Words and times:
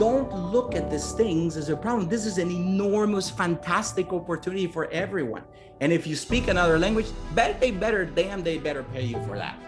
don't 0.00 0.32
look 0.50 0.74
at 0.74 0.90
these 0.90 1.12
things 1.12 1.58
as 1.58 1.68
a 1.68 1.76
problem. 1.76 2.08
This 2.08 2.24
is 2.24 2.38
an 2.38 2.50
enormous, 2.50 3.28
fantastic 3.28 4.14
opportunity 4.14 4.66
for 4.66 4.90
everyone. 4.90 5.42
And 5.80 5.92
if 5.92 6.06
you 6.06 6.16
speak 6.16 6.48
another 6.48 6.78
language, 6.78 7.06
bet 7.34 7.60
they 7.60 7.70
better, 7.70 8.06
damn, 8.06 8.42
they 8.42 8.56
better 8.56 8.82
pay 8.82 9.04
you 9.04 9.22
for 9.24 9.36
that. 9.36 9.58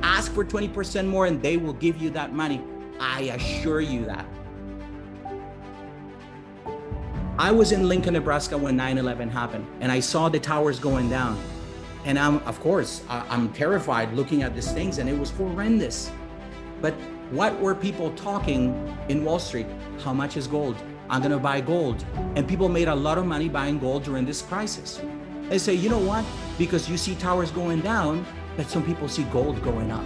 Ask 0.00 0.32
for 0.32 0.44
20% 0.44 1.08
more 1.08 1.26
and 1.26 1.42
they 1.42 1.56
will 1.56 1.72
give 1.72 2.00
you 2.00 2.08
that 2.10 2.32
money. 2.32 2.62
I 3.00 3.22
assure 3.22 3.80
you 3.80 4.04
that. 4.06 4.24
I 7.36 7.50
was 7.50 7.72
in 7.72 7.88
Lincoln, 7.88 8.14
Nebraska 8.14 8.56
when 8.56 8.76
9 8.76 8.98
11 8.98 9.28
happened, 9.28 9.66
and 9.80 9.90
I 9.90 9.98
saw 9.98 10.28
the 10.28 10.38
towers 10.38 10.78
going 10.78 11.10
down. 11.10 11.36
And 12.04 12.16
I'm, 12.16 12.38
of 12.38 12.60
course, 12.60 13.02
I'm 13.08 13.52
terrified 13.52 14.12
looking 14.12 14.44
at 14.44 14.54
these 14.54 14.70
things, 14.70 14.98
and 14.98 15.08
it 15.08 15.18
was 15.18 15.30
horrendous. 15.30 16.12
But 16.80 16.94
what 17.30 17.60
were 17.60 17.74
people 17.74 18.10
talking 18.12 18.96
in 19.10 19.22
Wall 19.22 19.38
Street? 19.38 19.66
How 20.02 20.14
much 20.14 20.38
is 20.38 20.46
gold? 20.46 20.76
I'm 21.10 21.20
gonna 21.20 21.38
buy 21.38 21.60
gold. 21.60 22.04
And 22.36 22.48
people 22.48 22.70
made 22.70 22.88
a 22.88 22.94
lot 22.94 23.18
of 23.18 23.26
money 23.26 23.48
buying 23.50 23.78
gold 23.78 24.04
during 24.04 24.24
this 24.24 24.40
crisis. 24.40 25.00
They 25.50 25.58
say, 25.58 25.74
you 25.74 25.90
know 25.90 25.98
what? 25.98 26.24
Because 26.56 26.88
you 26.88 26.96
see 26.96 27.14
towers 27.16 27.50
going 27.50 27.80
down, 27.80 28.24
but 28.56 28.70
some 28.70 28.82
people 28.82 29.08
see 29.08 29.24
gold 29.24 29.62
going 29.62 29.90
up. 29.90 30.04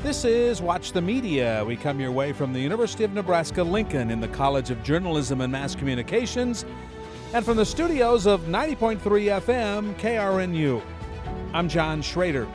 This 0.00 0.24
is 0.24 0.60
Watch 0.60 0.92
the 0.92 1.02
Media. 1.02 1.64
We 1.66 1.76
come 1.76 1.98
your 1.98 2.12
way 2.12 2.32
from 2.32 2.52
the 2.52 2.60
University 2.60 3.04
of 3.04 3.12
Nebraska 3.12 3.62
Lincoln 3.62 4.10
in 4.10 4.20
the 4.20 4.28
College 4.28 4.70
of 4.70 4.82
Journalism 4.82 5.40
and 5.40 5.50
Mass 5.50 5.74
Communications 5.74 6.64
and 7.32 7.44
from 7.44 7.56
the 7.56 7.66
studios 7.66 8.26
of 8.26 8.42
90.3 8.42 8.98
FM 9.00 9.94
KRNU. 9.94 10.82
I'm 11.52 11.68
John 11.68 12.00
Schrader. 12.02 12.46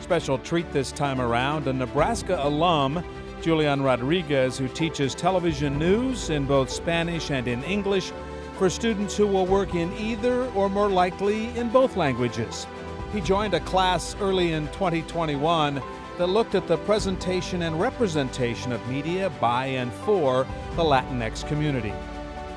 Special 0.00 0.38
treat 0.38 0.70
this 0.72 0.92
time 0.92 1.20
around 1.20 1.66
a 1.66 1.72
Nebraska 1.72 2.38
alum, 2.40 3.02
Julian 3.40 3.82
Rodriguez, 3.82 4.56
who 4.56 4.68
teaches 4.68 5.14
television 5.14 5.78
news 5.78 6.30
in 6.30 6.46
both 6.46 6.70
Spanish 6.70 7.30
and 7.30 7.48
in 7.48 7.62
English 7.64 8.12
for 8.56 8.70
students 8.70 9.16
who 9.16 9.26
will 9.26 9.46
work 9.46 9.74
in 9.74 9.92
either 9.94 10.46
or 10.52 10.68
more 10.68 10.88
likely 10.88 11.48
in 11.58 11.68
both 11.68 11.96
languages. 11.96 12.66
He 13.12 13.20
joined 13.20 13.54
a 13.54 13.60
class 13.60 14.16
early 14.20 14.52
in 14.52 14.66
2021 14.68 15.82
that 16.18 16.26
looked 16.26 16.54
at 16.54 16.66
the 16.66 16.78
presentation 16.78 17.62
and 17.62 17.80
representation 17.80 18.72
of 18.72 18.88
media 18.88 19.30
by 19.40 19.66
and 19.66 19.92
for 19.92 20.46
the 20.76 20.82
Latinx 20.82 21.46
community. 21.46 21.92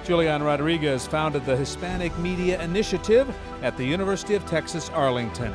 Julian 0.04 0.42
Rodriguez 0.42 1.06
founded 1.06 1.46
the 1.46 1.58
Hispanic 1.58 2.18
Media 2.20 2.62
Initiative 2.62 3.34
at 3.62 3.76
the 3.76 3.86
University 3.86 4.36
of 4.36 4.46
Texas 4.46 4.90
Arlington. 4.92 5.54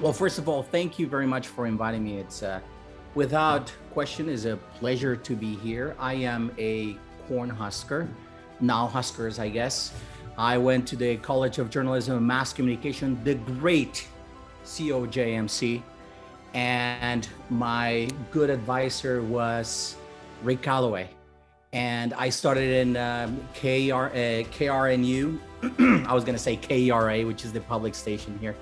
Well, 0.00 0.12
first 0.12 0.38
of 0.38 0.48
all, 0.48 0.62
thank 0.62 1.00
you 1.00 1.08
very 1.08 1.26
much 1.26 1.48
for 1.48 1.66
inviting 1.66 2.04
me. 2.04 2.18
It's 2.18 2.44
uh, 2.44 2.60
without 3.16 3.72
question 3.92 4.28
is 4.28 4.44
a 4.44 4.56
pleasure 4.78 5.16
to 5.16 5.34
be 5.34 5.56
here. 5.56 5.96
I 5.98 6.14
am 6.14 6.52
a 6.56 6.96
corn 7.26 7.50
husker, 7.50 8.08
now 8.60 8.86
Huskers, 8.86 9.40
I 9.40 9.48
guess. 9.48 9.92
I 10.36 10.56
went 10.56 10.86
to 10.88 10.96
the 10.96 11.16
College 11.16 11.58
of 11.58 11.68
Journalism 11.68 12.16
and 12.16 12.24
Mass 12.24 12.52
Communication, 12.52 13.18
the 13.24 13.34
great 13.34 14.06
COJMC, 14.64 15.82
and 16.54 17.28
my 17.50 18.08
good 18.30 18.50
advisor 18.50 19.20
was 19.22 19.96
Rick 20.44 20.68
Alloway. 20.68 21.08
And 21.72 22.14
I 22.14 22.28
started 22.28 22.70
in 22.70 22.96
um, 22.96 23.40
KR, 23.52 24.14
uh, 24.14 24.46
KRNU. 24.54 25.40
I 26.06 26.14
was 26.14 26.22
going 26.22 26.36
to 26.36 26.42
say 26.42 26.56
KRA, 26.56 27.26
which 27.26 27.44
is 27.44 27.52
the 27.52 27.60
public 27.62 27.96
station 27.96 28.38
here. 28.40 28.54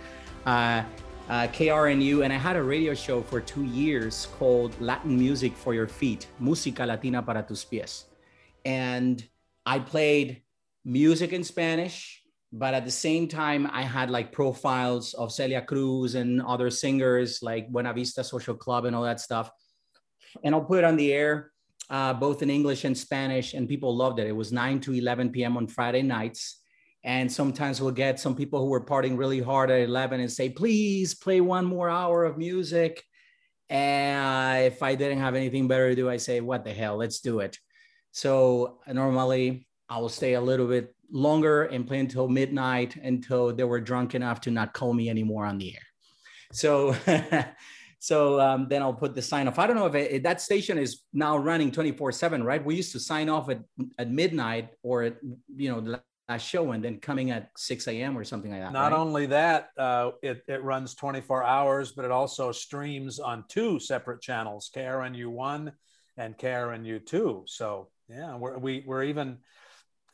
Uh, 0.46 0.82
uh, 1.28 1.48
KRNU, 1.48 2.24
and 2.24 2.32
I 2.32 2.36
had 2.36 2.56
a 2.56 2.62
radio 2.62 2.94
show 2.94 3.22
for 3.22 3.40
two 3.40 3.64
years 3.64 4.28
called 4.38 4.80
Latin 4.80 5.18
Music 5.18 5.56
for 5.56 5.74
Your 5.74 5.88
Feet, 5.88 6.26
Música 6.40 6.86
Latina 6.86 7.22
para 7.22 7.42
tus 7.42 7.64
pies. 7.64 8.04
And 8.64 9.26
I 9.64 9.80
played 9.80 10.42
music 10.84 11.32
in 11.32 11.42
Spanish, 11.42 12.22
but 12.52 12.74
at 12.74 12.84
the 12.84 12.90
same 12.90 13.26
time 13.26 13.68
i 13.72 13.82
had 13.82 14.08
like 14.08 14.30
profiles 14.30 15.14
of 15.14 15.32
celia 15.32 15.60
cruz 15.60 16.14
and 16.14 16.40
other 16.42 16.70
singers 16.70 17.42
like 17.42 17.68
buena 17.68 17.92
vista 17.92 18.22
social 18.22 18.54
club 18.54 18.84
and 18.84 18.94
all 18.94 19.02
that 19.02 19.20
stuff. 19.20 19.50
And 20.44 20.54
i'll 20.54 20.64
put 20.64 20.78
it 20.78 20.84
on 20.84 20.96
the 20.96 21.12
air 21.12 21.50
uh, 21.90 22.14
both 22.14 22.42
in 22.42 22.50
english 22.50 22.84
and 22.84 22.96
spanish 22.96 23.54
and 23.54 23.68
people 23.68 23.94
loved 23.94 24.20
it. 24.20 24.26
It 24.28 24.36
was 24.36 24.52
9 24.52 24.80
to 24.80 24.94
11 24.94 25.30
p.m 25.30 25.56
on 25.56 25.66
friday 25.66 26.02
nights 26.02 26.62
and 27.06 27.32
sometimes 27.32 27.80
we'll 27.80 27.92
get 27.92 28.20
some 28.20 28.36
people 28.36 28.60
who 28.60 28.66
were 28.66 28.84
partying 28.84 29.16
really 29.16 29.40
hard 29.40 29.70
at 29.70 29.80
11 29.80 30.20
and 30.20 30.30
say 30.30 30.50
please 30.50 31.14
play 31.14 31.40
one 31.40 31.64
more 31.64 31.88
hour 31.88 32.24
of 32.24 32.36
music 32.36 33.02
and 33.70 34.64
if 34.64 34.82
i 34.82 34.94
didn't 34.94 35.20
have 35.20 35.34
anything 35.34 35.66
better 35.66 35.88
to 35.88 35.96
do 35.96 36.10
i 36.10 36.18
say 36.18 36.40
what 36.40 36.64
the 36.64 36.72
hell 36.72 36.96
let's 36.96 37.20
do 37.20 37.40
it 37.40 37.58
so 38.12 38.78
normally 38.92 39.66
i 39.88 39.98
will 39.98 40.10
stay 40.10 40.34
a 40.34 40.40
little 40.40 40.66
bit 40.66 40.94
longer 41.10 41.64
and 41.64 41.86
play 41.86 41.98
until 41.98 42.28
midnight 42.28 42.96
until 42.96 43.52
they 43.54 43.64
were 43.64 43.80
drunk 43.80 44.14
enough 44.14 44.40
to 44.42 44.50
not 44.50 44.72
call 44.72 44.92
me 44.92 45.08
anymore 45.08 45.44
on 45.44 45.58
the 45.58 45.74
air. 45.74 45.82
So, 46.52 46.94
so 47.98 48.40
um, 48.40 48.66
then 48.68 48.82
I'll 48.82 48.94
put 48.94 49.14
the 49.14 49.22
sign 49.22 49.48
off. 49.48 49.58
I 49.58 49.66
don't 49.66 49.76
know 49.76 49.86
if, 49.86 49.94
it, 49.94 50.10
if 50.12 50.22
that 50.22 50.40
station 50.40 50.78
is 50.78 51.02
now 51.12 51.36
running 51.36 51.70
24 51.70 52.12
seven, 52.12 52.42
right? 52.42 52.64
We 52.64 52.76
used 52.76 52.92
to 52.92 53.00
sign 53.00 53.28
off 53.28 53.48
at, 53.50 53.60
at 53.98 54.10
midnight 54.10 54.70
or 54.82 55.02
at, 55.02 55.16
you 55.54 55.70
know, 55.70 55.98
show 56.36 56.72
and 56.72 56.84
then 56.84 56.98
coming 56.98 57.30
at 57.30 57.50
6 57.56 57.86
a.m. 57.86 58.18
or 58.18 58.24
something 58.24 58.50
like 58.50 58.60
that. 58.60 58.72
Not 58.72 58.92
right? 58.92 58.98
only 58.98 59.26
that, 59.26 59.70
uh, 59.78 60.10
it, 60.22 60.42
it 60.48 60.62
runs 60.64 60.94
24 60.94 61.44
hours, 61.44 61.92
but 61.92 62.04
it 62.04 62.10
also 62.10 62.50
streams 62.50 63.20
on 63.20 63.44
two 63.48 63.78
separate 63.78 64.20
channels, 64.20 64.70
KRNU1 64.74 65.72
and 66.16 66.36
KRNU2. 66.36 67.48
So 67.48 67.90
yeah, 68.08 68.36
we're, 68.36 68.58
we, 68.58 68.82
we're 68.84 69.04
even, 69.04 69.38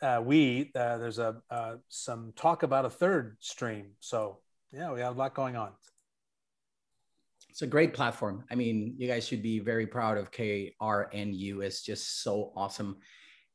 uh, 0.02 0.20
we 0.22 0.70
uh, 0.74 0.98
there's 0.98 1.18
a 1.18 1.36
uh, 1.48 1.76
some 1.88 2.32
talk 2.34 2.64
about 2.64 2.84
a 2.84 2.90
third 2.90 3.36
stream. 3.40 3.92
So 4.00 4.40
yeah, 4.72 4.92
we 4.92 5.00
have 5.00 5.14
a 5.14 5.18
lot 5.18 5.32
going 5.32 5.56
on. 5.56 5.70
It's 7.48 7.62
a 7.62 7.66
great 7.66 7.94
platform. 7.94 8.44
I 8.50 8.54
mean, 8.54 8.94
you 8.98 9.06
guys 9.06 9.26
should 9.26 9.42
be 9.42 9.60
very 9.60 9.86
proud 9.86 10.18
of 10.18 10.32
KRNU. 10.32 11.62
It's 11.62 11.82
just 11.82 12.22
so 12.22 12.52
awesome, 12.56 12.96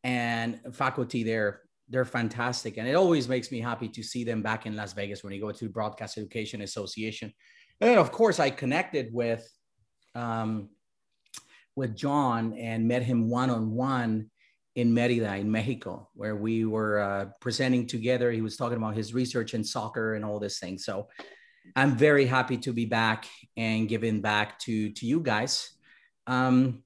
and 0.04 0.60
faculty 0.72 1.24
there 1.24 1.62
they're 1.90 2.06
fantastic, 2.06 2.78
and 2.78 2.88
it 2.88 2.96
always 2.96 3.28
makes 3.30 3.52
me 3.52 3.60
happy 3.60 3.88
to 3.90 4.04
see 4.04 4.24
them 4.24 4.42
back 4.42 4.66
in 4.66 4.76
Las 4.76 4.94
Vegas 4.94 5.24
when 5.24 5.34
you 5.34 5.42
go 5.42 5.52
to 5.52 5.70
Broadcast 5.70 6.18
Education 6.18 6.62
Association. 6.62 7.34
And 7.80 8.00
of 8.00 8.12
course, 8.12 8.40
I 8.40 8.50
connected 8.50 9.14
with 9.14 9.48
um, 10.16 10.70
with 11.76 11.96
John 11.96 12.54
and 12.54 12.88
met 12.88 13.04
him 13.04 13.30
one 13.30 13.50
on 13.50 13.72
one 13.72 14.32
in 14.76 14.94
Merida, 14.94 15.36
in 15.36 15.50
Mexico, 15.50 16.10
where 16.14 16.36
we 16.36 16.66
were 16.66 17.00
uh, 17.00 17.26
presenting 17.40 17.88
together. 17.88 18.32
He 18.32 18.42
was 18.42 18.58
talking 18.58 18.78
about 18.78 18.96
his 18.96 19.14
research 19.14 19.54
in 19.54 19.64
soccer 19.64 20.16
and 20.16 20.26
all 20.26 20.40
this 20.40 20.60
thing. 20.60 20.78
So 20.78 21.08
I'm 21.76 21.96
very 21.96 22.26
happy 22.26 22.58
to 22.58 22.74
be 22.74 22.86
back 22.86 23.28
and 23.56 23.88
giving 23.88 24.22
back 24.22 24.60
to 24.60 24.92
to 24.92 25.06
you 25.06 25.20
guys. 25.20 25.72
Um, 26.26 26.84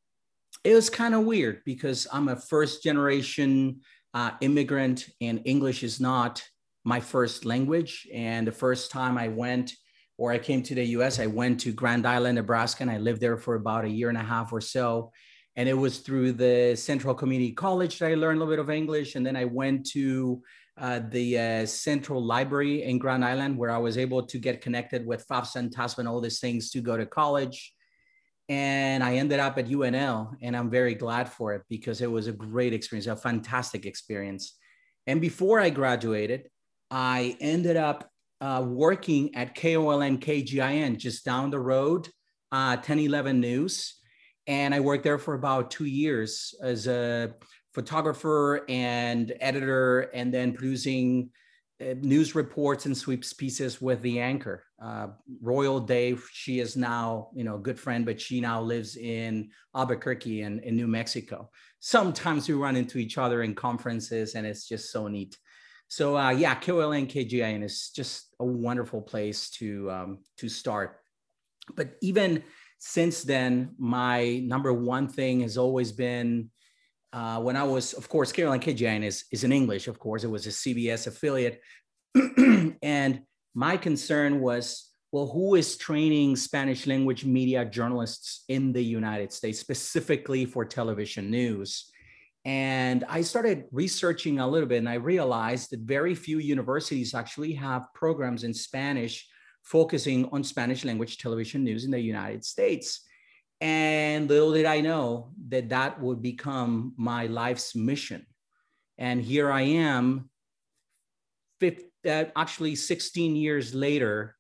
it 0.63 0.75
was 0.75 0.89
kind 0.89 1.15
of 1.15 1.25
weird 1.25 1.61
because 1.65 2.07
I'm 2.13 2.27
a 2.27 2.35
first 2.35 2.83
generation 2.83 3.81
uh, 4.13 4.31
immigrant 4.41 5.07
and 5.21 5.41
English 5.45 5.83
is 5.83 5.99
not 5.99 6.43
my 6.83 6.99
first 6.99 7.45
language. 7.45 8.07
And 8.13 8.47
the 8.47 8.51
first 8.51 8.91
time 8.91 9.17
I 9.17 9.27
went 9.27 9.73
or 10.17 10.31
I 10.31 10.37
came 10.37 10.61
to 10.63 10.75
the 10.75 10.85
US, 10.97 11.19
I 11.19 11.27
went 11.27 11.59
to 11.61 11.71
Grand 11.71 12.05
Island, 12.05 12.35
Nebraska, 12.35 12.83
and 12.83 12.91
I 12.91 12.97
lived 12.97 13.21
there 13.21 13.37
for 13.37 13.55
about 13.55 13.85
a 13.85 13.89
year 13.89 14.09
and 14.09 14.17
a 14.17 14.23
half 14.23 14.53
or 14.53 14.61
so 14.61 15.11
and 15.55 15.67
it 15.67 15.73
was 15.73 15.99
through 15.99 16.33
the 16.33 16.75
Central 16.75 17.13
Community 17.13 17.51
College 17.51 17.99
that 17.99 18.11
I 18.11 18.15
learned 18.15 18.37
a 18.37 18.39
little 18.45 18.53
bit 18.53 18.59
of 18.59 18.69
English, 18.69 19.15
and 19.15 19.25
then 19.25 19.35
I 19.35 19.45
went 19.45 19.85
to 19.91 20.41
uh, 20.77 21.01
the 21.09 21.37
uh, 21.37 21.65
Central 21.65 22.23
Library 22.23 22.83
in 22.83 22.97
Grand 22.97 23.25
Island, 23.25 23.57
where 23.57 23.71
I 23.71 23.77
was 23.77 23.97
able 23.97 24.25
to 24.25 24.39
get 24.39 24.61
connected 24.61 25.05
with 25.05 25.27
FAFSA 25.27 25.57
and 25.57 25.75
TASPA 25.75 25.99
and 25.99 26.07
all 26.07 26.21
these 26.21 26.39
things 26.39 26.71
to 26.71 26.81
go 26.81 26.95
to 26.95 27.05
college. 27.05 27.73
And 28.51 29.01
I 29.01 29.15
ended 29.15 29.39
up 29.39 29.57
at 29.57 29.69
UNL, 29.69 30.35
and 30.41 30.57
I'm 30.57 30.69
very 30.69 30.93
glad 30.93 31.29
for 31.29 31.53
it 31.53 31.61
because 31.69 32.01
it 32.01 32.11
was 32.11 32.27
a 32.27 32.33
great 32.33 32.73
experience, 32.73 33.07
a 33.07 33.15
fantastic 33.15 33.85
experience. 33.85 34.57
And 35.07 35.21
before 35.21 35.61
I 35.61 35.69
graduated, 35.69 36.49
I 36.89 37.37
ended 37.39 37.77
up 37.77 38.09
uh, 38.41 38.65
working 38.67 39.33
at 39.35 39.55
KOLN 39.55 40.19
KGIN 40.19 40.97
just 40.97 41.23
down 41.23 41.49
the 41.49 41.59
road, 41.59 42.09
uh, 42.51 42.75
1011 42.75 43.39
News 43.39 44.01
and 44.47 44.73
I 44.73 44.79
worked 44.79 45.03
there 45.03 45.17
for 45.17 45.33
about 45.33 45.71
two 45.71 45.85
years 45.85 46.53
as 46.61 46.87
a 46.87 47.33
photographer 47.73 48.65
and 48.67 49.33
editor, 49.39 50.01
and 50.13 50.33
then 50.33 50.53
producing 50.53 51.29
uh, 51.79 51.93
news 52.01 52.35
reports 52.35 52.85
and 52.85 52.97
sweeps 52.97 53.33
pieces 53.33 53.81
with 53.81 54.01
the 54.01 54.19
anchor. 54.19 54.63
Uh, 54.81 55.07
Royal 55.41 55.79
Dave, 55.79 56.27
she 56.31 56.59
is 56.59 56.75
now, 56.75 57.29
you 57.35 57.43
know, 57.43 57.55
a 57.55 57.59
good 57.59 57.79
friend, 57.79 58.03
but 58.03 58.19
she 58.19 58.41
now 58.41 58.59
lives 58.59 58.95
in 58.95 59.51
Albuquerque 59.75 60.41
and 60.41 60.59
in 60.63 60.75
New 60.75 60.87
Mexico. 60.87 61.51
Sometimes 61.79 62.49
we 62.49 62.55
run 62.55 62.75
into 62.75 62.97
each 62.97 63.19
other 63.19 63.43
in 63.43 63.53
conferences, 63.53 64.33
and 64.33 64.45
it's 64.47 64.67
just 64.67 64.91
so 64.91 65.07
neat. 65.07 65.37
So 65.87 66.17
uh, 66.17 66.29
yeah, 66.29 66.55
KOLN 66.55 67.11
KGIN 67.11 67.63
is 67.63 67.91
just 67.93 68.33
a 68.39 68.45
wonderful 68.45 69.01
place 69.01 69.49
to 69.51 69.91
um, 69.91 70.19
to 70.37 70.47
start. 70.47 71.01
But 71.75 71.97
even 72.01 72.43
since 72.79 73.23
then, 73.23 73.75
my 73.77 74.39
number 74.45 74.73
one 74.73 75.07
thing 75.07 75.41
has 75.41 75.57
always 75.57 75.91
been 75.91 76.49
uh, 77.13 77.41
when 77.41 77.57
I 77.57 77.63
was, 77.63 77.93
of 77.93 78.07
course, 78.07 78.31
KOLN 78.31 78.61
KGIN 78.61 79.03
is 79.03 79.25
is 79.31 79.43
in 79.43 79.51
English. 79.51 79.87
Of 79.87 79.99
course, 79.99 80.23
it 80.23 80.29
was 80.29 80.47
a 80.47 80.49
CBS 80.49 81.07
affiliate, 81.07 81.61
and 82.81 83.21
my 83.53 83.77
concern 83.77 84.39
was 84.39 84.91
well, 85.11 85.27
who 85.27 85.55
is 85.55 85.75
training 85.75 86.37
Spanish 86.37 86.87
language 86.87 87.25
media 87.25 87.65
journalists 87.65 88.45
in 88.47 88.71
the 88.71 88.81
United 88.81 89.33
States, 89.33 89.59
specifically 89.59 90.45
for 90.45 90.63
television 90.63 91.29
news? 91.29 91.91
And 92.45 93.03
I 93.09 93.21
started 93.21 93.65
researching 93.71 94.39
a 94.39 94.47
little 94.47 94.67
bit 94.67 94.77
and 94.77 94.89
I 94.89 94.95
realized 94.95 95.71
that 95.71 95.81
very 95.81 96.15
few 96.15 96.39
universities 96.39 97.13
actually 97.13 97.53
have 97.53 97.93
programs 97.93 98.45
in 98.45 98.53
Spanish 98.53 99.27
focusing 99.63 100.27
on 100.31 100.43
Spanish 100.43 100.85
language 100.85 101.17
television 101.17 101.63
news 101.63 101.83
in 101.83 101.91
the 101.91 101.99
United 101.99 102.43
States. 102.43 103.01
And 103.59 104.27
little 104.27 104.53
did 104.53 104.65
I 104.65 104.81
know 104.81 105.33
that 105.49 105.69
that 105.69 106.01
would 106.01 106.21
become 106.21 106.93
my 106.97 107.27
life's 107.27 107.75
mission. 107.75 108.25
And 108.97 109.21
here 109.21 109.51
I 109.51 109.61
am, 109.61 110.29
50, 111.59 111.90
uh, 112.07 112.25
actually 112.35 112.75
16 112.75 113.35
years 113.35 113.73
later, 113.73 114.35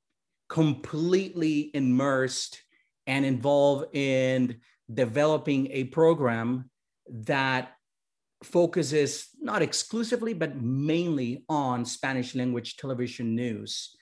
completely 0.49 1.71
immersed 1.73 2.61
and 3.07 3.25
involved 3.25 3.95
in 3.95 4.59
developing 4.93 5.67
a 5.71 5.85
program 5.85 6.69
that 7.09 7.71
focuses 8.43 9.29
not 9.39 9.61
exclusively, 9.61 10.33
but 10.33 10.61
mainly 10.61 11.45
on 11.47 11.85
Spanish 11.85 12.35
language 12.35 12.77
television 12.77 13.35
news 13.35 13.95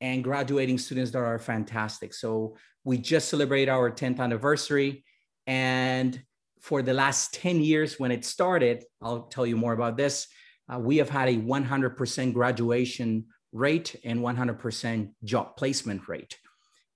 and 0.00 0.22
graduating 0.22 0.78
students 0.78 1.10
that 1.10 1.18
are 1.18 1.38
fantastic. 1.38 2.12
So 2.12 2.56
we 2.84 2.98
just 2.98 3.28
celebrate 3.28 3.68
our 3.68 3.90
10th 3.90 4.20
anniversary. 4.20 5.04
And 5.46 6.20
for 6.60 6.82
the 6.82 6.92
last 6.92 7.34
10 7.34 7.60
years 7.60 7.98
when 7.98 8.10
it 8.10 8.24
started, 8.24 8.84
I'll 9.00 9.22
tell 9.22 9.46
you 9.46 9.56
more 9.56 9.72
about 9.72 9.96
this, 9.96 10.26
uh, 10.72 10.78
we 10.78 10.96
have 10.96 11.10
had 11.10 11.28
a 11.28 11.36
100% 11.36 12.32
graduation 12.32 13.26
rate 13.52 13.96
and 14.04 14.20
100% 14.20 15.10
job 15.24 15.56
placement 15.56 16.08
rate. 16.08 16.36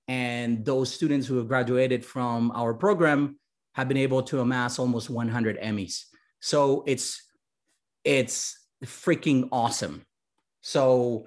And 0.09 0.65
those 0.65 0.93
students 0.93 1.27
who 1.27 1.37
have 1.37 1.49
graduated 1.49 2.05
from 2.05 2.51
our 2.53 2.75
program 2.75 3.39
have 3.75 3.89
been 3.89 3.97
able 3.97 4.23
to 4.25 4.41
amass 4.41 4.79
almost 4.79 5.09
100 5.09 5.61
Emmys. 5.61 6.05
So 6.41 6.83
it's 6.87 7.23
it's 8.05 8.59
freaking 8.85 9.49
awesome. 9.53 10.05
So 10.63 11.27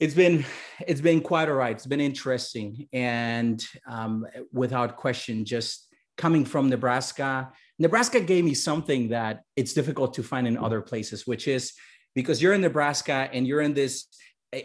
it's 0.00 0.14
been 0.14 0.44
it's 0.86 1.00
been 1.00 1.20
quite 1.20 1.48
all 1.48 1.54
right. 1.54 1.74
It's 1.74 1.86
been 1.86 2.00
interesting, 2.00 2.88
and 2.92 3.64
um, 3.86 4.26
without 4.52 4.96
question, 4.96 5.44
just 5.44 5.88
coming 6.16 6.44
from 6.44 6.68
Nebraska, 6.68 7.52
Nebraska 7.78 8.20
gave 8.20 8.44
me 8.44 8.54
something 8.54 9.08
that 9.08 9.42
it's 9.56 9.74
difficult 9.74 10.14
to 10.14 10.22
find 10.22 10.46
in 10.46 10.56
other 10.56 10.80
places, 10.80 11.26
which 11.26 11.48
is 11.48 11.72
because 12.14 12.40
you're 12.40 12.54
in 12.54 12.60
Nebraska 12.60 13.28
and 13.32 13.46
you're 13.46 13.60
in 13.60 13.74
this 13.74 14.06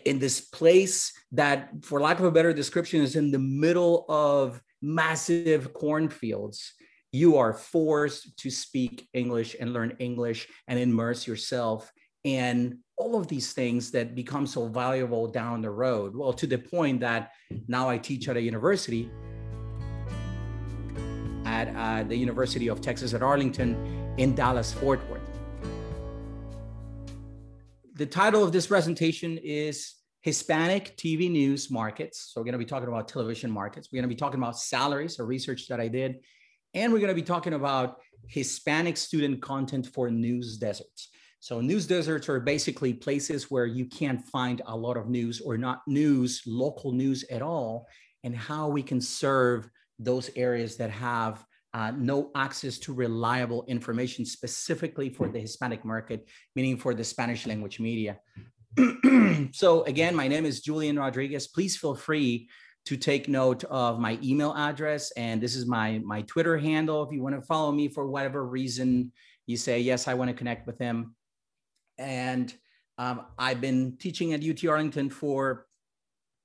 in 0.05 0.19
this 0.19 0.39
place 0.41 1.11
that, 1.31 1.69
for 1.81 1.99
lack 1.99 2.19
of 2.19 2.25
a 2.25 2.31
better 2.31 2.53
description, 2.53 3.01
is 3.01 3.15
in 3.15 3.31
the 3.31 3.39
middle 3.39 4.05
of 4.07 4.61
massive 4.83 5.73
cornfields 5.73 6.73
you 7.11 7.37
are 7.37 7.53
forced 7.53 8.37
to 8.37 8.49
speak 8.49 9.07
English 9.13 9.55
and 9.59 9.73
learn 9.73 9.95
English 9.99 10.47
and 10.67 10.79
immerse 10.79 11.25
yourself 11.25 11.91
in 12.23 12.79
all 12.97 13.19
of 13.19 13.27
these 13.27 13.53
things 13.53 13.91
that 13.91 14.13
become 14.13 14.45
so 14.45 14.67
valuable 14.67 15.27
down 15.27 15.61
the 15.61 15.69
road. 15.69 16.15
Well, 16.15 16.33
to 16.33 16.45
the 16.45 16.57
point 16.57 16.99
that 16.99 17.31
now 17.67 17.89
I 17.89 17.97
teach 17.97 18.27
at 18.27 18.37
a 18.37 18.41
university 18.41 19.09
at 21.57 21.67
uh, 21.75 22.03
the 22.03 22.15
University 22.15 22.67
of 22.69 22.81
Texas 22.81 23.13
at 23.13 23.21
Arlington 23.21 23.69
in 24.17 24.35
Dallas, 24.35 24.73
Fort 24.73 25.01
Worth. 25.09 25.21
The 27.95 28.05
title 28.05 28.43
of 28.43 28.51
this 28.51 28.67
presentation 28.67 29.37
is 29.37 29.95
Hispanic 30.21 30.95
TV 30.97 31.29
News 31.29 31.71
Markets. 31.71 32.31
So, 32.31 32.39
we're 32.39 32.45
going 32.45 32.59
to 32.59 32.65
be 32.67 32.71
talking 32.73 32.87
about 32.87 33.07
television 33.07 33.49
markets. 33.51 33.89
We're 33.89 33.99
going 34.01 34.09
to 34.09 34.15
be 34.15 34.19
talking 34.23 34.39
about 34.39 34.57
salaries, 34.57 35.19
a 35.19 35.23
research 35.23 35.67
that 35.69 35.79
I 35.79 35.87
did 35.87 36.19
and 36.73 36.93
we're 36.93 36.99
going 36.99 37.09
to 37.09 37.15
be 37.15 37.21
talking 37.21 37.53
about 37.53 37.97
Hispanic 38.27 38.97
student 38.97 39.41
content 39.41 39.87
for 39.87 40.11
news 40.11 40.57
deserts. 40.57 41.09
So, 41.39 41.61
news 41.61 41.87
deserts 41.87 42.27
are 42.27 42.39
basically 42.39 42.93
places 42.93 43.49
where 43.49 43.65
you 43.65 43.85
can't 43.85 44.21
find 44.27 44.61
a 44.67 44.75
lot 44.75 44.97
of 44.97 45.07
news 45.07 45.39
or 45.39 45.57
not 45.57 45.81
news, 45.87 46.43
local 46.45 46.91
news 46.91 47.23
at 47.31 47.41
all, 47.41 47.87
and 48.23 48.35
how 48.35 48.67
we 48.67 48.83
can 48.83 48.99
serve 48.99 49.69
those 49.99 50.29
areas 50.35 50.77
that 50.77 50.89
have 50.89 51.45
uh, 51.73 51.91
no 51.95 52.31
access 52.35 52.79
to 52.79 52.93
reliable 52.93 53.63
information 53.67 54.25
specifically 54.25 55.09
for 55.09 55.27
the 55.27 55.39
Hispanic 55.39 55.85
market, 55.85 56.27
meaning 56.55 56.77
for 56.77 56.93
the 56.93 57.03
Spanish 57.03 57.45
language 57.45 57.79
media. 57.79 58.19
so, 59.51 59.83
again, 59.83 60.15
my 60.15 60.27
name 60.27 60.45
is 60.45 60.61
Julian 60.61 60.97
Rodriguez. 60.97 61.47
Please 61.47 61.77
feel 61.77 61.95
free 61.95 62.49
to 62.85 62.97
take 62.97 63.27
note 63.27 63.63
of 63.65 63.99
my 63.99 64.17
email 64.23 64.53
address. 64.55 65.11
And 65.11 65.39
this 65.39 65.55
is 65.55 65.67
my, 65.67 65.99
my 66.03 66.23
Twitter 66.23 66.57
handle. 66.57 67.03
If 67.03 67.11
you 67.11 67.21
want 67.21 67.35
to 67.35 67.41
follow 67.41 67.71
me 67.71 67.87
for 67.87 68.07
whatever 68.07 68.45
reason, 68.45 69.11
you 69.45 69.57
say, 69.57 69.79
yes, 69.79 70.07
I 70.07 70.15
want 70.15 70.29
to 70.29 70.35
connect 70.35 70.65
with 70.65 70.79
him. 70.79 71.15
And 71.97 72.51
um, 72.97 73.25
I've 73.37 73.61
been 73.61 73.97
teaching 73.97 74.33
at 74.33 74.43
UT 74.43 74.67
Arlington 74.67 75.09
for 75.09 75.67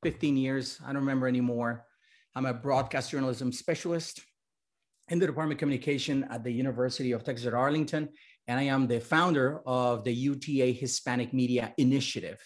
15 0.03 0.37
years. 0.37 0.81
I 0.85 0.89
don't 0.89 0.97
remember 0.97 1.29
anymore. 1.29 1.87
I'm 2.35 2.47
a 2.47 2.55
broadcast 2.55 3.11
journalism 3.11 3.53
specialist 3.53 4.21
in 5.09 5.19
the 5.19 5.27
Department 5.27 5.57
of 5.57 5.61
Communication 5.61 6.25
at 6.31 6.43
the 6.43 6.51
University 6.51 7.13
of 7.13 7.25
Texas 7.25 7.47
at 7.47 7.55
Arlington. 7.55 8.09
And 8.49 8.59
I 8.59 8.65
am 8.65 8.87
the 8.87 9.01
founder 9.01 9.61
of 9.67 10.05
the 10.05 10.13
UTA 10.13 10.73
Hispanic 10.73 11.33
Media 11.33 11.73
Initiative. 11.79 12.41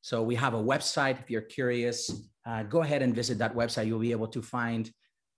So 0.00 0.22
we 0.22 0.34
have 0.36 0.54
a 0.54 0.62
website 0.62 1.20
if 1.20 1.30
you're 1.30 1.42
curious 1.42 2.10
uh, 2.46 2.62
go 2.62 2.82
ahead 2.82 3.02
and 3.02 3.14
visit 3.14 3.38
that 3.38 3.54
website. 3.54 3.86
You'll 3.86 3.98
be 3.98 4.12
able 4.12 4.28
to 4.28 4.40
find 4.40 4.90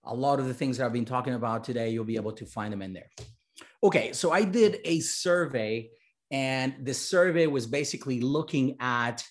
a 0.05 0.13
lot 0.13 0.39
of 0.39 0.45
the 0.45 0.53
things 0.53 0.77
that 0.77 0.85
I've 0.85 0.93
been 0.93 1.05
talking 1.05 1.33
about 1.33 1.63
today. 1.63 1.89
You'll 1.89 2.05
be 2.05 2.15
able 2.15 2.33
to 2.33 2.45
find 2.45 2.71
them 2.71 2.81
in 2.81 2.93
there. 2.93 3.09
Okay, 3.83 4.13
so 4.13 4.31
I 4.31 4.43
did 4.43 4.77
a 4.85 4.99
survey, 4.99 5.89
and 6.31 6.75
the 6.83 6.93
survey 6.93 7.47
was 7.47 7.65
basically 7.65 8.21
looking 8.21 8.77
at 8.79 9.23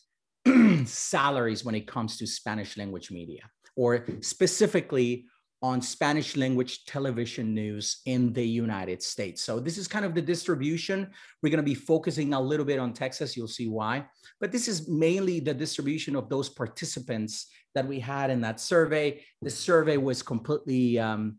salaries 0.85 1.65
when 1.65 1.75
it 1.75 1.87
comes 1.87 2.19
to 2.19 2.27
Spanish 2.27 2.77
language 2.77 3.11
media, 3.11 3.43
or 3.79 4.05
specifically 4.21 5.25
on 5.63 5.81
Spanish 5.81 6.37
language 6.37 6.85
television 6.85 7.55
news 7.55 8.01
in 8.07 8.33
the 8.33 8.47
United 8.47 9.03
States. 9.03 9.43
So 9.43 9.59
this 9.61 9.79
is 9.79 9.89
kind 9.89 10.05
of 10.05 10.15
the 10.15 10.23
distribution. 10.23 11.11
We're 11.43 11.51
going 11.51 11.65
to 11.65 11.75
be 11.75 11.75
focusing 11.75 12.35
a 12.35 12.41
little 12.41 12.67
bit 12.67 12.79
on 12.79 12.93
Texas. 12.93 13.37
You'll 13.37 13.49
see 13.49 13.69
why. 13.69 14.07
But 14.41 14.53
this 14.53 14.69
is 14.69 14.89
mainly 14.89 15.41
the 15.41 15.55
distribution 15.55 16.17
of 16.17 16.29
those 16.29 16.49
participants 16.49 17.47
that 17.75 17.87
we 17.87 17.99
had 18.01 18.31
in 18.31 18.41
that 18.43 18.61
survey. 18.61 19.23
The 19.43 19.51
survey 19.51 19.97
was 19.97 20.23
completely 20.23 20.99
um, 20.99 21.39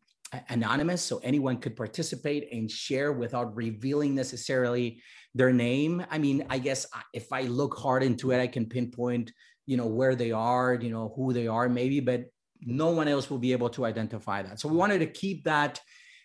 anonymous, 0.49 1.01
so 1.01 1.19
anyone 1.23 1.57
could 1.57 1.75
participate 1.75 2.49
and 2.51 2.69
share 2.69 3.11
without 3.13 3.55
revealing 3.55 4.15
necessarily 4.15 5.01
their 5.33 5.53
name. 5.53 6.05
I 6.09 6.17
mean, 6.17 6.45
I 6.49 6.59
guess 6.59 6.85
if 7.13 7.31
I 7.31 7.43
look 7.43 7.77
hard 7.77 8.03
into 8.03 8.31
it, 8.31 8.41
I 8.41 8.47
can 8.47 8.65
pinpoint, 8.65 9.31
you 9.69 9.77
know, 9.77 9.85
where 9.85 10.15
they 10.15 10.31
are, 10.31 10.73
you 10.73 10.89
know, 10.89 11.13
who 11.15 11.31
they 11.31 11.45
are, 11.45 11.69
maybe, 11.69 11.99
but 11.99 12.25
no 12.59 12.89
one 12.89 13.07
else 13.07 13.29
will 13.29 13.37
be 13.37 13.51
able 13.51 13.69
to 13.69 13.85
identify 13.85 14.41
that. 14.41 14.59
So 14.59 14.67
we 14.67 14.75
wanted 14.75 14.97
to 14.97 15.05
keep 15.05 15.43
that 15.43 15.79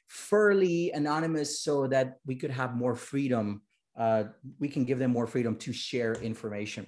fairly 0.09 0.93
anonymous 0.93 1.61
so 1.61 1.87
that 1.89 2.17
we 2.25 2.37
could 2.37 2.51
have 2.51 2.75
more 2.75 2.95
freedom. 2.95 3.61
Uh, 3.95 4.25
we 4.59 4.69
can 4.69 4.85
give 4.85 4.99
them 4.99 5.11
more 5.11 5.27
freedom 5.27 5.57
to 5.57 5.75
share 5.75 6.15
information. 6.15 6.87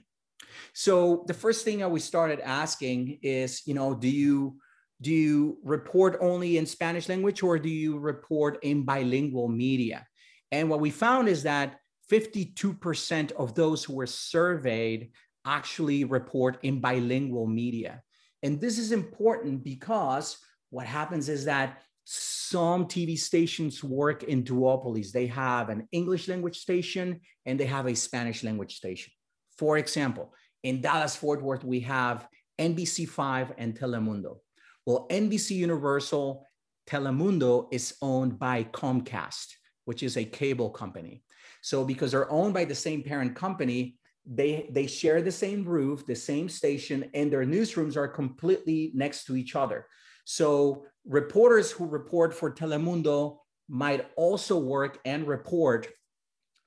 So 0.72 1.24
the 1.26 1.34
first 1.34 1.62
thing 1.62 1.80
that 1.80 1.90
we 1.90 2.00
started 2.00 2.40
asking 2.40 3.18
is, 3.20 3.60
you 3.66 3.74
know, 3.74 3.94
do 3.94 4.08
you 4.08 4.56
do 5.02 5.12
you 5.12 5.58
report 5.62 6.16
only 6.22 6.56
in 6.56 6.64
Spanish 6.64 7.06
language 7.10 7.42
or 7.42 7.58
do 7.58 7.68
you 7.68 7.98
report 7.98 8.58
in 8.62 8.84
bilingual 8.84 9.48
media? 9.48 10.06
And 10.50 10.70
what 10.70 10.80
we 10.80 10.88
found 10.88 11.28
is 11.28 11.42
that 11.42 11.76
52% 12.10 13.32
of 13.32 13.54
those 13.54 13.84
who 13.84 13.94
were 13.94 14.06
surveyed 14.06 15.10
actually 15.46 16.04
report 16.04 16.58
in 16.62 16.80
bilingual 16.80 17.46
media. 17.46 18.02
And 18.42 18.60
this 18.60 18.78
is 18.78 18.92
important 18.92 19.64
because 19.64 20.36
what 20.70 20.86
happens 20.86 21.28
is 21.28 21.44
that 21.46 21.82
some 22.04 22.86
TV 22.86 23.18
stations 23.18 23.82
work 23.82 24.22
in 24.24 24.44
duopolies. 24.44 25.10
They 25.10 25.26
have 25.26 25.68
an 25.70 25.88
English 25.92 26.28
language 26.28 26.58
station 26.58 27.20
and 27.46 27.58
they 27.58 27.64
have 27.64 27.86
a 27.86 27.96
Spanish 27.96 28.44
language 28.44 28.76
station. 28.76 29.12
For 29.58 29.78
example, 29.78 30.32
in 30.62 30.80
Dallas 30.80 31.16
Fort 31.16 31.42
Worth, 31.42 31.64
we 31.64 31.80
have 31.80 32.28
NBC5 32.58 33.54
and 33.58 33.78
Telemundo. 33.78 34.38
Well, 34.84 35.06
NBC 35.10 35.50
Universal 35.56 36.46
Telemundo 36.86 37.66
is 37.72 37.96
owned 38.00 38.38
by 38.38 38.64
Comcast, 38.64 39.48
which 39.84 40.02
is 40.02 40.16
a 40.16 40.24
cable 40.24 40.70
company. 40.70 41.24
So, 41.62 41.84
because 41.84 42.12
they're 42.12 42.30
owned 42.30 42.54
by 42.54 42.64
the 42.64 42.74
same 42.74 43.02
parent 43.02 43.34
company, 43.34 43.98
they 44.26 44.68
they 44.70 44.86
share 44.86 45.22
the 45.22 45.32
same 45.32 45.64
roof, 45.64 46.04
the 46.06 46.16
same 46.16 46.48
station, 46.48 47.10
and 47.14 47.32
their 47.32 47.44
newsrooms 47.44 47.96
are 47.96 48.08
completely 48.08 48.90
next 48.94 49.24
to 49.26 49.36
each 49.36 49.54
other. 49.54 49.86
So 50.24 50.86
reporters 51.06 51.70
who 51.70 51.86
report 51.86 52.34
for 52.34 52.52
Telemundo 52.52 53.38
might 53.68 54.06
also 54.16 54.58
work 54.58 54.98
and 55.04 55.26
report 55.26 55.88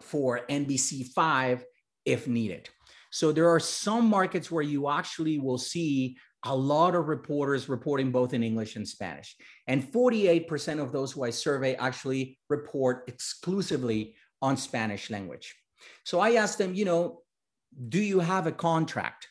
for 0.02 0.42
NBC5 0.50 1.64
if 2.06 2.28
needed. 2.28 2.70
So 3.12 3.32
there 3.32 3.50
are 3.50 3.60
some 3.60 4.08
markets 4.08 4.50
where 4.50 4.64
you 4.64 4.90
actually 4.90 5.40
will 5.40 5.58
see 5.58 6.18
a 6.46 6.56
lot 6.56 6.96
of 6.96 7.08
reporters 7.08 7.68
reporting 7.68 8.12
both 8.12 8.34
in 8.34 8.44
English 8.44 8.76
and 8.76 8.88
Spanish. 8.88 9.36
And 9.68 9.84
48% 9.84 10.82
of 10.82 10.92
those 10.92 11.12
who 11.12 11.24
I 11.24 11.32
survey 11.32 11.76
actually 11.76 12.38
report 12.50 13.04
exclusively 13.08 14.16
on 14.42 14.56
Spanish 14.56 15.10
language. 15.10 15.56
So 16.06 16.20
I 16.20 16.36
asked 16.36 16.58
them, 16.58 16.74
you 16.74 16.86
know, 16.86 17.24
do 17.88 18.00
you 18.00 18.20
have 18.20 18.48
a 18.48 18.52
contract? 18.52 19.28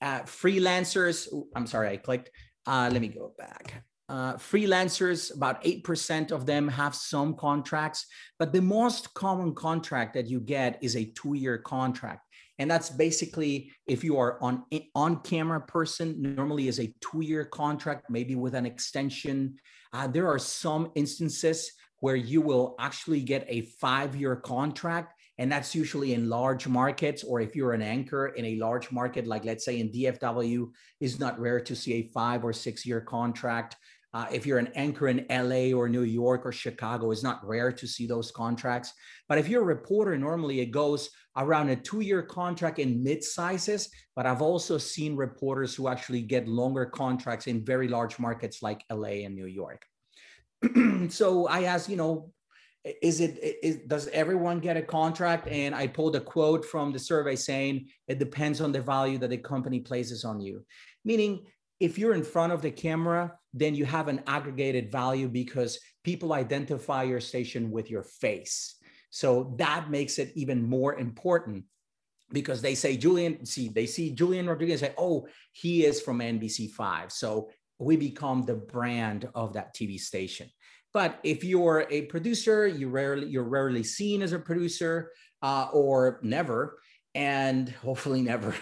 Uh, 0.00 0.20
freelancers, 0.22 1.28
I'm 1.54 1.66
sorry, 1.66 1.88
I 1.90 1.96
clicked. 1.96 2.30
Uh, 2.66 2.88
let 2.92 3.00
me 3.00 3.08
go 3.08 3.32
back. 3.38 3.84
Uh, 4.08 4.34
freelancers, 4.34 5.34
about 5.34 5.62
8% 5.64 6.32
of 6.32 6.46
them 6.46 6.66
have 6.66 6.94
some 6.94 7.34
contracts, 7.34 8.06
but 8.38 8.52
the 8.52 8.62
most 8.62 9.12
common 9.12 9.54
contract 9.54 10.14
that 10.14 10.26
you 10.26 10.40
get 10.40 10.78
is 10.82 10.96
a 10.96 11.04
two 11.04 11.34
year 11.34 11.58
contract. 11.58 12.22
And 12.58 12.70
that's 12.70 12.90
basically 12.90 13.70
if 13.86 14.02
you 14.02 14.18
are 14.18 14.42
on 14.42 14.64
on 14.94 15.20
camera 15.20 15.60
person, 15.60 16.34
normally 16.34 16.68
is 16.68 16.80
a 16.80 16.92
two 17.00 17.20
year 17.20 17.44
contract, 17.44 18.10
maybe 18.10 18.34
with 18.34 18.54
an 18.54 18.66
extension. 18.66 19.56
Uh, 19.92 20.06
there 20.06 20.26
are 20.26 20.38
some 20.38 20.90
instances 20.94 21.70
where 22.00 22.16
you 22.16 22.40
will 22.40 22.74
actually 22.80 23.20
get 23.20 23.44
a 23.48 23.62
five 23.80 24.16
year 24.16 24.36
contract. 24.36 25.14
And 25.38 25.50
that's 25.50 25.74
usually 25.74 26.14
in 26.14 26.28
large 26.28 26.66
markets, 26.66 27.22
or 27.22 27.40
if 27.40 27.54
you're 27.54 27.72
an 27.72 27.82
anchor 27.82 28.28
in 28.28 28.44
a 28.44 28.56
large 28.56 28.90
market, 28.90 29.26
like 29.26 29.44
let's 29.44 29.64
say 29.64 29.78
in 29.78 29.90
DFW, 29.90 30.70
is 31.00 31.20
not 31.20 31.38
rare 31.38 31.60
to 31.60 31.76
see 31.76 31.94
a 31.94 32.10
five 32.12 32.44
or 32.44 32.52
six 32.52 32.84
year 32.84 33.00
contract. 33.00 33.76
Uh, 34.14 34.26
if 34.32 34.46
you're 34.46 34.58
an 34.58 34.72
anchor 34.74 35.08
in 35.08 35.26
LA 35.30 35.76
or 35.76 35.88
New 35.88 36.02
York 36.02 36.46
or 36.46 36.50
Chicago, 36.50 37.10
it's 37.10 37.22
not 37.22 37.46
rare 37.46 37.70
to 37.70 37.86
see 37.86 38.06
those 38.06 38.32
contracts. 38.32 38.92
But 39.28 39.38
if 39.38 39.48
you're 39.48 39.62
a 39.62 39.66
reporter, 39.66 40.16
normally 40.16 40.60
it 40.60 40.70
goes 40.70 41.10
around 41.36 41.68
a 41.68 41.76
two 41.76 42.00
year 42.00 42.22
contract 42.22 42.78
in 42.78 43.02
mid 43.02 43.22
sizes. 43.22 43.90
But 44.16 44.26
I've 44.26 44.42
also 44.42 44.78
seen 44.78 45.14
reporters 45.14 45.74
who 45.74 45.88
actually 45.88 46.22
get 46.22 46.48
longer 46.48 46.86
contracts 46.86 47.46
in 47.46 47.64
very 47.64 47.86
large 47.86 48.18
markets 48.18 48.62
like 48.62 48.82
LA 48.90 49.24
and 49.24 49.36
New 49.36 49.46
York. 49.46 49.84
so 51.10 51.46
I 51.46 51.64
asked, 51.64 51.88
you 51.88 51.96
know, 51.96 52.32
is 52.84 53.20
it 53.20 53.38
is, 53.62 53.78
does 53.86 54.08
everyone 54.08 54.60
get 54.60 54.76
a 54.76 54.82
contract 54.82 55.48
and 55.48 55.74
i 55.74 55.86
pulled 55.86 56.16
a 56.16 56.20
quote 56.20 56.64
from 56.64 56.92
the 56.92 56.98
survey 56.98 57.36
saying 57.36 57.86
it 58.06 58.18
depends 58.18 58.60
on 58.60 58.72
the 58.72 58.80
value 58.80 59.18
that 59.18 59.30
the 59.30 59.36
company 59.36 59.80
places 59.80 60.24
on 60.24 60.40
you 60.40 60.64
meaning 61.04 61.44
if 61.80 61.98
you're 61.98 62.14
in 62.14 62.24
front 62.24 62.52
of 62.52 62.62
the 62.62 62.70
camera, 62.70 63.32
then 63.54 63.74
you 63.74 63.84
have 63.84 64.08
an 64.08 64.22
aggregated 64.26 64.90
value 64.90 65.28
because 65.28 65.78
people 66.04 66.32
identify 66.32 67.02
your 67.04 67.20
station 67.20 67.70
with 67.70 67.90
your 67.90 68.02
face. 68.02 68.76
So 69.10 69.54
that 69.58 69.90
makes 69.90 70.18
it 70.18 70.32
even 70.34 70.68
more 70.68 70.96
important 70.96 71.64
because 72.30 72.60
they 72.60 72.74
say 72.74 72.96
Julian, 72.96 73.46
see, 73.46 73.68
they 73.68 73.86
see 73.86 74.10
Julian 74.10 74.48
Rodriguez 74.48 74.80
say, 74.80 74.92
oh, 74.98 75.28
he 75.52 75.84
is 75.86 76.00
from 76.00 76.18
NBC5. 76.18 77.10
So 77.12 77.50
we 77.78 77.96
become 77.96 78.44
the 78.44 78.54
brand 78.54 79.28
of 79.34 79.54
that 79.54 79.74
TV 79.74 79.98
station. 79.98 80.50
But 80.94 81.18
if 81.22 81.44
you're 81.44 81.86
a 81.90 82.02
producer, 82.02 82.66
you 82.66 82.88
rarely 82.88 83.26
you're 83.26 83.44
rarely 83.44 83.82
seen 83.82 84.22
as 84.22 84.32
a 84.32 84.38
producer 84.38 85.12
uh, 85.42 85.68
or 85.72 86.20
never 86.22 86.78
and 87.14 87.70
hopefully 87.70 88.20
never 88.20 88.54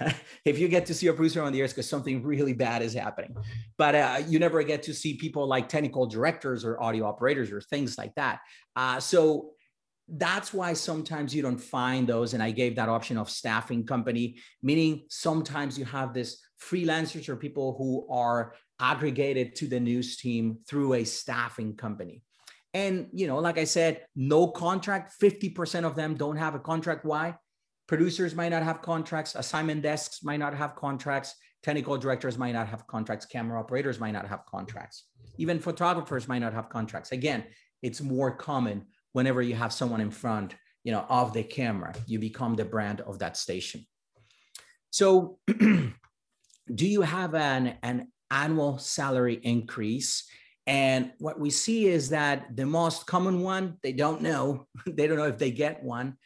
if 0.44 0.58
you 0.58 0.68
get 0.68 0.86
to 0.86 0.94
see 0.94 1.08
a 1.08 1.12
producer 1.12 1.42
on 1.42 1.52
the 1.52 1.58
air 1.58 1.64
it's 1.64 1.74
because 1.74 1.88
something 1.88 2.22
really 2.22 2.52
bad 2.52 2.82
is 2.82 2.94
happening. 2.94 3.36
But 3.76 3.94
uh, 3.94 4.20
you 4.26 4.38
never 4.38 4.62
get 4.62 4.82
to 4.84 4.94
see 4.94 5.14
people 5.16 5.46
like 5.46 5.68
technical 5.68 6.06
directors 6.06 6.64
or 6.64 6.80
audio 6.80 7.06
operators 7.06 7.50
or 7.50 7.60
things 7.60 7.98
like 7.98 8.14
that. 8.14 8.40
Uh, 8.76 9.00
so 9.00 9.50
that's 10.08 10.54
why 10.54 10.72
sometimes 10.72 11.34
you 11.34 11.42
don't 11.42 11.58
find 11.58 12.06
those 12.06 12.32
and 12.32 12.42
i 12.42 12.50
gave 12.50 12.74
that 12.76 12.88
option 12.88 13.18
of 13.18 13.28
staffing 13.28 13.84
company 13.84 14.36
meaning 14.62 15.04
sometimes 15.10 15.78
you 15.78 15.84
have 15.84 16.14
this 16.14 16.40
freelancers 16.58 17.28
or 17.28 17.36
people 17.36 17.74
who 17.76 18.06
are 18.10 18.54
aggregated 18.80 19.56
to 19.56 19.66
the 19.66 19.80
news 19.80 20.16
team 20.16 20.58
through 20.66 20.94
a 20.94 21.04
staffing 21.04 21.74
company. 21.76 22.22
And 22.74 23.08
you 23.12 23.26
know 23.26 23.38
like 23.38 23.58
i 23.58 23.64
said 23.64 24.06
no 24.14 24.48
contract. 24.48 25.14
50% 25.20 25.84
of 25.84 25.96
them 25.96 26.16
don't 26.16 26.36
have 26.36 26.54
a 26.54 26.58
contract. 26.58 27.04
Why? 27.04 27.36
Producers 27.86 28.34
might 28.34 28.50
not 28.50 28.62
have 28.62 28.82
contracts, 28.82 29.34
assignment 29.34 29.82
desks 29.82 30.22
might 30.22 30.36
not 30.36 30.54
have 30.54 30.76
contracts, 30.76 31.34
technical 31.62 31.96
directors 31.96 32.36
might 32.36 32.52
not 32.52 32.68
have 32.68 32.86
contracts, 32.86 33.24
camera 33.24 33.58
operators 33.58 33.98
might 33.98 34.10
not 34.10 34.28
have 34.28 34.44
contracts, 34.44 35.06
even 35.38 35.58
photographers 35.58 36.28
might 36.28 36.40
not 36.40 36.52
have 36.52 36.68
contracts. 36.68 37.12
Again, 37.12 37.44
it's 37.82 38.02
more 38.02 38.36
common 38.36 38.84
whenever 39.12 39.40
you 39.40 39.54
have 39.54 39.72
someone 39.72 40.02
in 40.02 40.10
front, 40.10 40.54
you 40.84 40.92
know, 40.92 41.06
of 41.08 41.32
the 41.32 41.42
camera, 41.42 41.94
you 42.06 42.18
become 42.18 42.54
the 42.54 42.64
brand 42.64 43.00
of 43.00 43.18
that 43.20 43.38
station. 43.38 43.86
So, 44.90 45.38
do 45.48 45.92
you 46.86 47.02
have 47.02 47.34
an, 47.34 47.78
an 47.82 48.08
annual 48.30 48.78
salary 48.78 49.40
increase? 49.42 50.24
And 50.66 51.12
what 51.18 51.40
we 51.40 51.50
see 51.50 51.86
is 51.86 52.10
that 52.10 52.54
the 52.54 52.66
most 52.66 53.06
common 53.06 53.40
one, 53.42 53.78
they 53.82 53.92
don't 53.92 54.20
know. 54.20 54.66
they 54.86 55.06
don't 55.06 55.16
know 55.16 55.24
if 55.24 55.38
they 55.38 55.50
get 55.50 55.82
one. 55.82 56.16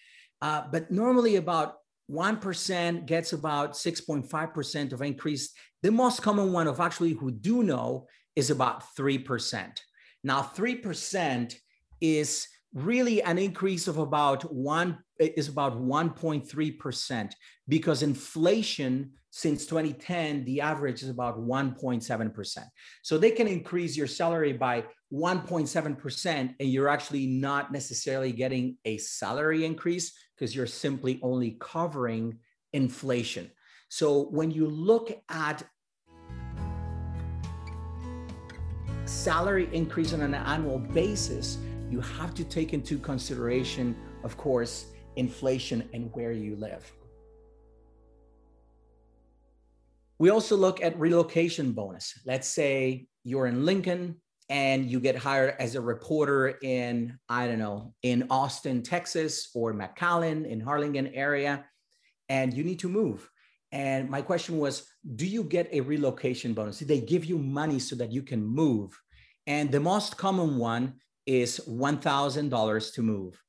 Uh, 0.40 0.64
but 0.70 0.90
normally 0.90 1.36
about 1.36 1.76
1% 2.10 3.06
gets 3.06 3.32
about 3.32 3.74
6.5% 3.74 4.92
of 4.92 5.02
increase. 5.02 5.52
The 5.82 5.92
most 5.92 6.22
common 6.22 6.52
one 6.52 6.66
of 6.66 6.80
actually 6.80 7.12
who 7.12 7.30
do 7.30 7.62
know 7.62 8.08
is 8.34 8.50
about 8.50 8.82
3%. 8.96 9.78
Now, 10.24 10.42
3% 10.42 11.54
is 12.00 12.48
really 12.74 13.22
an 13.22 13.38
increase 13.38 13.86
of 13.86 13.98
about 13.98 14.52
one 14.52 14.98
is 15.18 15.48
about 15.48 15.80
1.3% 15.80 17.32
because 17.72 18.02
inflation 18.02 19.10
since 19.30 19.64
2010 19.64 20.44
the 20.44 20.60
average 20.60 21.02
is 21.02 21.08
about 21.08 21.38
1.7% 21.40 22.64
so 23.00 23.16
they 23.16 23.30
can 23.30 23.48
increase 23.48 23.96
your 23.96 24.06
salary 24.06 24.52
by 24.52 24.84
1.7% 25.10 26.54
and 26.60 26.68
you're 26.68 26.90
actually 26.90 27.26
not 27.26 27.72
necessarily 27.72 28.30
getting 28.30 28.76
a 28.84 28.98
salary 28.98 29.64
increase 29.64 30.12
because 30.34 30.54
you're 30.54 30.66
simply 30.66 31.18
only 31.22 31.56
covering 31.60 32.38
inflation. 32.74 33.50
So 33.88 34.24
when 34.24 34.50
you 34.50 34.66
look 34.66 35.10
at 35.30 35.62
salary 39.06 39.70
increase 39.72 40.12
on 40.12 40.20
an 40.20 40.34
annual 40.34 40.78
basis, 40.78 41.56
you 41.90 42.02
have 42.02 42.34
to 42.34 42.44
take 42.44 42.74
into 42.74 42.98
consideration, 42.98 43.96
of 44.24 44.36
course, 44.36 44.88
inflation 45.16 45.88
and 45.94 46.10
where 46.12 46.32
you 46.32 46.56
live. 46.56 46.92
We 50.22 50.30
also 50.30 50.56
look 50.56 50.80
at 50.80 50.96
relocation 51.00 51.72
bonus. 51.72 52.16
Let's 52.24 52.46
say 52.46 53.08
you're 53.24 53.48
in 53.48 53.64
Lincoln, 53.64 54.20
and 54.48 54.88
you 54.88 55.00
get 55.00 55.16
hired 55.16 55.56
as 55.58 55.74
a 55.74 55.80
reporter 55.80 56.58
in, 56.62 57.18
I 57.28 57.48
don't 57.48 57.58
know, 57.58 57.92
in 58.04 58.28
Austin, 58.30 58.84
Texas, 58.84 59.50
or 59.52 59.74
McAllen 59.74 60.46
in 60.46 60.60
Harlingen 60.60 61.08
area, 61.08 61.64
and 62.28 62.54
you 62.54 62.62
need 62.62 62.78
to 62.78 62.88
move. 62.88 63.28
And 63.72 64.08
my 64.08 64.22
question 64.22 64.58
was, 64.58 64.86
do 65.16 65.26
you 65.26 65.42
get 65.42 65.68
a 65.72 65.80
relocation 65.80 66.54
bonus? 66.54 66.78
They 66.78 67.00
give 67.00 67.24
you 67.24 67.36
money 67.36 67.80
so 67.80 67.96
that 67.96 68.12
you 68.12 68.22
can 68.22 68.44
move? 68.44 68.96
And 69.48 69.72
the 69.72 69.80
most 69.80 70.18
common 70.18 70.56
one 70.56 71.00
is 71.26 71.58
$1,000 71.68 72.94
to 72.94 73.02
move. 73.02 73.42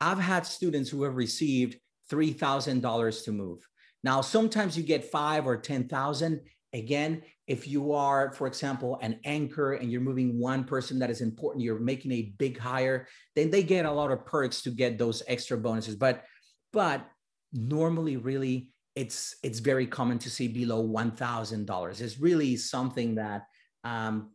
I've 0.00 0.20
had 0.20 0.46
students 0.46 0.88
who 0.88 1.02
have 1.02 1.16
received 1.16 1.80
$3,000 2.12 3.24
to 3.24 3.32
move. 3.32 3.66
Now, 4.04 4.20
sometimes 4.20 4.76
you 4.76 4.82
get 4.82 5.04
five 5.04 5.46
or 5.46 5.56
10,000. 5.56 6.40
Again, 6.74 7.22
if 7.46 7.68
you 7.68 7.92
are, 7.92 8.32
for 8.32 8.46
example, 8.46 8.98
an 9.02 9.20
anchor 9.24 9.74
and 9.74 9.92
you're 9.92 10.00
moving 10.00 10.38
one 10.38 10.64
person 10.64 10.98
that 11.00 11.10
is 11.10 11.20
important, 11.20 11.62
you're 11.62 11.78
making 11.78 12.12
a 12.12 12.32
big 12.38 12.58
hire, 12.58 13.06
then 13.36 13.50
they 13.50 13.62
get 13.62 13.84
a 13.84 13.92
lot 13.92 14.10
of 14.10 14.24
perks 14.24 14.62
to 14.62 14.70
get 14.70 14.98
those 14.98 15.22
extra 15.28 15.58
bonuses. 15.58 15.96
But 15.96 16.24
but 16.72 17.06
normally, 17.52 18.16
really, 18.16 18.70
it's 18.94 19.36
it's 19.42 19.58
very 19.58 19.86
common 19.86 20.18
to 20.20 20.30
see 20.30 20.48
below 20.48 20.80
one 20.80 21.10
thousand 21.10 21.66
dollars. 21.66 22.00
It's 22.00 22.18
really 22.18 22.56
something 22.56 23.16
that 23.16 23.46
um, 23.84 24.30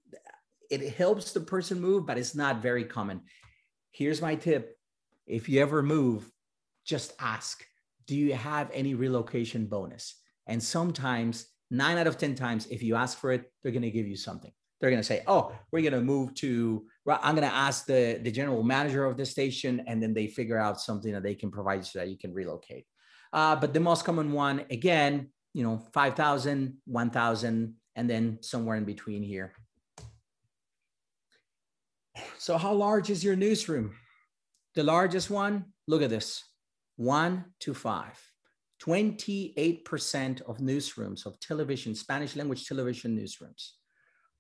it 0.69 0.93
helps 0.93 1.31
the 1.31 1.39
person 1.39 1.81
move, 1.81 2.05
but 2.05 2.17
it's 2.17 2.35
not 2.35 2.61
very 2.61 2.83
common. 2.83 3.21
Here's 3.91 4.21
my 4.21 4.35
tip: 4.35 4.77
if 5.25 5.49
you 5.49 5.59
ever 5.61 5.81
move, 5.81 6.29
just 6.85 7.13
ask, 7.19 7.65
"Do 8.07 8.15
you 8.15 8.33
have 8.33 8.69
any 8.73 8.95
relocation 8.95 9.67
bonus?" 9.67 10.15
And 10.47 10.61
sometimes 10.63 11.47
nine 11.69 11.97
out 11.97 12.07
of 12.07 12.17
10 12.17 12.35
times, 12.35 12.67
if 12.67 12.81
you 12.81 12.95
ask 12.95 13.17
for 13.17 13.31
it, 13.31 13.51
they're 13.61 13.71
going 13.71 13.81
to 13.81 13.91
give 13.91 14.07
you 14.07 14.15
something. 14.15 14.51
they're 14.79 14.91
going 14.91 15.01
to 15.01 15.11
say, 15.13 15.23
"Oh, 15.27 15.55
we're 15.71 15.81
going 15.81 15.93
to 15.93 16.01
move 16.01 16.33
to." 16.35 16.85
I'm 17.07 17.35
going 17.35 17.49
to 17.49 17.55
ask 17.67 17.85
the 17.85 18.19
the 18.21 18.31
general 18.31 18.63
manager 18.63 19.05
of 19.05 19.17
the 19.17 19.25
station, 19.25 19.83
and 19.87 20.01
then 20.01 20.13
they 20.13 20.27
figure 20.27 20.59
out 20.65 20.79
something 20.79 21.11
that 21.13 21.23
they 21.23 21.35
can 21.35 21.51
provide 21.51 21.85
so 21.85 21.99
that 21.99 22.09
you 22.09 22.17
can 22.17 22.33
relocate. 22.33 22.85
Uh, 23.33 23.55
but 23.55 23.73
the 23.73 23.79
most 23.79 24.05
common 24.05 24.31
one, 24.31 24.65
again, 24.69 25.29
you 25.53 25.63
know, 25.63 25.77
5,000, 25.93 26.77
1,000, 26.85 27.73
and 27.95 28.09
then 28.09 28.37
somewhere 28.41 28.77
in 28.77 28.85
between 28.85 29.23
here. 29.23 29.53
So, 32.37 32.57
how 32.57 32.73
large 32.73 33.09
is 33.09 33.23
your 33.23 33.35
newsroom? 33.35 33.95
The 34.75 34.83
largest 34.83 35.29
one, 35.29 35.65
look 35.87 36.01
at 36.01 36.09
this 36.09 36.43
one 36.97 37.45
to 37.61 37.73
five. 37.73 38.19
28% 38.83 40.41
of 40.41 40.57
newsrooms 40.57 41.25
of 41.25 41.39
television, 41.39 41.95
Spanish 41.95 42.35
language 42.35 42.67
television 42.67 43.17
newsrooms, 43.17 43.71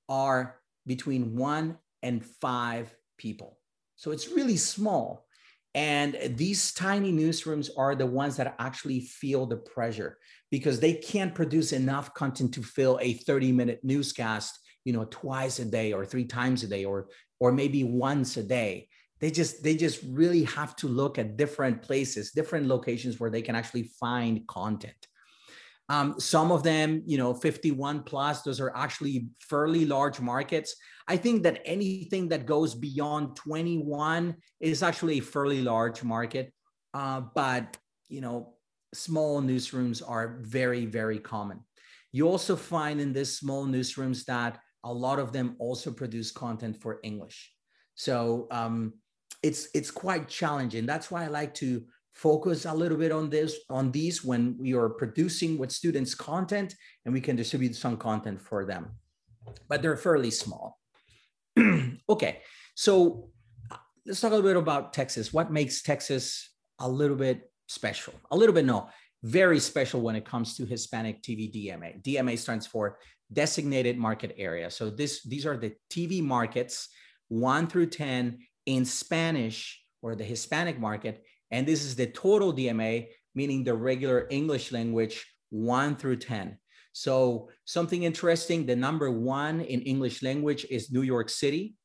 are 0.09 0.59
between 0.85 1.35
one 1.35 1.77
and 2.03 2.23
five 2.23 2.93
people. 3.17 3.57
So 3.95 4.11
it's 4.11 4.29
really 4.29 4.57
small. 4.57 5.25
And 5.73 6.17
these 6.35 6.73
tiny 6.73 7.11
newsrooms 7.11 7.69
are 7.77 7.95
the 7.95 8.05
ones 8.05 8.37
that 8.37 8.55
actually 8.59 9.01
feel 9.01 9.45
the 9.45 9.57
pressure 9.57 10.17
because 10.49 10.79
they 10.79 10.93
can't 10.93 11.35
produce 11.35 11.71
enough 11.71 12.13
content 12.13 12.53
to 12.55 12.63
fill 12.63 12.97
a 13.01 13.13
30 13.13 13.51
minute 13.51 13.79
newscast, 13.83 14.57
you 14.85 14.93
know, 14.93 15.05
twice 15.05 15.59
a 15.59 15.65
day 15.65 15.93
or 15.93 16.05
three 16.05 16.25
times 16.25 16.63
a 16.63 16.67
day 16.67 16.85
or, 16.85 17.07
or 17.39 17.51
maybe 17.51 17.83
once 17.83 18.37
a 18.37 18.43
day. 18.43 18.87
They 19.19 19.31
just, 19.31 19.63
they 19.63 19.75
just 19.75 20.01
really 20.07 20.43
have 20.43 20.75
to 20.77 20.87
look 20.87 21.17
at 21.17 21.37
different 21.37 21.81
places, 21.81 22.31
different 22.31 22.67
locations 22.67 23.19
where 23.19 23.29
they 23.29 23.41
can 23.41 23.55
actually 23.55 23.91
find 23.99 24.45
content. 24.47 25.07
Um, 25.89 26.19
some 26.19 26.51
of 26.51 26.63
them, 26.63 27.01
you 27.05 27.17
know, 27.17 27.33
51 27.33 28.03
plus, 28.03 28.41
those 28.41 28.59
are 28.59 28.75
actually 28.75 29.29
fairly 29.39 29.85
large 29.85 30.19
markets. 30.19 30.75
I 31.07 31.15
think 31.15 31.43
that 31.43 31.61
anything 31.65 32.27
that 32.29 32.45
goes 32.45 32.75
beyond 32.75 33.37
21 33.37 34.35
is 34.59 34.83
actually 34.83 35.19
a 35.19 35.21
fairly 35.23 35.61
large 35.61 36.03
market. 36.03 36.53
Uh, 36.93 37.21
but, 37.33 37.77
you 38.09 38.19
know, 38.19 38.55
small 38.93 39.41
newsrooms 39.41 40.01
are 40.07 40.39
very, 40.41 40.85
very 40.85 41.19
common. 41.19 41.61
You 42.11 42.27
also 42.27 42.55
find 42.55 42.99
in 42.99 43.13
these 43.13 43.37
small 43.37 43.65
newsrooms 43.65 44.25
that 44.25 44.59
a 44.83 44.91
lot 44.91 45.19
of 45.19 45.31
them 45.31 45.55
also 45.59 45.91
produce 45.91 46.31
content 46.31 46.81
for 46.81 46.99
English. 47.03 47.53
So 47.95 48.47
um, 48.51 48.93
it's 49.47 49.69
it's 49.73 49.91
quite 49.91 50.27
challenging. 50.27 50.85
That's 50.85 51.09
why 51.09 51.23
I 51.23 51.27
like 51.27 51.53
to 51.55 51.69
focus 52.11 52.65
a 52.65 52.73
little 52.73 52.97
bit 52.97 53.11
on 53.11 53.29
this 53.29 53.51
on 53.69 53.91
these 53.91 54.23
when 54.23 54.57
we 54.59 54.73
are 54.73 54.89
producing 54.89 55.57
with 55.57 55.71
students 55.71 56.13
content 56.15 56.75
and 57.05 57.13
we 57.13 57.21
can 57.21 57.35
distribute 57.35 57.75
some 57.75 57.95
content 57.95 58.41
for 58.41 58.65
them. 58.65 58.83
But 59.69 59.81
they're 59.81 59.95
fairly 59.95 60.31
small. 60.31 60.79
okay, 62.09 62.41
so 62.75 63.29
uh, 63.71 63.77
let's 64.05 64.19
talk 64.19 64.31
a 64.31 64.35
little 64.35 64.51
bit 64.51 64.57
about 64.57 64.91
Texas. 64.91 65.31
What 65.31 65.51
makes 65.51 65.81
Texas 65.81 66.51
a 66.79 66.89
little 66.89 67.15
bit 67.15 67.49
special? 67.67 68.13
A 68.31 68.37
little 68.37 68.53
bit, 68.53 68.65
no, 68.65 68.89
very 69.23 69.59
special 69.59 70.01
when 70.01 70.15
it 70.17 70.25
comes 70.25 70.57
to 70.57 70.65
Hispanic 70.65 71.23
TV 71.23 71.41
DMA. 71.55 72.03
DMA 72.03 72.37
stands 72.37 72.67
for 72.67 72.99
Designated 73.31 73.97
Market 73.97 74.35
Area. 74.37 74.69
So 74.69 74.89
this 74.89 75.23
these 75.23 75.45
are 75.45 75.57
the 75.57 75.73
TV 75.89 76.21
markets 76.21 76.89
one 77.29 77.67
through 77.67 77.87
10 77.87 78.39
in 78.67 78.85
Spanish 78.85 79.81
or 80.03 80.13
the 80.13 80.23
Hispanic 80.23 80.79
market. 80.79 81.23
And 81.49 81.65
this 81.65 81.83
is 81.83 81.95
the 81.95 82.05
total 82.05 82.53
DMA, 82.53 83.07
meaning 83.33 83.63
the 83.63 83.73
regular 83.73 84.27
English 84.29 84.71
language 84.71 85.25
one 85.49 85.95
through 85.95 86.17
10. 86.17 86.59
So 86.91 87.49
something 87.65 88.03
interesting, 88.03 88.65
the 88.65 88.75
number 88.75 89.09
one 89.09 89.61
in 89.61 89.81
English 89.81 90.21
language 90.21 90.65
is 90.69 90.91
New 90.91 91.01
York 91.01 91.29
City. 91.29 91.75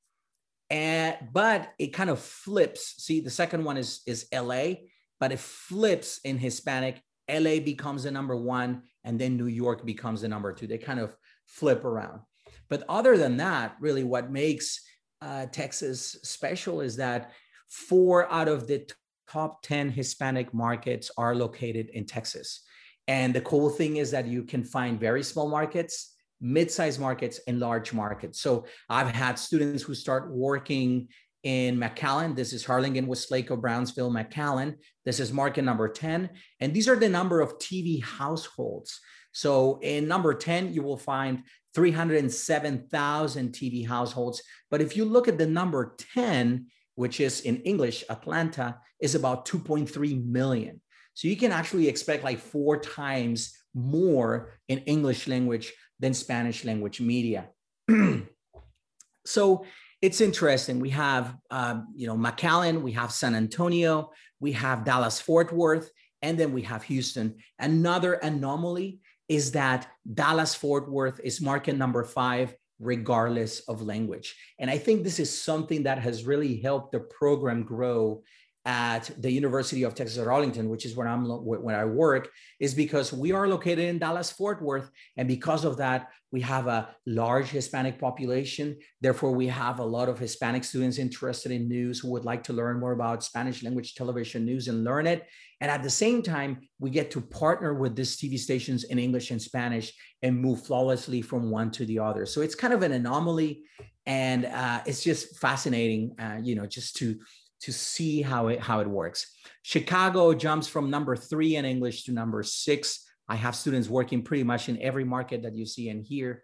And 0.69 1.17
but 1.33 1.73
it 1.79 1.89
kind 1.89 2.11
of 2.11 2.19
flips. 2.19 3.05
See, 3.05 3.21
the 3.21 3.31
second 3.31 3.63
one 3.65 3.77
is, 3.77 4.01
is 4.07 4.27
LA, 4.35 4.89
but 5.21 5.31
it 5.31 5.39
flips 5.39 6.19
in 6.25 6.39
Hispanic. 6.39 7.01
LA 7.31 7.61
becomes 7.61 8.03
the 8.03 8.11
number 8.11 8.35
one, 8.35 8.83
and 9.05 9.19
then 9.19 9.37
New 9.37 9.47
York 9.47 9.85
becomes 9.87 10.23
the 10.23 10.29
number 10.29 10.53
two. 10.53 10.67
They 10.67 10.79
kind 10.79 10.99
of 10.99 11.15
flip 11.47 11.85
around. 11.85 12.21
But 12.69 12.85
other 12.89 13.19
than 13.19 13.37
that, 13.37 13.77
really 13.81 14.03
what 14.03 14.33
makes 14.33 14.81
uh, 15.23 15.47
Texas 15.47 16.17
special 16.23 16.81
is 16.81 16.97
that 16.97 17.33
four 17.69 18.31
out 18.31 18.49
of 18.49 18.67
the 18.67 18.87
top 19.29 19.63
10 19.63 19.91
Hispanic 19.91 20.53
markets 20.53 21.11
are 21.17 21.35
located 21.35 21.89
in 21.91 22.05
Texas. 22.05 22.63
And 23.09 23.33
the 23.33 23.41
cool 23.41 23.71
thing 23.71 23.97
is 23.97 24.11
that 24.11 24.27
you 24.27 24.43
can 24.43 24.63
find 24.65 25.01
very 25.01 25.23
small 25.23 25.49
markets, 25.49 26.15
mid-sized 26.41 27.01
markets, 27.01 27.41
and 27.47 27.61
large 27.61 27.93
markets. 27.93 28.41
So 28.41 28.67
I've 28.89 29.11
had 29.11 29.39
students 29.39 29.83
who 29.83 29.95
start 29.95 30.31
working 30.31 31.09
in 31.43 31.79
McAllen. 31.79 32.37
This 32.37 32.53
is 32.53 32.65
Harlingen, 32.65 33.07
Weslaco, 33.07 33.61
Brownsville, 33.61 34.13
McAllen. 34.13 34.77
This 35.05 35.19
is 35.19 35.33
market 35.33 35.63
number 35.63 35.89
10. 35.89 36.31
And 36.61 36.75
these 36.75 36.89
are 36.89 36.97
the 36.97 37.09
number 37.09 37.41
of 37.41 37.59
TV 37.59 38.03
households. 38.03 39.01
So 39.33 39.81
in 39.83 40.07
number 40.07 40.35
10, 40.35 40.73
you 40.73 40.83
will 40.83 40.99
find 40.99 41.43
307,000 41.75 43.53
TV 43.53 43.87
households. 43.87 44.43
But 44.71 44.81
if 44.81 44.97
you 44.97 45.05
look 45.05 45.29
at 45.29 45.39
the 45.39 45.47
number 45.47 45.97
10, 46.15 46.67
which 46.95 47.21
is 47.21 47.41
in 47.41 47.57
English, 47.63 48.05
Atlanta 48.11 48.79
is 49.01 49.15
about 49.15 49.47
2.3 49.47 50.25
million. 50.25 50.81
So 51.15 51.29
you 51.29 51.37
can 51.37 51.53
actually 51.53 51.89
expect 51.89 52.25
like 52.25 52.39
four 52.39 52.81
times 52.81 53.57
more 53.75 54.53
in 54.69 54.79
English 54.81 55.29
language 55.29 55.73
than 55.99 56.15
Spanish 56.15 56.65
language 56.65 57.01
media. 57.01 57.49
so 59.27 59.65
it's 60.01 60.21
interesting. 60.21 60.81
We 60.81 60.91
have, 60.91 61.37
um, 61.51 61.89
you 61.95 62.07
know, 62.07 62.17
McAllen, 62.17 62.83
we 62.83 62.93
have 62.93 63.13
San 63.13 63.35
Antonio, 63.35 64.11
we 64.41 64.53
have 64.53 64.85
Dallas 64.85 65.21
Fort 65.21 65.53
Worth, 65.53 65.91
and 66.23 66.39
then 66.39 66.53
we 66.53 66.63
have 66.63 66.83
Houston. 66.85 67.37
Another 67.59 68.15
anomaly 68.15 69.01
is 69.33 69.53
that 69.53 69.89
Dallas 70.13 70.55
Fort 70.55 70.91
Worth 70.91 71.19
is 71.25 71.41
market 71.41 71.75
number 71.75 72.05
five, 72.05 72.55
regardless 72.79 73.61
of 73.61 73.81
language. 73.81 74.37
And 74.59 74.69
I 74.71 74.77
think 74.77 75.03
this 75.03 75.19
is 75.19 75.31
something 75.51 75.85
that 75.85 75.99
has 75.99 76.27
really 76.27 76.61
helped 76.61 76.93
the 76.93 77.01
program 77.01 77.63
grow 77.63 78.23
at 78.65 79.11
the 79.21 79.31
University 79.31 79.83
of 79.83 79.95
Texas 79.95 80.19
at 80.19 80.29
Arlington, 80.29 80.69
which 80.69 80.87
is 80.87 80.95
where 80.95 81.09
I'm 81.09 81.25
where 81.25 81.77
I 81.77 81.85
work, 81.85 82.31
is 82.61 82.75
because 82.75 83.13
we 83.13 83.33
are 83.33 83.49
located 83.49 83.81
in 83.81 83.99
Dallas 83.99 84.31
Fort 84.31 84.63
Worth, 84.63 84.89
and 85.17 85.27
because 85.27 85.65
of 85.65 85.77
that, 85.79 86.11
we 86.31 86.41
have 86.43 86.67
a 86.67 86.95
large 87.07 87.49
Hispanic 87.49 87.99
population. 87.99 88.79
Therefore, 89.01 89.33
we 89.33 89.49
have 89.49 89.81
a 89.81 89.85
lot 89.85 90.09
of 90.09 90.19
Hispanic 90.19 90.65
students 90.65 90.99
interested 90.99 91.51
in 91.51 91.69
news 91.69 91.99
who 91.99 92.11
would 92.11 92.25
like 92.25 92.45
to 92.45 92.53
learn 92.53 92.79
more 92.79 92.93
about 92.93 93.25
Spanish 93.25 93.63
language 93.63 93.95
television 93.95 94.45
news 94.45 94.69
and 94.69 94.85
learn 94.85 95.07
it. 95.07 95.27
And 95.61 95.71
at 95.71 95.83
the 95.83 95.91
same 95.91 96.23
time, 96.23 96.61
we 96.79 96.91
get 96.91 97.11
to 97.13 97.21
partner 97.21 97.75
with 97.75 97.95
these 97.95 98.17
TV 98.17 98.39
stations 98.39 98.85
in 98.85 98.99
English 98.99 99.31
and 99.31 99.41
Spanish 99.41 99.93
and 100.23 100.37
move 100.37 100.65
flawlessly 100.65 101.21
from 101.21 101.51
one 101.51 101.71
to 101.73 101.85
the 101.85 101.99
other. 101.99 102.27
So 102.27 102.41
it's 102.41 102.55
kind 102.55 102.73
of 102.73 102.83
an 102.83 102.93
anomaly, 102.93 103.63
and 104.07 104.47
uh, 104.47 104.81
it's 104.87 105.05
just 105.05 105.39
fascinating, 105.39 106.17
uh, 106.19 106.39
you 106.43 106.55
know, 106.55 106.67
just 106.67 106.97
to 106.97 107.19
to 107.63 107.73
see 107.73 108.23
how 108.23 108.49
it 108.49 108.61
how 108.61 108.81
it 108.81 108.89
works. 108.89 109.27
Chicago 109.63 110.35
jumps 110.35 110.69
from 110.69 110.91
number 110.91 111.17
three 111.17 111.57
in 111.57 111.65
English 111.65 112.05
to 112.05 112.13
number 112.13 112.43
six. 112.43 113.05
I 113.29 113.37
have 113.37 113.55
students 113.55 113.89
working 113.89 114.23
pretty 114.23 114.43
much 114.43 114.69
in 114.69 114.81
every 114.83 115.05
market 115.05 115.43
that 115.43 115.55
you 115.55 115.65
see 115.65 115.89
and 115.89 116.05
hear. 116.05 116.43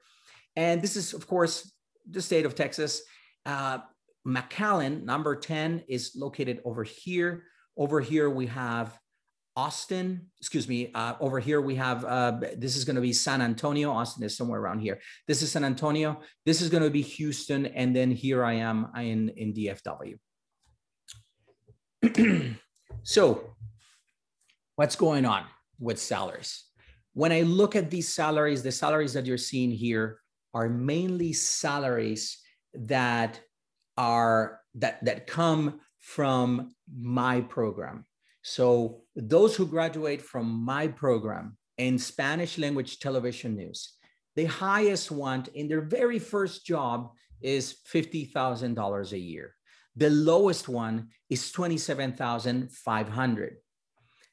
And 0.56 0.80
this 0.80 0.96
is, 0.96 1.12
of 1.12 1.26
course, 1.26 1.72
the 2.08 2.22
state 2.22 2.46
of 2.46 2.54
Texas. 2.54 3.02
Uh, 3.44 3.78
McAllen, 4.26 5.04
number 5.04 5.36
10, 5.36 5.84
is 5.88 6.12
located 6.16 6.60
over 6.64 6.84
here. 6.84 7.44
Over 7.76 8.00
here, 8.00 8.30
we 8.30 8.46
have 8.46 8.98
Austin, 9.56 10.26
excuse 10.40 10.68
me, 10.68 10.92
uh, 10.94 11.14
over 11.20 11.40
here 11.40 11.60
we 11.60 11.74
have, 11.74 12.04
uh, 12.04 12.38
this 12.56 12.76
is 12.76 12.84
going 12.84 12.96
to 12.96 13.02
be 13.02 13.12
San 13.12 13.42
Antonio. 13.42 13.90
Austin 13.90 14.22
is 14.22 14.36
somewhere 14.36 14.60
around 14.60 14.78
here. 14.78 15.00
This 15.26 15.42
is 15.42 15.50
San 15.50 15.64
Antonio. 15.64 16.20
This 16.46 16.60
is 16.60 16.68
going 16.68 16.84
to 16.84 16.90
be 16.90 17.02
Houston. 17.02 17.66
And 17.66 17.94
then 17.94 18.10
here 18.10 18.44
I 18.44 18.54
am 18.54 18.88
in, 18.96 19.30
in 19.30 19.52
DFW. 19.52 20.16
so, 23.02 23.54
what's 24.76 24.96
going 24.96 25.24
on 25.24 25.44
with 25.78 25.98
salaries? 25.98 26.64
When 27.14 27.32
I 27.32 27.42
look 27.42 27.74
at 27.74 27.90
these 27.90 28.08
salaries, 28.08 28.62
the 28.62 28.72
salaries 28.72 29.12
that 29.14 29.26
you're 29.26 29.38
seeing 29.38 29.70
here 29.70 30.20
are 30.54 30.68
mainly 30.68 31.32
salaries 31.32 32.38
that 32.74 33.40
are 33.96 34.60
that 34.76 35.04
that 35.04 35.26
come 35.26 35.80
from 35.98 36.74
my 36.96 37.40
program. 37.40 38.06
So 38.42 39.02
those 39.14 39.56
who 39.56 39.66
graduate 39.66 40.22
from 40.22 40.46
my 40.46 40.88
program 40.88 41.58
in 41.76 41.98
Spanish 41.98 42.56
language 42.56 42.98
television 42.98 43.56
news, 43.56 43.92
the 44.36 44.46
highest 44.46 45.10
one 45.10 45.44
in 45.54 45.68
their 45.68 45.82
very 45.82 46.18
first 46.18 46.64
job 46.64 47.10
is 47.40 47.76
$50,000 47.92 49.12
a 49.12 49.18
year. 49.18 49.54
The 49.98 50.10
lowest 50.10 50.68
one 50.68 51.08
is 51.28 51.50
27,500. 51.50 53.56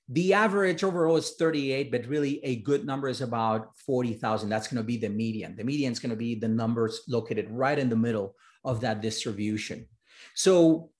The 0.08 0.34
average 0.36 0.84
overall 0.84 1.16
is 1.16 1.32
38, 1.32 1.92
but 1.92 2.06
really 2.06 2.46
a 2.46 2.58
good 2.58 2.86
number 2.86 3.08
is 3.08 3.22
about 3.22 3.76
40,000. 3.80 4.48
That's 4.48 4.68
going 4.68 4.78
to 4.78 4.84
be 4.84 4.98
the 4.98 5.10
median. 5.10 5.56
The 5.56 5.64
median 5.64 5.92
is 5.92 6.00
going 6.00 6.12
to 6.12 6.16
be 6.16 6.36
the 6.36 6.48
numbers 6.48 7.02
located 7.08 7.50
right 7.50 7.80
in 7.80 7.90
the 7.90 7.96
middle 7.96 8.36
of 8.64 8.82
that 8.82 9.02
distribution. 9.02 9.88
So 10.36 10.92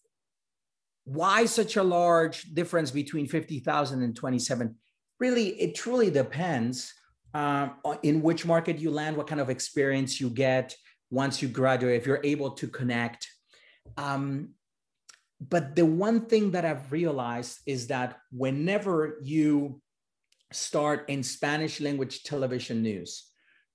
why 1.04 1.46
such 1.46 1.76
a 1.76 1.84
large 1.84 2.42
difference 2.56 2.90
between 2.90 3.28
50,000 3.28 4.02
and 4.02 4.16
27? 4.16 4.76
Really, 5.20 5.50
it 5.62 5.76
truly 5.76 6.10
depends 6.10 6.92
uh, 7.36 7.70
in 8.02 8.24
which 8.24 8.48
market 8.48 8.80
you 8.80 8.90
land, 8.90 9.16
what 9.16 9.28
kind 9.28 9.42
of 9.42 9.52
experience 9.52 10.20
you 10.20 10.32
get 10.32 10.76
once 11.12 11.44
you 11.44 11.48
graduate, 11.48 12.02
if 12.02 12.08
you're 12.08 12.22
able 12.24 12.50
to 12.52 12.68
connect. 12.68 13.28
Um, 13.98 14.50
but 15.40 15.76
the 15.76 15.86
one 15.86 16.26
thing 16.26 16.52
that 16.52 16.66
I've 16.66 16.92
realized 16.92 17.60
is 17.66 17.88
that 17.88 18.18
whenever 18.32 19.18
you 19.22 19.82
start 20.52 21.10
in 21.10 21.24
Spanish 21.24 21.82
language 21.82 22.24
television 22.24 22.82
news, 22.82 23.26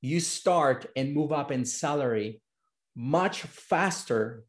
you 0.00 0.20
start 0.20 0.86
and 0.96 1.14
move 1.14 1.32
up 1.32 1.50
in 1.50 1.64
salary 1.64 2.40
much 2.96 3.42
faster 3.42 4.44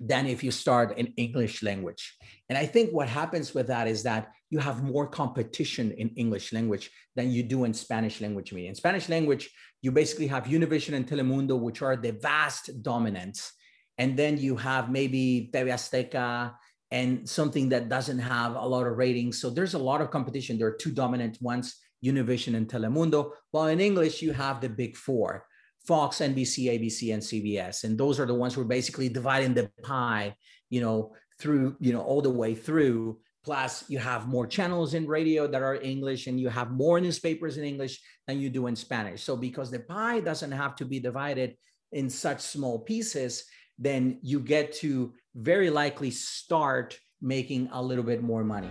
than 0.00 0.26
if 0.26 0.42
you 0.42 0.50
start 0.50 0.96
in 0.96 1.12
English 1.18 1.62
language. 1.62 2.16
And 2.48 2.56
I 2.56 2.64
think 2.64 2.90
what 2.90 3.08
happens 3.08 3.54
with 3.54 3.66
that 3.66 3.86
is 3.86 4.02
that 4.04 4.32
you 4.48 4.58
have 4.58 4.82
more 4.82 5.06
competition 5.06 5.92
in 5.92 6.08
English 6.16 6.52
language 6.54 6.90
than 7.14 7.30
you 7.30 7.42
do 7.42 7.64
in 7.64 7.74
Spanish 7.74 8.20
language 8.20 8.52
media. 8.52 8.70
In 8.70 8.74
Spanish 8.74 9.10
language, 9.10 9.50
you 9.82 9.92
basically 9.92 10.26
have 10.28 10.44
Univision 10.44 10.94
and 10.94 11.06
Telemundo, 11.06 11.58
which 11.58 11.82
are 11.82 11.96
the 11.96 12.12
vast 12.12 12.82
dominants 12.82 13.52
and 14.00 14.16
then 14.16 14.38
you 14.38 14.56
have 14.56 14.90
maybe 14.90 15.50
TV 15.52 15.68
Azteca 15.68 16.54
and 16.90 17.28
something 17.28 17.68
that 17.68 17.90
doesn't 17.90 18.18
have 18.18 18.56
a 18.56 18.66
lot 18.66 18.86
of 18.86 18.96
ratings. 18.96 19.38
So 19.38 19.50
there's 19.50 19.74
a 19.74 19.78
lot 19.90 20.00
of 20.00 20.10
competition. 20.10 20.56
There 20.56 20.68
are 20.68 20.80
two 20.80 20.90
dominant 20.90 21.36
ones, 21.42 21.76
Univision 22.02 22.56
and 22.56 22.66
Telemundo. 22.66 23.32
While 23.50 23.66
in 23.66 23.78
English, 23.78 24.22
you 24.22 24.32
have 24.32 24.62
the 24.62 24.70
big 24.70 24.96
four, 24.96 25.44
Fox, 25.86 26.20
NBC, 26.20 26.72
ABC, 26.72 27.12
and 27.12 27.22
CBS. 27.22 27.84
And 27.84 27.98
those 27.98 28.18
are 28.18 28.24
the 28.24 28.34
ones 28.34 28.54
who 28.54 28.62
are 28.62 28.72
basically 28.78 29.10
dividing 29.10 29.52
the 29.52 29.70
pie, 29.82 30.34
you 30.70 30.80
know, 30.80 31.12
through, 31.38 31.76
you 31.78 31.92
know, 31.92 32.00
all 32.00 32.22
the 32.22 32.30
way 32.30 32.54
through. 32.54 33.18
Plus, 33.44 33.84
you 33.88 33.98
have 33.98 34.28
more 34.28 34.46
channels 34.46 34.94
in 34.94 35.06
radio 35.06 35.46
that 35.46 35.62
are 35.62 35.76
English, 35.76 36.26
and 36.26 36.40
you 36.40 36.48
have 36.48 36.70
more 36.70 36.98
newspapers 37.02 37.58
in 37.58 37.64
English 37.64 38.00
than 38.26 38.40
you 38.40 38.48
do 38.48 38.66
in 38.66 38.76
Spanish. 38.76 39.22
So, 39.22 39.36
because 39.36 39.70
the 39.70 39.80
pie 39.80 40.20
doesn't 40.20 40.52
have 40.52 40.74
to 40.76 40.86
be 40.86 41.00
divided 41.00 41.56
in 41.92 42.08
such 42.08 42.40
small 42.40 42.78
pieces, 42.78 43.44
then 43.80 44.18
you 44.22 44.38
get 44.38 44.74
to 44.74 45.12
very 45.34 45.70
likely 45.70 46.10
start 46.10 47.00
making 47.22 47.68
a 47.72 47.82
little 47.82 48.04
bit 48.04 48.22
more 48.22 48.44
money. 48.44 48.70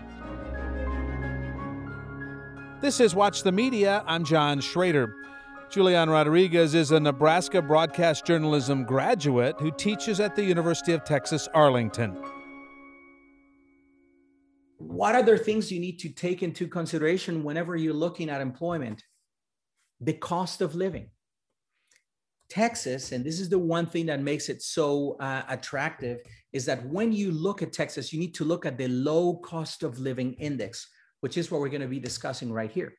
This 2.80 3.00
is 3.00 3.16
Watch 3.16 3.44
the 3.44 3.52
Media. 3.52 4.04
I'm 4.08 4.24
John 4.24 4.62
Schrader. 4.62 5.14
Julian 5.70 6.10
Rodriguez 6.10 6.74
is 6.74 6.92
a 6.92 7.00
Nebraska 7.00 7.62
broadcast 7.62 8.26
journalism 8.26 8.84
graduate 8.84 9.56
who 9.60 9.72
teaches 9.72 10.20
at 10.20 10.36
the 10.36 10.44
University 10.44 10.94
of 10.94 11.04
Texas 11.04 11.48
Arlington. 11.54 12.16
What 14.78 15.16
other 15.16 15.38
things 15.38 15.72
you 15.72 15.80
need 15.80 16.00
to 16.00 16.10
take 16.10 16.42
into 16.42 16.68
consideration 16.68 17.44
whenever 17.44 17.76
you're 17.76 17.94
looking 17.94 18.30
at 18.30 18.42
employment? 18.42 19.04
The 20.00 20.14
cost 20.14 20.62
of 20.62 20.74
living. 20.74 21.10
Texas, 22.50 23.12
and 23.12 23.24
this 23.24 23.40
is 23.40 23.50
the 23.50 23.60
one 23.60 23.86
thing 23.86 24.08
that 24.08 24.22
makes 24.22 24.50
it 24.50 24.62
so 24.62 25.16
uh, 25.20 25.44
attractive, 25.50 26.20
is 26.52 26.66
that 26.66 26.86
when 26.88 27.12
you 27.14 27.32
look 27.32 27.62
at 27.62 27.72
Texas, 27.72 28.12
you 28.12 28.20
need 28.20 28.34
to 28.36 28.44
look 28.44 28.66
at 28.66 28.78
the 28.78 28.88
low 28.88 29.36
cost 29.38 29.84
of 29.84 30.00
living 30.00 30.34
index, 30.34 30.88
which 31.22 31.38
is 31.38 31.52
what 31.52 31.62
we're 31.62 31.70
going 31.70 31.82
to 31.82 31.88
be 31.88 32.00
discussing 32.00 32.52
right 32.52 32.72
here. 32.72 32.94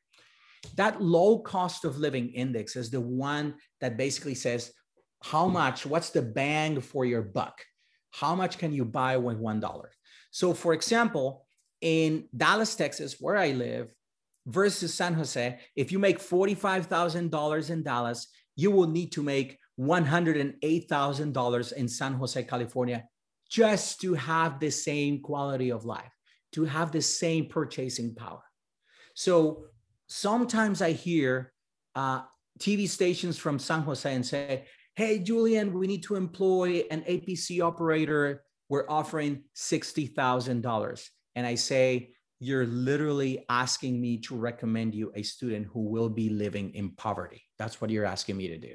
That 0.77 1.03
low 1.03 1.41
cost 1.41 1.85
of 1.85 1.99
living 1.99 2.31
index 2.31 2.77
is 2.77 2.91
the 2.91 3.01
one 3.01 3.55
that 3.81 3.97
basically 3.97 4.35
says 4.35 4.73
how 5.23 5.49
much, 5.49 5.85
what's 5.85 6.11
the 6.11 6.23
bang 6.23 6.81
for 6.81 7.05
your 7.05 7.23
buck? 7.23 7.61
How 8.11 8.35
much 8.35 8.59
can 8.59 8.73
you 8.73 8.85
buy 8.85 9.17
with 9.17 9.39
$1? 9.39 9.85
So, 10.31 10.55
for 10.55 10.73
example, 10.73 11.47
in 11.81 12.29
Dallas, 12.37 12.75
Texas, 12.75 13.17
where 13.21 13.37
I 13.37 13.53
live, 13.53 13.93
versus 14.47 14.95
San 14.95 15.15
Jose, 15.15 15.59
if 15.77 15.93
you 15.93 15.99
make 15.99 16.19
$45,000 16.19 17.71
in 17.71 17.83
Dallas, 17.83 18.29
you 18.61 18.70
will 18.70 18.87
need 18.87 19.11
to 19.12 19.23
make 19.23 19.59
$108,000 19.81 21.73
in 21.73 21.88
San 21.88 22.12
Jose, 22.14 22.42
California, 22.44 23.05
just 23.49 24.01
to 24.03 24.12
have 24.14 24.61
the 24.61 24.70
same 24.70 25.23
quality 25.23 25.70
of 25.73 25.87
life, 25.87 26.12
to 26.53 26.64
have 26.64 26.92
the 26.92 27.01
same 27.01 27.46
purchasing 27.46 28.14
power. 28.14 28.42
So 29.14 29.64
sometimes 30.09 30.83
I 30.83 30.92
hear 30.92 31.53
uh, 31.94 32.20
TV 32.59 32.87
stations 32.87 33.38
from 33.38 33.59
San 33.59 33.81
Jose 33.81 34.14
and 34.14 34.27
say, 34.27 34.66
Hey, 34.94 35.20
Julian, 35.20 35.73
we 35.73 35.87
need 35.87 36.03
to 36.05 36.16
employ 36.16 36.83
an 36.90 37.01
APC 37.09 37.62
operator. 37.62 38.44
We're 38.68 38.88
offering 38.90 39.44
$60,000. 39.57 41.09
And 41.37 41.46
I 41.46 41.55
say, 41.55 42.12
you're 42.40 42.66
literally 42.66 43.44
asking 43.50 44.00
me 44.00 44.16
to 44.16 44.35
recommend 44.35 44.94
you 44.94 45.12
a 45.14 45.22
student 45.22 45.66
who 45.72 45.81
will 45.83 46.09
be 46.09 46.31
living 46.31 46.74
in 46.74 46.90
poverty. 46.92 47.42
That's 47.59 47.81
what 47.81 47.90
you're 47.90 48.07
asking 48.07 48.38
me 48.38 48.48
to 48.48 48.59
do. 48.59 48.74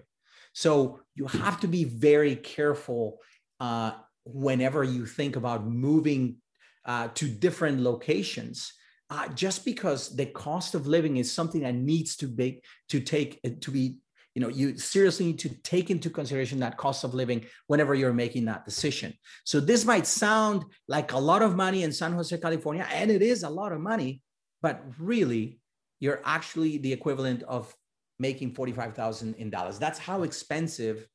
So 0.54 1.02
you 1.16 1.26
have 1.26 1.60
to 1.62 1.68
be 1.68 1.84
very 1.84 2.36
careful 2.36 3.18
uh, 3.60 3.94
whenever 4.24 4.84
you 4.84 5.08
think 5.08 5.36
about 5.36 5.66
moving 5.66 6.38
uh, 6.86 7.10
to 7.16 7.28
different 7.28 7.82
locations. 7.82 8.72
Uh, 9.10 9.28
just 9.30 9.66
because 9.66 10.16
the 10.16 10.26
cost 10.28 10.76
of 10.76 10.88
living 10.88 11.18
is 11.18 11.32
something 11.32 11.62
that 11.62 11.76
needs 11.76 12.16
to 12.18 12.28
be 12.28 12.62
to 12.90 13.00
take 13.00 13.40
to 13.62 13.70
be 13.70 13.98
you 14.36 14.42
know 14.42 14.50
you 14.50 14.78
seriously 14.78 15.26
need 15.28 15.40
to 15.40 15.50
take 15.64 15.90
into 15.90 16.10
consideration 16.10 16.60
that 16.60 16.78
cost 16.78 17.04
of 17.04 17.14
living 17.14 17.46
whenever 17.68 17.96
you're 17.96 18.14
making 18.14 18.46
that 18.46 18.66
decision. 18.66 19.14
So 19.46 19.60
this 19.60 19.86
might 19.86 20.06
sound 20.06 20.66
like 20.88 21.14
a 21.14 21.18
lot 21.18 21.42
of 21.42 21.56
money 21.56 21.84
in 21.84 21.92
san 21.92 22.12
jose 22.12 22.38
california 22.38 22.86
and 22.92 23.10
it 23.10 23.22
is 23.22 23.44
a 23.44 23.50
lot 23.50 23.72
of 23.72 23.80
money 23.80 24.22
but 24.62 24.84
really 25.00 25.60
you're 26.00 26.22
actually 26.26 26.78
the 26.78 26.92
equivalent 26.92 27.44
of 27.44 27.74
making 28.20 28.54
45000 28.54 29.36
in 29.36 29.50
dallas 29.50 29.78
that's 29.78 30.00
how 30.00 30.24
expensive 30.24 31.08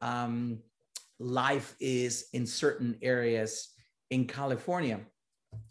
um, 0.00 0.58
life 1.18 1.74
is 1.80 2.26
in 2.32 2.46
certain 2.46 2.96
areas 3.02 3.70
in 4.10 4.26
california. 4.26 5.00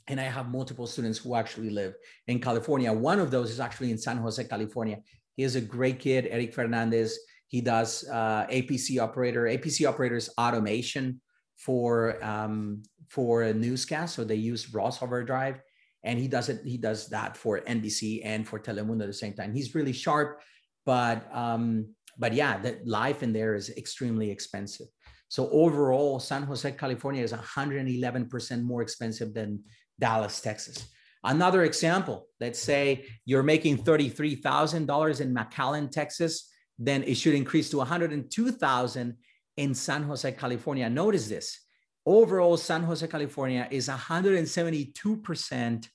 And 0.07 0.19
i 0.19 0.23
have 0.23 0.49
multiple 0.49 0.87
students 0.87 1.17
who 1.17 1.35
actually 1.35 1.69
live 1.69 1.95
in 2.27 2.39
california. 2.39 2.91
One 2.93 3.19
of 3.19 3.31
those 3.31 3.49
is 3.51 3.59
actually 3.59 3.91
in 3.91 3.97
san 3.97 4.17
jose 4.17 4.43
california 4.43 4.99
he 5.35 5.43
is 5.43 5.55
a 5.55 5.61
great 5.61 5.99
kid, 5.99 6.27
Eric 6.29 6.53
Fernandez. 6.53 7.17
He 7.47 7.61
does 7.61 8.07
uh, 8.11 8.45
APC 8.47 8.99
operator. 8.99 9.43
APC 9.43 9.87
operators 9.87 10.29
automation 10.37 11.21
for 11.57 12.23
um, 12.23 12.83
for 13.09 13.43
a 13.43 13.53
newscast. 13.53 14.15
So 14.15 14.23
they 14.23 14.35
use 14.35 14.73
Ross 14.73 15.01
Overdrive, 15.01 15.61
and 16.03 16.19
he 16.19 16.27
does 16.27 16.49
it. 16.49 16.61
He 16.65 16.77
does 16.77 17.09
that 17.09 17.37
for 17.37 17.59
NBC 17.61 18.21
and 18.23 18.47
for 18.47 18.59
Telemundo 18.59 19.01
at 19.01 19.07
the 19.07 19.13
same 19.13 19.33
time. 19.33 19.53
He's 19.53 19.75
really 19.75 19.93
sharp, 19.93 20.41
but 20.85 21.27
um, 21.35 21.87
but 22.17 22.33
yeah, 22.33 22.57
the 22.57 22.79
life 22.85 23.23
in 23.23 23.33
there 23.33 23.55
is 23.55 23.69
extremely 23.71 24.29
expensive. 24.29 24.87
So 25.29 25.49
overall, 25.49 26.19
San 26.19 26.43
Jose, 26.43 26.71
California 26.73 27.23
is 27.23 27.33
111% 27.33 28.61
more 28.61 28.83
expensive 28.83 29.33
than 29.33 29.63
Dallas, 29.99 30.39
Texas. 30.39 30.87
Another 31.23 31.63
example, 31.63 32.27
let's 32.39 32.59
say 32.59 33.05
you're 33.25 33.43
making 33.43 33.83
$33,000 33.83 35.21
in 35.21 35.33
McAllen, 35.33 35.89
Texas, 35.89 36.51
then 36.77 37.03
it 37.03 37.15
should 37.15 37.35
increase 37.35 37.69
to 37.69 37.77
102,000 37.77 39.17
in 39.57 39.73
San 39.73 40.03
Jose, 40.03 40.31
California. 40.33 40.89
Notice 40.89 41.29
this. 41.29 41.59
Overall, 42.05 42.57
San 42.57 42.83
Jose, 42.83 43.07
California 43.07 43.65
is 43.71 43.87
172% 43.87 45.87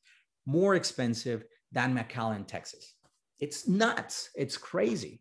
more 0.47 0.75
expensive 0.75 1.45
than 1.71 1.95
McAllen, 1.95 2.47
Texas. 2.47 2.95
It's 3.39 3.69
nuts. 3.69 4.31
It's 4.35 4.57
crazy. 4.57 5.21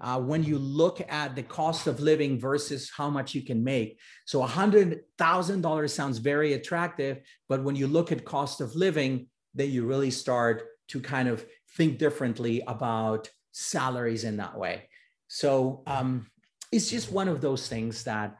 Uh, 0.00 0.20
when 0.20 0.44
you 0.44 0.58
look 0.58 1.00
at 1.08 1.34
the 1.34 1.42
cost 1.42 1.88
of 1.88 1.98
living 1.98 2.38
versus 2.38 2.88
how 2.96 3.10
much 3.10 3.34
you 3.34 3.42
can 3.42 3.64
make. 3.64 3.98
So 4.26 4.46
$100,000 4.46 5.90
sounds 5.90 6.18
very 6.18 6.52
attractive, 6.52 7.18
but 7.48 7.64
when 7.64 7.74
you 7.74 7.88
look 7.88 8.12
at 8.12 8.24
cost 8.24 8.60
of 8.60 8.76
living, 8.76 9.26
then 9.58 9.70
you 9.70 9.84
really 9.84 10.10
start 10.10 10.62
to 10.88 11.00
kind 11.00 11.28
of 11.28 11.44
think 11.76 11.98
differently 11.98 12.62
about 12.66 13.28
salaries 13.52 14.24
in 14.24 14.36
that 14.36 14.56
way. 14.56 14.88
So 15.26 15.82
um, 15.86 16.28
it's 16.72 16.88
just 16.88 17.12
one 17.12 17.28
of 17.28 17.40
those 17.40 17.68
things 17.68 18.04
that 18.04 18.36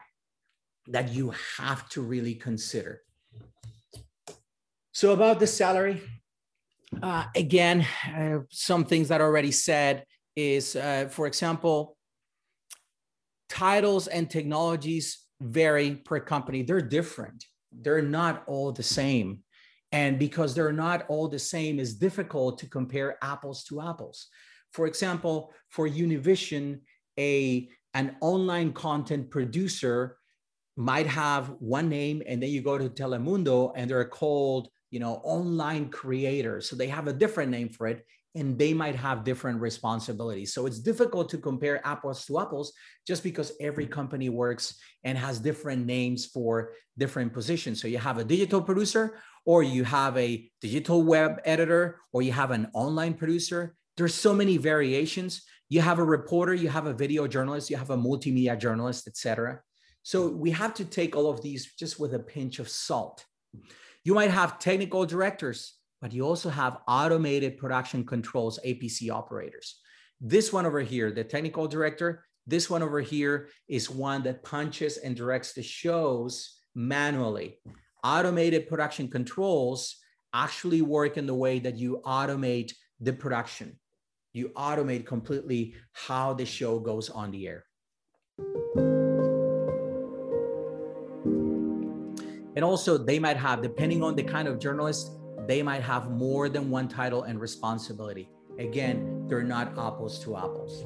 that 0.87 1.09
you 1.09 1.31
have 1.57 1.87
to 1.89 2.01
really 2.01 2.33
consider. 2.33 3.01
So 4.91 5.11
about 5.11 5.39
the 5.39 5.45
salary, 5.45 6.01
uh, 7.03 7.25
again, 7.35 7.85
uh, 8.17 8.39
some 8.49 8.85
things 8.85 9.09
that 9.09 9.21
I 9.21 9.23
already 9.23 9.51
said 9.51 10.05
is, 10.35 10.75
uh, 10.75 11.09
for 11.11 11.27
example, 11.27 11.95
titles 13.49 14.07
and 14.07 14.27
technologies 14.29 15.27
vary 15.39 15.95
per 15.95 16.19
company. 16.19 16.63
They're 16.63 16.81
different. 16.81 17.45
They're 17.71 18.01
not 18.01 18.43
all 18.47 18.71
the 18.71 18.83
same 18.83 19.43
And 19.91 20.19
because 20.19 20.53
they're 20.53 20.71
not 20.71 21.05
all 21.09 21.27
the 21.27 21.39
same, 21.39 21.79
it's 21.79 21.93
difficult 21.93 22.59
to 22.59 22.67
compare 22.67 23.17
apples 23.23 23.63
to 23.65 23.81
apples. 23.81 24.27
For 24.71 24.85
example, 24.85 25.51
for 25.69 25.89
Univision, 25.89 26.81
a, 27.17 27.69
an 27.93 28.15
online 28.21 28.71
content 28.73 29.31
producer 29.31 30.17
might 30.77 31.07
have 31.07 31.47
one 31.59 31.89
name 31.89 32.21
and 32.25 32.41
then 32.41 32.49
you 32.49 32.61
go 32.61 32.77
to 32.77 32.89
Telemundo 32.89 33.73
and 33.75 33.89
they're 33.89 34.05
called, 34.05 34.69
you 34.91 34.99
know, 34.99 35.15
online 35.23 35.89
creators. 35.89 36.69
So 36.69 36.75
they 36.75 36.87
have 36.87 37.07
a 37.07 37.13
different 37.13 37.51
name 37.51 37.69
for 37.69 37.87
it 37.87 38.05
and 38.35 38.57
they 38.57 38.73
might 38.73 38.95
have 38.95 39.23
different 39.23 39.59
responsibilities. 39.59 40.53
So 40.53 40.67
it's 40.67 40.79
difficult 40.79 41.29
to 41.29 41.37
compare 41.37 41.85
apples 41.85 42.25
to 42.25 42.39
apples 42.39 42.71
just 43.05 43.23
because 43.23 43.51
every 43.59 43.87
company 43.87 44.29
works 44.29 44.79
and 45.03 45.17
has 45.17 45.39
different 45.39 45.85
names 45.85 46.27
for 46.27 46.71
different 46.97 47.33
positions. 47.33 47.81
So 47.81 47.87
you 47.87 47.97
have 47.97 48.19
a 48.19 48.23
digital 48.23 48.61
producer 48.61 49.19
or 49.49 49.63
you 49.63 49.83
have 49.83 50.15
a 50.15 50.47
digital 50.61 51.01
web 51.01 51.41
editor 51.43 51.99
or 52.13 52.21
you 52.21 52.31
have 52.31 52.51
an 52.51 52.67
online 52.75 53.15
producer. 53.15 53.75
There's 53.97 54.13
so 54.13 54.31
many 54.31 54.57
variations. 54.57 55.41
You 55.69 55.81
have 55.81 55.97
a 55.97 56.03
reporter, 56.03 56.53
you 56.53 56.69
have 56.69 56.85
a 56.85 56.93
video 56.93 57.25
journalist, 57.25 57.67
you 57.71 57.75
have 57.75 57.89
a 57.89 57.97
multimedia 57.97 58.55
journalist, 58.59 59.07
etc. 59.07 59.61
So 60.03 60.27
we 60.27 60.51
have 60.51 60.75
to 60.75 60.85
take 60.85 61.15
all 61.15 61.31
of 61.31 61.41
these 61.41 61.73
just 61.73 61.99
with 61.99 62.13
a 62.13 62.19
pinch 62.19 62.59
of 62.59 62.69
salt. 62.69 63.25
You 64.03 64.13
might 64.13 64.29
have 64.29 64.59
technical 64.59 65.03
directors, 65.07 65.73
but 65.99 66.13
you 66.13 66.27
also 66.27 66.49
have 66.49 66.77
automated 66.87 67.57
production 67.57 68.05
controls, 68.05 68.59
APC 68.63 69.09
operators. 69.09 69.79
This 70.21 70.53
one 70.53 70.67
over 70.67 70.81
here, 70.81 71.11
the 71.11 71.23
technical 71.23 71.67
director, 71.67 72.23
this 72.45 72.69
one 72.69 72.83
over 72.83 73.01
here 73.01 73.49
is 73.67 73.89
one 73.89 74.21
that 74.25 74.43
punches 74.43 74.97
and 74.97 75.15
directs 75.15 75.53
the 75.53 75.63
shows 75.63 76.59
manually. 76.75 77.57
Automated 78.03 78.69
production 78.69 79.09
controls 79.09 79.97
actually 80.33 80.81
work 80.81 81.17
in 81.17 81.25
the 81.25 81.35
way 81.35 81.59
that 81.59 81.75
you 81.75 82.01
automate 82.05 82.71
the 83.01 83.11
production. 83.11 83.77
You 84.31 84.49
automate 84.49 85.05
completely 85.05 85.75
how 85.91 86.33
the 86.33 86.45
show 86.45 86.79
goes 86.79 87.09
on 87.09 87.31
the 87.31 87.47
air. 87.47 87.65
And 92.55 92.63
also, 92.63 92.97
they 92.97 93.19
might 93.19 93.37
have, 93.37 93.61
depending 93.61 94.01
on 94.01 94.15
the 94.15 94.23
kind 94.23 94.47
of 94.47 94.59
journalist, 94.59 95.11
they 95.47 95.61
might 95.61 95.81
have 95.81 96.09
more 96.09 96.47
than 96.47 96.69
one 96.69 96.87
title 96.87 97.23
and 97.23 97.39
responsibility. 97.39 98.29
Again, 98.59 99.25
they're 99.27 99.43
not 99.43 99.77
apples 99.77 100.23
to 100.23 100.37
apples. 100.37 100.85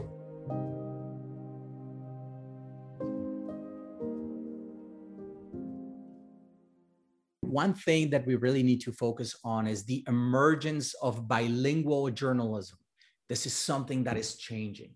One 7.53 7.75
thing 7.75 8.09
that 8.09 8.25
we 8.25 8.33
really 8.35 8.63
need 8.63 8.81
to 8.81 8.91
focus 8.91 9.35
on 9.43 9.67
is 9.67 9.83
the 9.83 10.03
emergence 10.07 10.95
of 10.95 11.27
bilingual 11.27 12.09
journalism. 12.09 12.79
This 13.29 13.45
is 13.45 13.53
something 13.53 14.03
that 14.05 14.17
is 14.17 14.37
changing. 14.37 14.95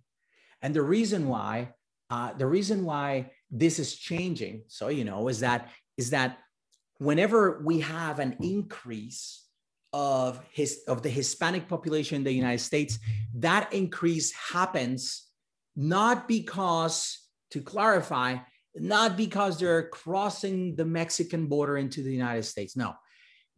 And 0.63 0.74
the 0.74 0.82
reason 0.82 1.28
why, 1.28 1.74
uh, 2.10 2.34
the 2.34 2.48
reason 2.48 2.84
why 2.84 3.30
this 3.52 3.78
is 3.78 3.96
changing, 3.96 4.63
so 4.67 4.88
you 4.88 5.06
know, 5.06 5.28
is 5.28 5.39
that 5.41 5.70
is 5.98 6.10
that 6.10 6.39
whenever 6.98 7.62
we 7.63 7.80
have 7.82 8.17
an 8.17 8.36
increase 8.41 9.46
of 9.93 10.41
his 10.52 10.82
of 10.88 11.04
the 11.04 11.10
Hispanic 11.10 11.67
population 11.67 12.15
in 12.15 12.24
the 12.24 12.32
United 12.32 12.63
States, 12.72 12.98
that 13.36 13.72
increase 13.72 14.34
happens 14.34 15.28
not 15.76 16.28
because, 16.28 17.20
to 17.52 17.62
clarify, 17.62 18.38
not 18.80 19.18
because 19.18 19.60
they're 19.60 19.90
crossing 19.90 20.76
the 20.76 20.86
Mexican 20.86 21.48
border 21.48 21.78
into 21.78 22.02
the 22.02 22.12
United 22.12 22.44
States. 22.44 22.76
No, 22.76 22.94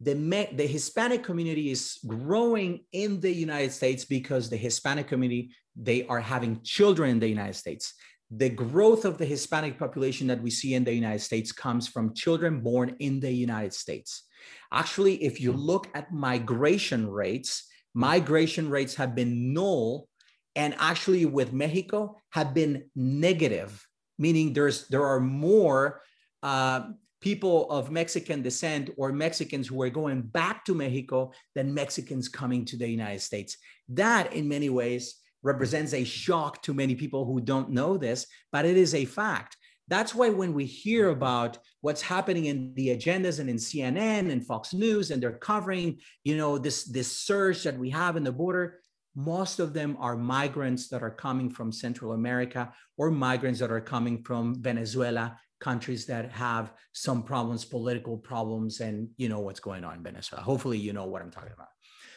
the, 0.00 0.14
the 0.54 0.66
Hispanic 0.66 1.22
community 1.22 1.70
is 1.70 1.98
growing 2.06 2.84
in 2.92 3.20
the 3.20 3.32
United 3.32 3.72
States 3.72 4.04
because 4.04 4.48
the 4.48 4.56
Hispanic 4.56 5.08
community, 5.08 5.50
they 5.76 6.06
are 6.06 6.20
having 6.20 6.62
children 6.62 7.10
in 7.10 7.20
the 7.20 7.28
United 7.28 7.56
States 7.56 7.94
the 8.30 8.48
growth 8.48 9.04
of 9.04 9.18
the 9.18 9.26
Hispanic 9.26 9.78
population 9.78 10.28
that 10.28 10.40
we 10.40 10.50
see 10.50 10.74
in 10.74 10.84
the 10.84 10.94
United 10.94 11.20
States 11.20 11.50
comes 11.50 11.88
from 11.88 12.14
children 12.14 12.60
born 12.60 12.94
in 13.00 13.18
the 13.18 13.32
United 13.32 13.74
States. 13.74 14.24
Actually, 14.72 15.22
if 15.24 15.40
you 15.40 15.52
look 15.52 15.88
at 15.94 16.12
migration 16.12 17.10
rates, 17.10 17.68
migration 17.92 18.70
rates 18.70 18.94
have 18.94 19.16
been 19.16 19.52
null 19.52 20.08
and 20.54 20.76
actually 20.78 21.26
with 21.26 21.52
Mexico 21.52 22.16
have 22.30 22.54
been 22.54 22.84
negative, 22.94 23.84
meaning 24.20 24.52
there's 24.52 24.86
there 24.88 25.04
are 25.04 25.18
more 25.18 26.02
uh, 26.44 26.90
people 27.20 27.70
of 27.70 27.90
Mexican 27.90 28.42
descent 28.42 28.90
or 28.96 29.12
Mexicans 29.12 29.66
who 29.66 29.82
are 29.82 29.90
going 29.90 30.22
back 30.22 30.64
to 30.66 30.74
Mexico 30.74 31.32
than 31.54 31.74
Mexicans 31.74 32.28
coming 32.28 32.64
to 32.66 32.76
the 32.76 32.88
United 32.88 33.20
States. 33.20 33.56
That, 33.88 34.32
in 34.32 34.48
many 34.48 34.70
ways, 34.70 35.16
represents 35.42 35.94
a 35.94 36.04
shock 36.04 36.62
to 36.62 36.74
many 36.74 36.94
people 36.94 37.24
who 37.24 37.40
don't 37.40 37.70
know 37.70 37.96
this, 37.96 38.26
but 38.52 38.64
it 38.64 38.76
is 38.76 38.94
a 38.94 39.04
fact. 39.04 39.56
That's 39.88 40.14
why 40.14 40.30
when 40.30 40.54
we 40.54 40.66
hear 40.66 41.08
about 41.08 41.58
what's 41.80 42.00
happening 42.00 42.44
in 42.44 42.72
the 42.74 42.88
agendas 42.96 43.40
and 43.40 43.50
in 43.50 43.56
CNN 43.56 44.30
and 44.30 44.46
Fox 44.46 44.72
News, 44.72 45.10
and 45.10 45.20
they're 45.20 45.32
covering, 45.32 45.98
you 46.22 46.36
know, 46.36 46.58
this 46.58 46.84
this 46.84 47.10
surge 47.10 47.64
that 47.64 47.76
we 47.76 47.90
have 47.90 48.16
in 48.16 48.22
the 48.22 48.32
border, 48.32 48.79
most 49.14 49.58
of 49.58 49.72
them 49.72 49.96
are 49.98 50.16
migrants 50.16 50.88
that 50.88 51.02
are 51.02 51.10
coming 51.10 51.50
from 51.50 51.72
Central 51.72 52.12
America 52.12 52.72
or 52.96 53.10
migrants 53.10 53.60
that 53.60 53.70
are 53.70 53.80
coming 53.80 54.22
from 54.22 54.62
Venezuela, 54.62 55.36
countries 55.60 56.06
that 56.06 56.30
have 56.30 56.72
some 56.92 57.22
problems, 57.22 57.64
political 57.64 58.16
problems, 58.16 58.80
and 58.80 59.08
you 59.16 59.28
know 59.28 59.40
what's 59.40 59.60
going 59.60 59.84
on 59.84 59.96
in 59.96 60.02
Venezuela. 60.02 60.42
Hopefully, 60.42 60.78
you 60.78 60.92
know 60.92 61.06
what 61.06 61.22
I'm 61.22 61.30
talking 61.30 61.52
about. 61.52 61.68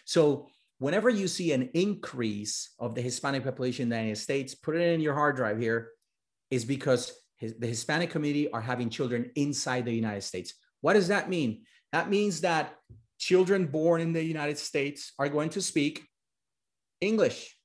So 0.05 0.47
whenever 0.77 1.09
you 1.09 1.27
see 1.27 1.51
an 1.51 1.69
increase 1.73 2.73
of 2.79 2.95
the 2.95 3.01
Hispanic 3.01 3.43
population 3.43 3.83
in 3.83 3.89
the 3.89 3.97
United 3.97 4.17
States, 4.17 4.55
put 4.55 4.75
it 4.75 4.93
in 4.93 5.01
your 5.01 5.13
hard 5.13 5.35
drive 5.35 5.59
here, 5.59 5.89
is 6.51 6.63
because 6.63 7.11
his, 7.37 7.57
the 7.57 7.67
Hispanic 7.67 8.11
community 8.11 8.51
are 8.51 8.61
having 8.61 8.89
children 8.89 9.31
inside 9.35 9.85
the 9.85 9.93
United 9.93 10.21
States. 10.23 10.53
What 10.81 10.93
does 10.93 11.07
that 11.07 11.29
mean? 11.29 11.63
That 11.91 12.09
means 12.09 12.41
that 12.41 12.75
children 13.17 13.65
born 13.65 14.01
in 14.01 14.13
the 14.13 14.23
United 14.23 14.57
States 14.57 15.13
are 15.17 15.29
going 15.29 15.49
to 15.51 15.61
speak 15.61 16.03
English. 17.03 17.57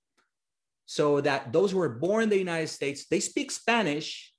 So 0.87 1.20
that 1.20 1.53
those 1.53 1.70
who 1.70 1.81
are 1.81 1.88
born 1.88 2.24
in 2.24 2.29
the 2.29 2.38
United 2.38 2.68
States, 2.68 3.07
they 3.09 3.20
speak 3.20 3.51
Spanish. 3.51 4.33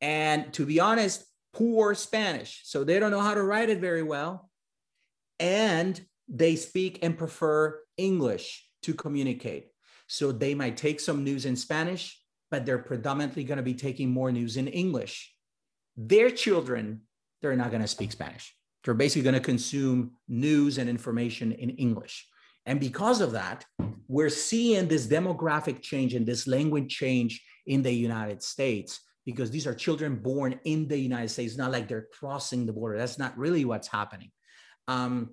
And 0.00 0.52
to 0.54 0.66
be 0.66 0.80
honest, 0.80 1.24
poor 1.52 1.94
Spanish. 1.94 2.62
So 2.64 2.84
they 2.84 2.98
don't 2.98 3.10
know 3.10 3.20
how 3.20 3.34
to 3.34 3.42
write 3.42 3.70
it 3.70 3.80
very 3.80 4.02
well. 4.02 4.50
And 5.38 6.00
they 6.28 6.56
speak 6.56 6.98
and 7.02 7.16
prefer 7.16 7.80
English 7.96 8.66
to 8.82 8.94
communicate. 8.94 9.68
So 10.06 10.32
they 10.32 10.54
might 10.54 10.76
take 10.76 11.00
some 11.00 11.24
news 11.24 11.46
in 11.46 11.56
Spanish, 11.56 12.20
but 12.50 12.66
they're 12.66 12.78
predominantly 12.78 13.44
going 13.44 13.56
to 13.56 13.62
be 13.62 13.74
taking 13.74 14.10
more 14.10 14.32
news 14.32 14.56
in 14.56 14.68
English. 14.68 15.32
Their 15.96 16.30
children, 16.30 17.02
they're 17.40 17.56
not 17.56 17.70
going 17.70 17.82
to 17.82 17.88
speak 17.88 18.12
Spanish. 18.12 18.54
They're 18.84 18.94
basically 18.94 19.22
going 19.22 19.34
to 19.34 19.40
consume 19.40 20.12
news 20.28 20.78
and 20.78 20.90
information 20.90 21.52
in 21.52 21.70
English. 21.70 22.26
And 22.66 22.78
because 22.78 23.20
of 23.20 23.32
that, 23.32 23.64
we're 24.08 24.28
seeing 24.28 24.88
this 24.88 25.06
demographic 25.06 25.82
change 25.82 26.14
and 26.14 26.26
this 26.26 26.46
language 26.46 26.94
change 26.94 27.42
in 27.66 27.82
the 27.82 27.92
United 27.92 28.42
States 28.42 29.00
because 29.24 29.50
these 29.50 29.66
are 29.66 29.74
children 29.74 30.16
born 30.16 30.58
in 30.64 30.88
the 30.88 30.98
United 30.98 31.28
States, 31.28 31.56
not 31.56 31.72
like 31.72 31.88
they're 31.88 32.08
crossing 32.18 32.66
the 32.66 32.72
border. 32.72 32.98
That's 32.98 33.18
not 33.18 33.36
really 33.38 33.64
what's 33.64 33.88
happening. 33.88 34.30
Um, 34.88 35.30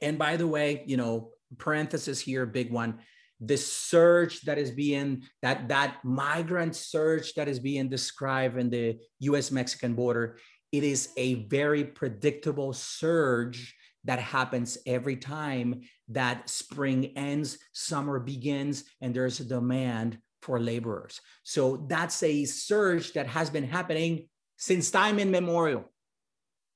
and 0.00 0.18
by 0.18 0.36
the 0.36 0.46
way, 0.46 0.84
you 0.86 0.96
know, 0.96 1.30
parenthesis 1.56 2.20
here, 2.20 2.46
big 2.46 2.70
one, 2.70 3.00
the 3.40 3.56
surge 3.56 4.42
that 4.42 4.58
is 4.58 4.70
being 4.70 5.22
that 5.42 5.68
that 5.68 6.04
migrant 6.04 6.74
surge 6.74 7.34
that 7.34 7.48
is 7.48 7.60
being 7.60 7.88
described 7.88 8.58
in 8.58 8.68
the 8.70 8.98
US 9.20 9.50
Mexican 9.50 9.94
border, 9.94 10.38
it 10.72 10.84
is 10.84 11.10
a 11.16 11.46
very 11.46 11.84
predictable 11.84 12.72
surge 12.72 13.76
that 14.04 14.18
happens 14.18 14.78
every 14.86 15.16
time 15.16 15.82
that 16.08 16.48
spring 16.48 17.12
ends, 17.16 17.58
summer 17.72 18.18
begins, 18.18 18.84
and 19.00 19.14
there's 19.14 19.40
a 19.40 19.44
demand 19.44 20.18
for 20.42 20.60
laborers. 20.60 21.20
So 21.42 21.86
that's 21.88 22.22
a 22.22 22.44
surge 22.44 23.12
that 23.12 23.26
has 23.26 23.50
been 23.50 23.64
happening 23.64 24.28
since 24.56 24.90
time 24.90 25.18
immemorial. 25.18 25.84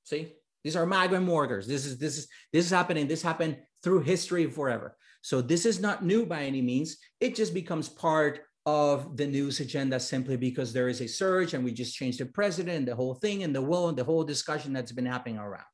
See? 0.04 0.34
These 0.64 0.76
are 0.76 0.86
migrant 0.86 1.26
workers. 1.26 1.66
This 1.66 1.86
is 1.86 1.98
this 1.98 2.18
is 2.18 2.28
this 2.52 2.66
is 2.66 2.70
happening. 2.70 3.08
This 3.08 3.22
happened 3.22 3.56
through 3.82 4.02
history 4.02 4.48
forever. 4.48 4.96
So 5.22 5.40
this 5.40 5.66
is 5.66 5.80
not 5.80 6.04
new 6.04 6.24
by 6.26 6.44
any 6.44 6.62
means. 6.62 6.98
It 7.20 7.34
just 7.34 7.54
becomes 7.54 7.88
part 7.88 8.40
of 8.64 9.16
the 9.16 9.26
news 9.26 9.58
agenda 9.58 9.98
simply 9.98 10.36
because 10.36 10.72
there 10.72 10.88
is 10.88 11.00
a 11.00 11.08
surge 11.08 11.54
and 11.54 11.64
we 11.64 11.72
just 11.72 11.96
changed 11.96 12.20
the 12.20 12.26
president 12.26 12.86
the 12.86 12.94
whole 12.94 13.14
thing 13.14 13.42
and 13.42 13.54
the 13.54 13.62
will 13.62 13.88
and 13.88 13.98
the 13.98 14.04
whole 14.04 14.22
discussion 14.22 14.72
that's 14.72 14.92
been 14.92 15.06
happening 15.06 15.38
around. 15.38 15.64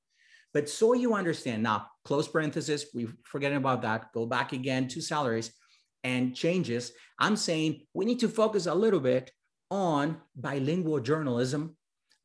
But 0.54 0.68
so 0.68 0.94
you 0.94 1.14
understand 1.14 1.62
now, 1.62 1.86
close 2.04 2.26
parenthesis, 2.26 2.86
we 2.94 3.08
forgetting 3.24 3.58
about 3.58 3.82
that. 3.82 4.12
Go 4.12 4.26
back 4.26 4.52
again 4.52 4.88
to 4.88 5.00
salaries 5.00 5.52
and 6.04 6.34
changes. 6.34 6.92
I'm 7.18 7.36
saying 7.36 7.82
we 7.94 8.04
need 8.04 8.20
to 8.20 8.28
focus 8.28 8.66
a 8.66 8.74
little 8.74 9.00
bit 9.00 9.30
on 9.70 10.16
bilingual 10.36 11.00
journalism 11.00 11.76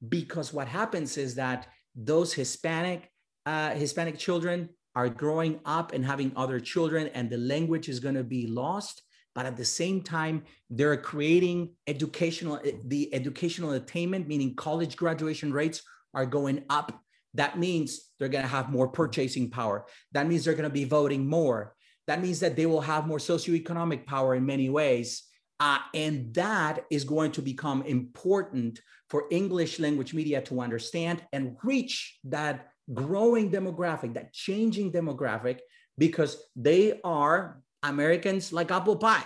because 0.08 0.54
what 0.54 0.68
happens 0.68 1.18
is 1.18 1.36
that 1.36 1.68
those 1.96 2.34
Hispanic 2.34 3.10
uh, 3.46 3.72
Hispanic 3.72 4.18
children 4.18 4.70
are 4.96 5.10
growing 5.10 5.60
up 5.66 5.92
and 5.92 6.06
having 6.06 6.32
other 6.36 6.60
children, 6.60 7.08
and 7.14 7.30
the 7.30 7.38
language 7.38 7.90
is 7.90 8.00
going 8.00 8.16
to 8.16 8.24
be 8.24 8.48
lost. 8.48 9.02
But 9.36 9.46
at 9.46 9.58
the 9.58 9.66
same 9.66 10.02
time, 10.02 10.44
they're 10.70 10.96
creating 10.96 11.74
educational, 11.88 12.60
the 12.86 13.14
educational 13.14 13.72
attainment, 13.72 14.28
meaning 14.28 14.56
college 14.56 14.96
graduation 14.96 15.52
rates 15.52 15.82
are 16.14 16.26
going 16.26 16.64
up. 16.70 17.03
That 17.34 17.58
means 17.58 18.12
they're 18.20 18.30
going 18.30 18.44
to 18.44 18.50
have 18.50 18.70
more 18.70 18.88
purchasing 18.88 19.50
power. 19.50 19.86
That 20.12 20.28
means 20.28 20.46
they're 20.46 20.54
going 20.54 20.70
to 20.70 20.70
be 20.70 20.86
voting 20.86 21.28
more. 21.28 21.76
That 22.08 22.22
means 22.22 22.40
that 22.42 22.56
they 22.56 22.66
will 22.66 22.82
have 22.82 23.08
more 23.08 23.18
socioeconomic 23.18 24.06
power 24.06 24.36
in 24.36 24.46
many 24.46 24.70
ways. 24.70 25.24
Uh, 25.60 25.80
and 25.94 26.34
that 26.34 26.86
is 26.92 27.04
going 27.04 27.32
to 27.32 27.42
become 27.42 27.84
important 27.84 28.82
for 29.10 29.26
English 29.32 29.80
language 29.80 30.14
media 30.14 30.42
to 30.42 30.60
understand 30.60 31.24
and 31.32 31.56
reach 31.64 32.20
that 32.26 32.70
growing 32.94 33.50
demographic, 33.50 34.14
that 34.16 34.34
changing 34.34 34.92
demographic, 34.92 35.60
because 35.98 36.44
they 36.56 37.00
are 37.04 37.62
Americans 37.84 38.52
like 38.52 38.72
apple 38.72 38.98
pie. 38.98 39.24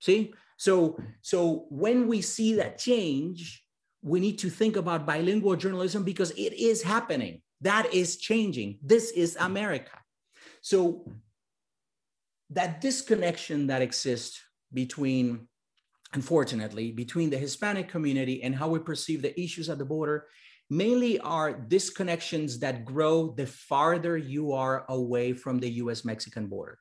See? 0.00 0.32
So, 0.56 0.98
so 1.20 1.66
when 1.68 2.08
we 2.08 2.22
see 2.22 2.54
that 2.54 2.78
change, 2.78 3.62
we 4.02 4.20
need 4.20 4.38
to 4.38 4.50
think 4.50 4.76
about 4.76 5.06
bilingual 5.06 5.56
journalism 5.56 6.04
because 6.04 6.30
it 6.32 6.52
is 6.52 6.82
happening. 6.82 7.42
That 7.60 7.92
is 7.92 8.16
changing. 8.16 8.78
This 8.82 9.10
is 9.10 9.36
America. 9.40 9.98
So 10.60 11.10
that 12.50 12.80
disconnection 12.80 13.66
that 13.68 13.82
exists 13.82 14.40
between, 14.72 15.48
unfortunately, 16.12 16.92
between 16.92 17.30
the 17.30 17.38
Hispanic 17.38 17.88
community 17.88 18.42
and 18.42 18.54
how 18.54 18.68
we 18.68 18.78
perceive 18.78 19.22
the 19.22 19.38
issues 19.40 19.68
at 19.68 19.78
the 19.78 19.84
border 19.84 20.26
mainly 20.68 21.18
are 21.20 21.54
disconnections 21.54 22.58
that 22.58 22.84
grow 22.84 23.32
the 23.36 23.46
farther 23.46 24.16
you 24.16 24.52
are 24.52 24.84
away 24.88 25.32
from 25.32 25.58
the 25.58 25.70
US 25.82 26.04
Mexican 26.04 26.46
border. 26.48 26.78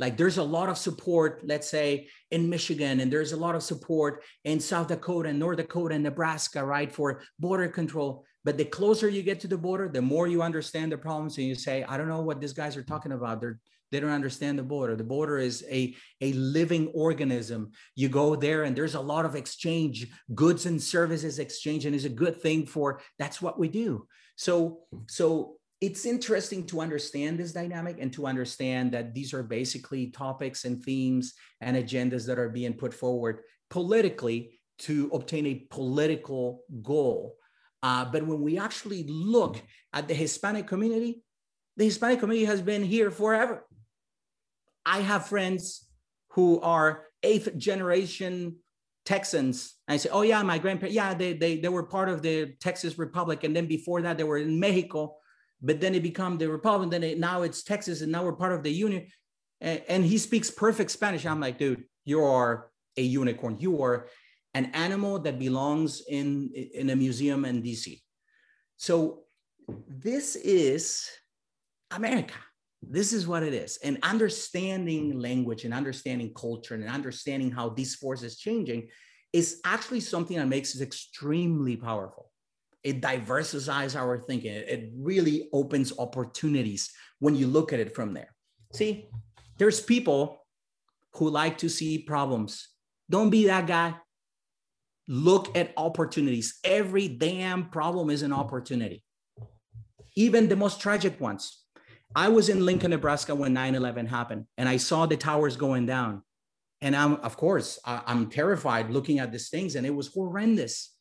Like 0.00 0.16
there's 0.16 0.38
a 0.38 0.42
lot 0.42 0.70
of 0.70 0.78
support, 0.78 1.42
let's 1.44 1.68
say 1.68 2.08
in 2.30 2.48
Michigan, 2.48 3.00
and 3.00 3.12
there's 3.12 3.32
a 3.32 3.36
lot 3.36 3.54
of 3.54 3.62
support 3.62 4.24
in 4.44 4.58
South 4.58 4.88
Dakota 4.88 5.28
and 5.28 5.38
North 5.38 5.58
Dakota 5.58 5.94
and 5.94 6.02
Nebraska, 6.02 6.64
right, 6.64 6.90
for 6.90 7.22
border 7.38 7.68
control. 7.68 8.24
But 8.42 8.56
the 8.56 8.64
closer 8.64 9.10
you 9.10 9.22
get 9.22 9.40
to 9.40 9.48
the 9.48 9.58
border, 9.58 9.88
the 9.88 10.00
more 10.00 10.26
you 10.26 10.40
understand 10.42 10.90
the 10.90 10.96
problems, 10.96 11.36
and 11.36 11.46
you 11.46 11.54
say, 11.54 11.84
I 11.84 11.98
don't 11.98 12.08
know 12.08 12.22
what 12.22 12.40
these 12.40 12.54
guys 12.54 12.78
are 12.78 12.82
talking 12.82 13.12
about. 13.12 13.42
They're 13.42 13.60
they 13.90 14.00
don't 14.00 14.10
understand 14.10 14.58
the 14.58 14.62
border. 14.62 14.94
The 14.96 15.04
border 15.04 15.38
is 15.38 15.64
a, 15.68 15.94
a 16.20 16.32
living 16.34 16.88
organism. 16.94 17.72
You 17.96 18.08
go 18.08 18.36
there 18.36 18.62
and 18.62 18.76
there's 18.76 18.94
a 18.94 19.00
lot 19.00 19.24
of 19.24 19.34
exchange, 19.34 20.06
goods 20.34 20.66
and 20.66 20.80
services 20.80 21.38
exchange, 21.38 21.86
and 21.86 21.94
is 21.94 22.04
a 22.04 22.08
good 22.08 22.40
thing 22.40 22.66
for 22.66 23.00
that's 23.18 23.42
what 23.42 23.58
we 23.58 23.68
do. 23.68 24.06
So, 24.36 24.82
so 25.08 25.56
it's 25.80 26.04
interesting 26.04 26.66
to 26.66 26.80
understand 26.80 27.38
this 27.38 27.52
dynamic 27.52 27.96
and 28.00 28.12
to 28.12 28.26
understand 28.26 28.92
that 28.92 29.14
these 29.14 29.32
are 29.32 29.42
basically 29.42 30.08
topics 30.08 30.64
and 30.64 30.84
themes 30.84 31.34
and 31.60 31.76
agendas 31.76 32.26
that 32.26 32.38
are 32.38 32.50
being 32.50 32.74
put 32.74 32.92
forward 32.92 33.40
politically 33.70 34.60
to 34.78 35.10
obtain 35.12 35.46
a 35.46 35.66
political 35.70 36.64
goal. 36.82 37.36
Uh, 37.82 38.04
but 38.04 38.26
when 38.26 38.42
we 38.42 38.58
actually 38.58 39.04
look 39.08 39.60
at 39.94 40.06
the 40.06 40.14
Hispanic 40.14 40.66
community, 40.66 41.22
the 41.76 41.84
Hispanic 41.84 42.20
community 42.20 42.44
has 42.44 42.60
been 42.60 42.82
here 42.82 43.10
forever. 43.10 43.66
I 44.84 45.00
have 45.00 45.26
friends 45.26 45.86
who 46.30 46.60
are 46.60 47.04
eighth 47.22 47.56
generation 47.56 48.56
Texans. 49.06 49.76
I 49.88 49.96
say, 49.96 50.10
oh 50.12 50.22
yeah, 50.22 50.42
my 50.42 50.58
grandparents, 50.58 50.94
yeah, 50.94 51.14
they, 51.14 51.32
they, 51.32 51.56
they 51.56 51.68
were 51.68 51.84
part 51.84 52.08
of 52.08 52.22
the 52.22 52.54
Texas 52.60 52.98
Republic. 52.98 53.44
And 53.44 53.56
then 53.56 53.66
before 53.66 54.02
that, 54.02 54.18
they 54.18 54.24
were 54.24 54.38
in 54.38 54.60
Mexico, 54.60 55.16
but 55.62 55.80
then 55.80 55.94
it 55.94 56.02
became 56.02 56.38
the 56.38 56.48
Republic. 56.48 56.90
Then 56.90 57.02
it, 57.02 57.18
now 57.18 57.42
it's 57.42 57.62
Texas 57.62 58.00
and 58.00 58.12
now 58.12 58.24
we're 58.24 58.32
part 58.32 58.52
of 58.52 58.62
the 58.62 58.70
Union. 58.70 59.06
And, 59.60 59.82
and 59.88 60.04
he 60.04 60.18
speaks 60.18 60.50
perfect 60.50 60.90
Spanish. 60.90 61.26
I'm 61.26 61.40
like, 61.40 61.58
dude, 61.58 61.84
you 62.04 62.22
are 62.24 62.70
a 62.96 63.02
unicorn. 63.02 63.58
You 63.58 63.82
are 63.82 64.08
an 64.54 64.66
animal 64.66 65.18
that 65.20 65.38
belongs 65.38 66.02
in, 66.08 66.50
in 66.74 66.90
a 66.90 66.96
museum 66.96 67.44
in 67.44 67.62
DC. 67.62 68.00
So 68.76 69.20
this 69.88 70.36
is 70.36 71.08
America 71.90 72.34
this 72.82 73.12
is 73.12 73.26
what 73.26 73.42
it 73.42 73.52
is 73.52 73.78
and 73.84 73.98
understanding 74.02 75.18
language 75.18 75.64
and 75.64 75.74
understanding 75.74 76.32
culture 76.34 76.74
and 76.74 76.88
understanding 76.88 77.50
how 77.50 77.68
these 77.68 77.94
forces 77.94 78.38
changing 78.38 78.88
is 79.32 79.60
actually 79.64 80.00
something 80.00 80.36
that 80.36 80.48
makes 80.48 80.74
it 80.74 80.82
extremely 80.82 81.76
powerful 81.76 82.29
it 82.82 83.00
diversifies 83.00 83.94
our 83.94 84.18
thinking. 84.18 84.52
It 84.52 84.90
really 84.96 85.48
opens 85.52 85.92
opportunities 85.98 86.90
when 87.18 87.34
you 87.34 87.46
look 87.46 87.72
at 87.72 87.80
it 87.80 87.94
from 87.94 88.14
there. 88.14 88.34
See 88.72 89.08
there's 89.58 89.80
people 89.80 90.46
who 91.16 91.28
like 91.28 91.58
to 91.58 91.68
see 91.68 91.98
problems. 91.98 92.68
Don't 93.10 93.30
be 93.30 93.46
that 93.46 93.66
guy. 93.66 93.94
Look 95.06 95.56
at 95.56 95.74
opportunities. 95.76 96.58
Every 96.64 97.08
damn 97.08 97.68
problem 97.68 98.08
is 98.08 98.22
an 98.22 98.32
opportunity. 98.32 99.04
Even 100.16 100.48
the 100.48 100.56
most 100.56 100.80
tragic 100.80 101.20
ones. 101.20 101.64
I 102.14 102.28
was 102.28 102.48
in 102.48 102.64
Lincoln, 102.64 102.90
Nebraska 102.90 103.34
when 103.34 103.52
9 103.52 103.74
11 103.74 104.06
happened, 104.06 104.46
and 104.56 104.68
I 104.68 104.78
saw 104.78 105.06
the 105.06 105.16
towers 105.16 105.56
going 105.56 105.86
down. 105.86 106.22
And 106.80 106.96
I'm, 106.96 107.14
of 107.16 107.36
course, 107.36 107.78
I'm 107.84 108.30
terrified 108.30 108.90
looking 108.90 109.18
at 109.18 109.30
these 109.30 109.50
things, 109.50 109.76
and 109.76 109.86
it 109.86 109.94
was 109.94 110.08
horrendous. 110.08 110.94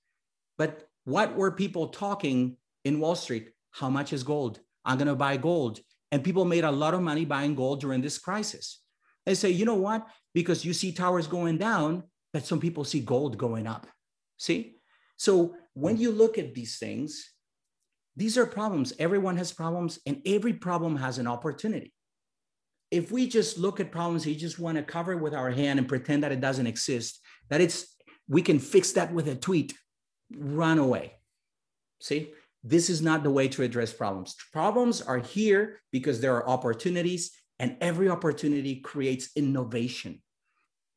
But 0.58 0.88
what 1.10 1.36
were 1.36 1.52
people 1.52 1.88
talking 1.88 2.58
in 2.86 3.00
Wall 3.00 3.15
Street? 3.15 3.50
How 3.72 3.89
much 3.89 4.13
is 4.13 4.24
gold? 4.24 4.60
I'm 4.86 4.98
going 4.98 5.08
to 5.08 5.15
buy 5.15 5.38
gold. 5.38 5.80
And 6.12 6.24
people 6.24 6.45
made 6.45 6.63
a 6.63 6.72
lot 6.72 6.93
of 6.93 7.02
money 7.02 7.26
buying 7.26 7.56
gold 7.56 7.82
during 7.82 8.02
this 8.02 8.17
crisis. 8.17 8.82
They 9.26 9.36
say, 9.36 9.50
you 9.50 9.65
know 9.65 9.76
what? 9.76 10.08
Because 10.34 10.63
you 10.63 10.74
see 10.74 10.91
towers 10.91 11.28
going 11.28 11.58
down, 11.58 12.04
but 12.32 12.45
some 12.45 12.60
people 12.60 12.84
see 12.84 13.00
gold 13.00 13.38
going 13.38 13.67
up. 13.67 13.88
See? 14.38 14.76
So 15.17 15.56
when 15.74 15.98
you 15.98 16.12
look 16.12 16.38
at 16.38 16.54
these 16.54 16.78
things, 16.78 17.32
these 18.15 18.38
are 18.38 18.45
problems. 18.45 18.93
Everyone 19.00 19.38
has 19.38 19.52
problems, 19.52 20.00
and 20.06 20.22
every 20.26 20.54
problem 20.54 20.98
has 20.98 21.17
an 21.17 21.28
opportunity. 21.28 21.93
If 22.91 23.12
we 23.12 23.28
just 23.28 23.58
look 23.58 23.80
at 23.80 23.91
problems, 23.91 24.26
you 24.26 24.36
just 24.36 24.60
want 24.60 24.78
to 24.78 24.84
cover 24.84 25.13
it 25.13 25.22
with 25.22 25.34
our 25.34 25.52
hand 25.52 25.80
and 25.80 25.88
pretend 25.88 26.24
that 26.24 26.32
it 26.32 26.41
doesn't 26.41 26.67
exist, 26.67 27.19
that 27.50 27.62
it's 27.62 27.95
we 28.28 28.41
can 28.41 28.60
fix 28.60 28.91
that 28.93 29.13
with 29.13 29.28
a 29.28 29.36
tweet, 29.36 29.74
run 30.36 30.80
away. 30.80 31.13
See, 32.02 32.32
this 32.63 32.89
is 32.89 33.02
not 33.02 33.24
the 33.24 33.32
way 33.32 33.48
to 33.50 33.63
address 33.63 33.94
problems. 33.94 34.36
Problems 34.52 35.02
are 35.02 35.18
here 35.18 35.80
because 35.92 36.20
there 36.20 36.36
are 36.36 36.48
opportunities, 36.48 37.32
and 37.58 37.78
every 37.82 38.10
opportunity 38.10 38.78
creates 38.78 39.30
innovation. 39.36 40.22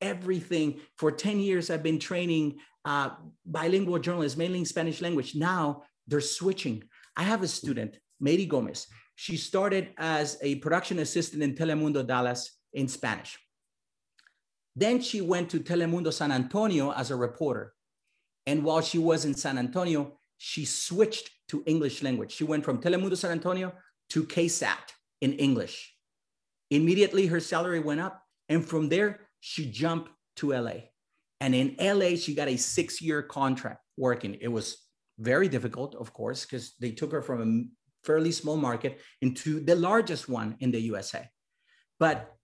Everything 0.00 0.80
for 0.96 1.12
10 1.12 1.40
years, 1.40 1.70
I've 1.70 1.82
been 1.82 1.98
training 1.98 2.58
uh, 2.84 3.10
bilingual 3.46 3.98
journalists, 3.98 4.36
mainly 4.36 4.58
in 4.58 4.64
Spanish 4.64 5.00
language. 5.00 5.34
Now 5.36 5.84
they're 6.08 6.20
switching 6.20 6.82
I 7.16 7.24
have 7.24 7.42
a 7.42 7.48
student, 7.48 7.98
Mary 8.20 8.46
Gomez. 8.46 8.86
She 9.16 9.36
started 9.36 9.90
as 9.98 10.38
a 10.42 10.56
production 10.56 10.98
assistant 10.98 11.42
in 11.42 11.54
Telemundo 11.54 12.06
Dallas 12.06 12.58
in 12.72 12.88
Spanish. 12.88 13.38
Then 14.74 15.02
she 15.02 15.20
went 15.20 15.50
to 15.50 15.60
Telemundo 15.60 16.12
San 16.12 16.32
Antonio 16.32 16.92
as 16.92 17.10
a 17.10 17.16
reporter. 17.16 17.74
And 18.46 18.64
while 18.64 18.80
she 18.80 18.98
was 18.98 19.24
in 19.24 19.34
San 19.34 19.58
Antonio, 19.58 20.18
she 20.38 20.64
switched 20.64 21.30
to 21.48 21.62
English 21.66 22.02
language. 22.02 22.32
She 22.32 22.44
went 22.44 22.64
from 22.64 22.80
Telemundo 22.80 23.16
San 23.16 23.30
Antonio 23.30 23.72
to 24.10 24.24
KSAT 24.24 24.90
in 25.20 25.34
English. 25.34 25.94
Immediately, 26.70 27.26
her 27.26 27.40
salary 27.40 27.80
went 27.80 28.00
up. 28.00 28.22
And 28.48 28.64
from 28.64 28.88
there, 28.88 29.20
she 29.40 29.70
jumped 29.70 30.10
to 30.36 30.52
LA. 30.52 30.90
And 31.40 31.54
in 31.54 31.76
LA, 31.78 32.16
she 32.16 32.34
got 32.34 32.48
a 32.48 32.56
six 32.56 33.00
year 33.00 33.22
contract 33.22 33.80
working. 33.96 34.36
It 34.40 34.48
was 34.48 34.78
very 35.18 35.48
difficult, 35.48 35.94
of 35.94 36.12
course, 36.12 36.44
because 36.44 36.74
they 36.80 36.92
took 36.92 37.12
her 37.12 37.22
from 37.22 37.42
a 37.42 38.06
fairly 38.06 38.32
small 38.32 38.56
market 38.56 39.00
into 39.20 39.60
the 39.60 39.76
largest 39.76 40.28
one 40.28 40.56
in 40.60 40.70
the 40.70 40.80
USA. 40.80 41.28
But 41.98 42.34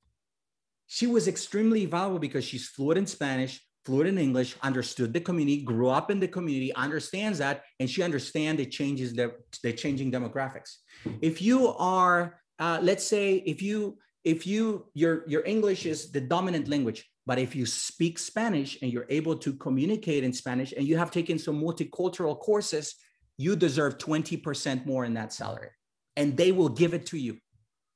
she 0.87 1.06
was 1.06 1.28
extremely 1.28 1.87
valuable 1.87 2.18
because 2.18 2.44
she's 2.44 2.68
fluent 2.68 2.98
in 2.98 3.06
Spanish, 3.06 3.61
fluent 3.85 4.09
in 4.09 4.19
English, 4.19 4.57
understood 4.62 5.12
the 5.12 5.21
community, 5.21 5.62
grew 5.62 5.88
up 5.88 6.11
in 6.11 6.21
the 6.21 6.29
community, 6.29 6.75
understands 6.75 7.38
that, 7.38 7.64
and 7.81 7.88
she 7.88 8.03
understands 8.03 8.59
the 8.59 8.67
changes, 8.67 9.14
the, 9.14 9.33
the 9.62 9.72
changing 9.72 10.12
demographics. 10.12 10.76
If 11.20 11.41
you 11.41 11.68
are, 11.68 12.41
uh, 12.59 12.79
let's 12.83 13.07
say, 13.07 13.37
if 13.47 13.62
you 13.62 13.99
if 14.24 14.47
you 14.47 14.87
your 14.95 15.24
your 15.29 15.45
English 15.45 15.87
is 15.87 16.11
the 16.11 16.20
dominant 16.20 16.68
language, 16.68 17.09
but 17.24 17.39
if 17.39 17.55
you 17.55 17.66
speak 17.66 18.18
Spanish 18.18 18.79
and 18.83 18.93
you're 18.93 19.07
able 19.09 19.37
to 19.37 19.53
communicate 19.55 20.24
in 20.24 20.33
Spanish 20.33 20.72
and 20.76 20.87
you 20.87 20.97
have 20.97 21.11
taken 21.11 21.39
some 21.39 21.61
multicultural 21.61 22.39
courses, 22.39 22.97
you 23.37 23.55
deserve 23.55 23.99
20% 23.99 24.87
more 24.87 25.05
in 25.05 25.14
that 25.14 25.33
salary. 25.33 25.70
And 26.16 26.37
they 26.37 26.53
will 26.53 26.68
give 26.68 26.95
it 26.95 27.07
to 27.07 27.18
you. 27.18 27.39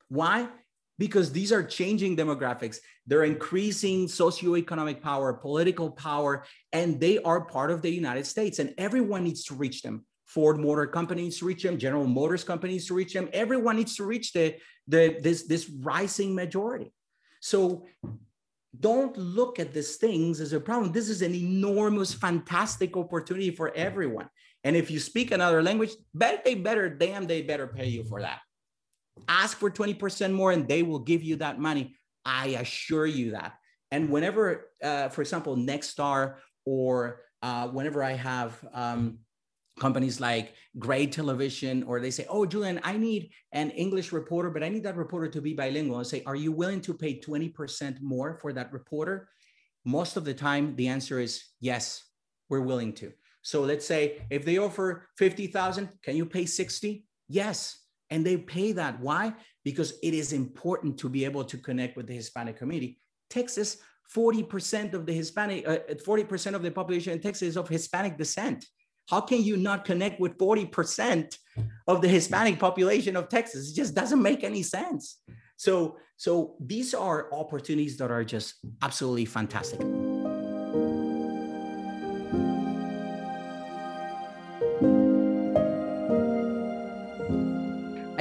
Why? 0.08 0.48
Because 1.04 1.32
these 1.32 1.52
are 1.56 1.64
changing 1.78 2.16
demographics. 2.16 2.78
They're 3.08 3.24
increasing 3.34 4.06
socioeconomic 4.06 4.98
power, 5.10 5.32
political 5.32 5.88
power, 5.90 6.32
and 6.72 7.00
they 7.04 7.16
are 7.30 7.40
part 7.56 7.70
of 7.72 7.82
the 7.82 7.90
United 8.02 8.26
States. 8.34 8.60
And 8.60 8.68
everyone 8.78 9.24
needs 9.24 9.42
to 9.48 9.54
reach 9.54 9.82
them 9.82 9.96
Ford 10.32 10.58
Motor 10.58 10.86
Company 10.86 11.24
needs 11.24 11.38
to 11.40 11.44
reach 11.44 11.62
them. 11.62 11.76
General 11.76 12.06
Motors 12.06 12.42
Company 12.42 12.72
needs 12.74 12.86
to 12.86 12.94
reach 12.94 13.12
them. 13.12 13.28
Everyone 13.34 13.76
needs 13.76 13.96
to 13.96 14.04
reach 14.04 14.32
the, 14.32 14.56
the 14.88 15.18
this 15.20 15.42
this 15.42 15.68
rising 15.68 16.34
majority. 16.34 16.90
So 17.40 17.84
don't 18.78 19.14
look 19.18 19.58
at 19.58 19.74
these 19.74 19.96
things 19.96 20.40
as 20.40 20.54
a 20.54 20.60
problem. 20.60 20.90
This 20.90 21.10
is 21.10 21.20
an 21.20 21.34
enormous, 21.34 22.14
fantastic 22.14 22.96
opportunity 22.96 23.50
for 23.50 23.68
everyone. 23.74 24.28
And 24.64 24.74
if 24.74 24.90
you 24.90 25.00
speak 25.00 25.32
another 25.32 25.62
language, 25.62 25.92
bet 26.14 26.44
they 26.44 26.54
better, 26.54 26.88
damn, 26.88 27.26
they 27.26 27.42
better 27.42 27.66
pay 27.66 27.88
you 27.88 28.02
for 28.04 28.22
that. 28.22 28.40
Ask 29.28 29.58
for 29.58 29.70
20% 29.70 30.32
more 30.32 30.52
and 30.52 30.66
they 30.66 30.82
will 30.82 30.98
give 30.98 31.22
you 31.22 31.36
that 31.36 31.58
money. 31.58 31.96
I 32.24 32.48
assure 32.48 33.06
you 33.06 33.32
that. 33.32 33.54
And 33.90 34.10
whenever, 34.10 34.70
uh, 34.82 35.08
for 35.08 35.20
example, 35.20 35.56
Nexstar 35.56 36.36
or 36.64 37.20
uh, 37.42 37.68
whenever 37.68 38.02
I 38.02 38.12
have 38.12 38.56
um, 38.72 39.18
companies 39.78 40.20
like 40.20 40.54
Gray 40.78 41.06
Television, 41.06 41.82
or 41.82 42.00
they 42.00 42.10
say, 42.10 42.26
Oh, 42.28 42.46
Julian, 42.46 42.80
I 42.84 42.96
need 42.96 43.30
an 43.52 43.70
English 43.70 44.12
reporter, 44.12 44.50
but 44.50 44.62
I 44.62 44.68
need 44.68 44.84
that 44.84 44.96
reporter 44.96 45.28
to 45.28 45.40
be 45.40 45.54
bilingual. 45.54 45.98
I 45.98 46.04
say, 46.04 46.22
Are 46.24 46.36
you 46.36 46.52
willing 46.52 46.80
to 46.82 46.94
pay 46.94 47.20
20% 47.20 48.00
more 48.00 48.38
for 48.40 48.52
that 48.52 48.72
reporter? 48.72 49.28
Most 49.84 50.16
of 50.16 50.24
the 50.24 50.34
time, 50.34 50.76
the 50.76 50.88
answer 50.88 51.18
is 51.18 51.42
yes, 51.60 52.04
we're 52.48 52.60
willing 52.60 52.92
to. 52.94 53.12
So 53.42 53.62
let's 53.62 53.84
say 53.84 54.24
if 54.30 54.44
they 54.44 54.58
offer 54.58 55.08
50,000, 55.18 55.88
can 56.02 56.16
you 56.16 56.24
pay 56.24 56.46
60? 56.46 57.04
Yes. 57.28 57.81
And 58.12 58.26
they 58.26 58.36
pay 58.36 58.72
that. 58.72 59.00
Why? 59.00 59.32
Because 59.64 59.94
it 60.02 60.12
is 60.12 60.34
important 60.34 60.98
to 60.98 61.08
be 61.08 61.24
able 61.24 61.44
to 61.44 61.56
connect 61.56 61.96
with 61.96 62.06
the 62.06 62.12
Hispanic 62.12 62.58
community. 62.58 62.98
Texas, 63.30 63.78
40% 64.14 64.92
of 64.92 65.06
the 65.06 65.14
Hispanic, 65.14 65.66
uh, 65.66 65.78
40% 65.94 66.54
of 66.54 66.62
the 66.62 66.70
population 66.70 67.14
in 67.14 67.20
Texas 67.20 67.48
is 67.48 67.56
of 67.56 67.70
Hispanic 67.70 68.18
descent. 68.18 68.66
How 69.08 69.22
can 69.22 69.42
you 69.42 69.56
not 69.56 69.86
connect 69.86 70.20
with 70.20 70.36
40% 70.36 71.38
of 71.86 72.02
the 72.02 72.08
Hispanic 72.08 72.58
population 72.58 73.16
of 73.16 73.30
Texas? 73.30 73.70
It 73.70 73.76
just 73.76 73.94
doesn't 73.94 74.20
make 74.20 74.44
any 74.44 74.62
sense. 74.62 75.22
So, 75.56 75.96
so 76.18 76.56
these 76.60 76.92
are 76.92 77.32
opportunities 77.32 77.96
that 77.96 78.10
are 78.10 78.24
just 78.24 78.56
absolutely 78.82 79.24
fantastic. 79.24 79.80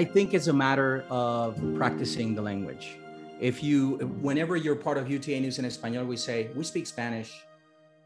I 0.01 0.03
think 0.03 0.33
it's 0.33 0.47
a 0.47 0.53
matter 0.67 1.05
of 1.11 1.61
practicing 1.75 2.33
the 2.33 2.41
language. 2.41 2.97
If 3.39 3.61
you, 3.61 3.97
whenever 4.19 4.55
you're 4.55 4.75
part 4.75 4.97
of 4.97 5.07
UTA 5.07 5.39
News 5.39 5.59
in 5.59 5.65
Espanol, 5.65 6.05
we 6.05 6.17
say 6.17 6.49
we 6.55 6.63
speak 6.63 6.87
Spanish, 6.87 7.31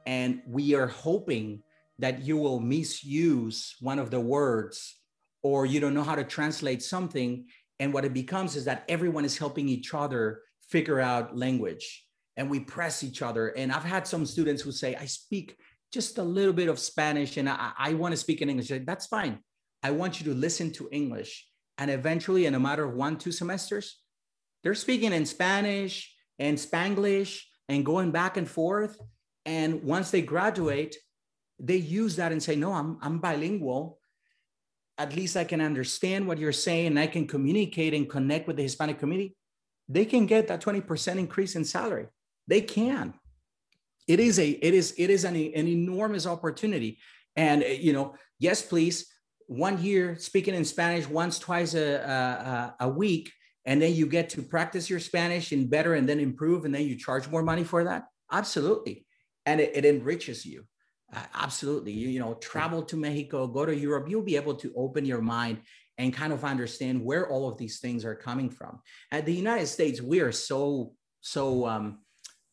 and 0.05 0.41
we 0.45 0.75
are 0.75 0.87
hoping 0.87 1.63
that 1.99 2.21
you 2.21 2.35
will 2.35 2.59
misuse 2.59 3.77
one 3.79 3.97
of 3.97 4.11
the 4.11 4.19
words 4.19 4.97
or 5.41 5.65
you 5.65 5.79
don't 5.79 5.93
know 5.93 6.03
how 6.03 6.15
to 6.15 6.25
translate 6.25 6.83
something. 6.83 7.45
And 7.79 7.93
what 7.93 8.03
it 8.03 8.13
becomes 8.13 8.57
is 8.57 8.65
that 8.65 8.83
everyone 8.89 9.23
is 9.23 9.37
helping 9.37 9.69
each 9.69 9.93
other 9.93 10.41
figure 10.67 10.99
out 10.99 11.37
language 11.37 12.05
and 12.35 12.49
we 12.49 12.59
press 12.59 13.05
each 13.05 13.21
other. 13.21 13.55
And 13.55 13.71
I've 13.71 13.85
had 13.85 14.05
some 14.05 14.25
students 14.25 14.61
who 14.61 14.73
say, 14.73 14.97
I 14.97 15.05
speak 15.05 15.55
just 15.93 16.17
a 16.17 16.23
little 16.23 16.51
bit 16.51 16.67
of 16.67 16.77
Spanish 16.77 17.37
and 17.37 17.47
I, 17.47 17.71
I 17.77 17.93
want 17.93 18.11
to 18.11 18.17
speak 18.17 18.41
in 18.41 18.49
English. 18.49 18.69
That's 18.85 19.07
fine. 19.07 19.39
I 19.81 19.91
want 19.91 20.19
you 20.19 20.33
to 20.33 20.37
listen 20.37 20.73
to 20.73 20.89
English. 20.91 21.47
And 21.77 21.91
eventually, 21.91 22.45
in 22.45 22.55
a 22.55 22.59
matter 22.59 22.85
of 22.85 22.93
one, 22.93 23.17
two 23.17 23.31
semesters, 23.31 23.97
they're 24.63 24.75
speaking 24.75 25.13
in 25.13 25.25
Spanish 25.25 26.13
and 26.39 26.57
Spanglish 26.57 27.41
and 27.69 27.85
going 27.85 28.11
back 28.11 28.37
and 28.37 28.49
forth. 28.49 28.99
And 29.45 29.83
once 29.83 30.11
they 30.11 30.21
graduate, 30.21 30.95
they 31.59 31.77
use 31.77 32.15
that 32.15 32.31
and 32.31 32.41
say, 32.41 32.55
no, 32.55 32.73
I'm, 32.73 32.97
I'm 33.01 33.19
bilingual. 33.19 33.99
At 34.97 35.15
least 35.15 35.37
I 35.37 35.43
can 35.43 35.61
understand 35.61 36.27
what 36.27 36.37
you're 36.37 36.51
saying 36.51 36.87
and 36.87 36.99
I 36.99 37.07
can 37.07 37.27
communicate 37.27 37.93
and 37.93 38.09
connect 38.09 38.47
with 38.47 38.55
the 38.55 38.63
Hispanic 38.63 38.99
community. 38.99 39.35
They 39.87 40.05
can 40.05 40.25
get 40.25 40.47
that 40.47 40.61
20% 40.61 41.17
increase 41.17 41.55
in 41.55 41.65
salary. 41.65 42.07
They 42.47 42.61
can. 42.61 43.13
It 44.07 44.19
is 44.19 44.39
a, 44.39 44.49
it 44.49 44.73
is, 44.73 44.93
it 44.97 45.09
is 45.09 45.23
an, 45.25 45.35
an 45.35 45.67
enormous 45.67 46.25
opportunity. 46.25 46.99
And, 47.35 47.63
you 47.63 47.93
know, 47.93 48.15
yes, 48.39 48.61
please, 48.61 49.07
one 49.47 49.81
year 49.81 50.15
speaking 50.17 50.55
in 50.55 50.65
Spanish 50.65 51.07
once, 51.07 51.39
twice 51.39 51.73
a, 51.73 52.73
a, 52.79 52.85
a 52.85 52.89
week, 52.89 53.31
and 53.65 53.81
then 53.81 53.93
you 53.93 54.05
get 54.05 54.29
to 54.29 54.41
practice 54.41 54.89
your 54.89 54.99
Spanish 54.99 55.51
and 55.51 55.69
better 55.69 55.95
and 55.95 56.07
then 56.07 56.19
improve, 56.19 56.65
and 56.65 56.73
then 56.73 56.85
you 56.85 56.95
charge 56.95 57.27
more 57.29 57.43
money 57.43 57.63
for 57.63 57.83
that. 57.83 58.05
Absolutely. 58.31 59.05
And 59.45 59.59
it, 59.59 59.71
it 59.75 59.85
enriches 59.85 60.45
you. 60.45 60.65
Uh, 61.13 61.23
absolutely. 61.33 61.91
You, 61.91 62.09
you 62.09 62.19
know, 62.19 62.35
travel 62.35 62.83
to 62.83 62.97
Mexico, 62.97 63.47
go 63.47 63.65
to 63.65 63.75
Europe, 63.75 64.09
you'll 64.09 64.23
be 64.23 64.35
able 64.35 64.55
to 64.55 64.73
open 64.75 65.05
your 65.05 65.21
mind 65.21 65.59
and 65.97 66.13
kind 66.13 66.33
of 66.33 66.43
understand 66.43 67.03
where 67.03 67.29
all 67.29 67.47
of 67.47 67.57
these 67.57 67.79
things 67.79 68.03
are 68.03 68.15
coming 68.15 68.49
from. 68.49 68.79
At 69.11 69.25
the 69.25 69.33
United 69.33 69.67
States, 69.67 70.01
we 70.01 70.19
are 70.19 70.31
so, 70.31 70.93
so, 71.21 71.65
um, 71.65 71.99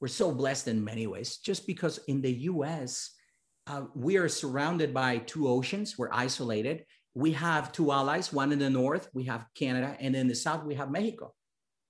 we're 0.00 0.08
so 0.08 0.32
blessed 0.32 0.68
in 0.68 0.82
many 0.82 1.06
ways, 1.06 1.38
just 1.38 1.64
because 1.66 1.98
in 2.08 2.20
the 2.20 2.32
US, 2.32 3.10
uh, 3.66 3.82
we 3.94 4.16
are 4.16 4.28
surrounded 4.28 4.92
by 4.92 5.18
two 5.18 5.48
oceans, 5.48 5.96
we're 5.96 6.12
isolated. 6.12 6.84
We 7.14 7.32
have 7.32 7.72
two 7.72 7.92
allies, 7.92 8.32
one 8.32 8.52
in 8.52 8.58
the 8.58 8.70
north, 8.70 9.08
we 9.12 9.24
have 9.24 9.46
Canada, 9.54 9.96
and 10.00 10.16
in 10.16 10.28
the 10.28 10.34
south, 10.34 10.64
we 10.64 10.74
have 10.76 10.90
Mexico. 10.90 11.34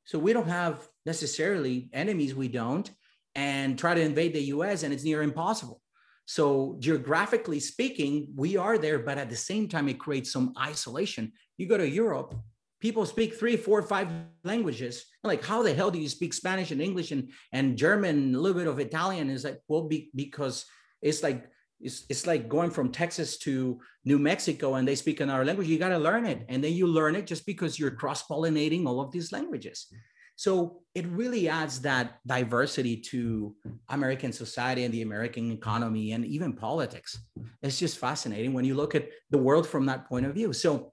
So 0.05 0.19
we 0.19 0.33
don't 0.33 0.49
have 0.49 0.87
necessarily 1.07 1.89
enemies, 1.93 2.35
we 2.35 2.49
don't, 2.49 2.91
and 3.35 3.79
try 3.79 3.95
to 3.95 4.01
invade 4.01 4.35
the 4.35 4.43
US, 4.55 4.83
and 4.83 4.93
it's 4.93 5.05
near 5.05 5.23
impossible. 5.23 5.81
So 6.27 6.77
geographically 6.81 7.61
speaking, 7.61 8.29
we 8.35 8.57
are 8.57 8.79
there, 8.79 8.99
but 8.99 9.19
at 9.19 9.31
the 9.31 9.37
same 9.37 9.69
time, 9.69 9.89
it 9.89 9.99
creates 9.99 10.33
some 10.33 10.53
isolation. 10.61 11.33
You 11.57 11.69
go 11.69 11.79
to 11.79 11.89
Europe, 11.89 12.35
people 12.81 13.07
speak 13.07 13.35
three, 13.35 13.57
four, 13.57 13.81
five 13.83 14.09
languages. 14.45 15.05
Like, 15.23 15.45
how 15.45 15.63
the 15.63 15.73
hell 15.73 15.91
do 15.91 16.01
you 16.01 16.09
speak 16.09 16.35
Spanish 16.35 16.73
and 16.73 16.83
English 16.83 17.13
and, 17.13 17.31
and 17.53 17.79
German, 17.79 18.35
a 18.35 18.39
little 18.39 18.59
bit 18.59 18.67
of 18.67 18.81
Italian? 18.81 19.31
Is 19.31 19.45
like, 19.45 19.61
well, 19.69 19.83
be, 19.83 20.11
because 20.15 20.67
it's 21.01 21.23
like 21.23 21.47
it's, 21.83 22.05
it's 22.09 22.27
like 22.27 22.49
going 22.49 22.71
from 22.71 22.91
Texas 22.91 23.39
to 23.39 23.81
New 24.05 24.19
Mexico 24.19 24.75
and 24.75 24.87
they 24.87 24.95
speak 24.95 25.21
another 25.21 25.45
language. 25.45 25.69
You 25.69 25.79
got 25.79 25.91
to 25.91 25.99
learn 25.99 26.25
it. 26.27 26.45
And 26.49 26.63
then 26.63 26.73
you 26.73 26.87
learn 26.87 27.17
it 27.17 27.27
just 27.27 27.45
because 27.47 27.79
you're 27.79 27.91
cross 27.91 28.27
pollinating 28.27 28.87
all 28.87 29.01
of 29.01 29.11
these 29.11 29.33
languages. 29.33 29.87
So 30.37 30.83
it 30.95 31.07
really 31.09 31.49
adds 31.49 31.81
that 31.83 32.19
diversity 32.27 32.97
to 33.11 33.55
American 33.89 34.33
society 34.33 34.85
and 34.85 34.93
the 34.93 35.03
American 35.03 35.53
economy 35.53 36.13
and 36.13 36.25
even 36.25 36.53
politics. 36.55 37.19
It's 37.63 37.79
just 37.79 37.99
fascinating 37.99 38.53
when 38.53 38.65
you 38.65 38.75
look 38.75 38.95
at 38.95 39.09
the 39.31 39.39
world 39.39 39.67
from 39.67 39.87
that 39.87 40.09
point 40.09 40.27
of 40.27 40.35
view. 40.35 40.53
So 40.53 40.93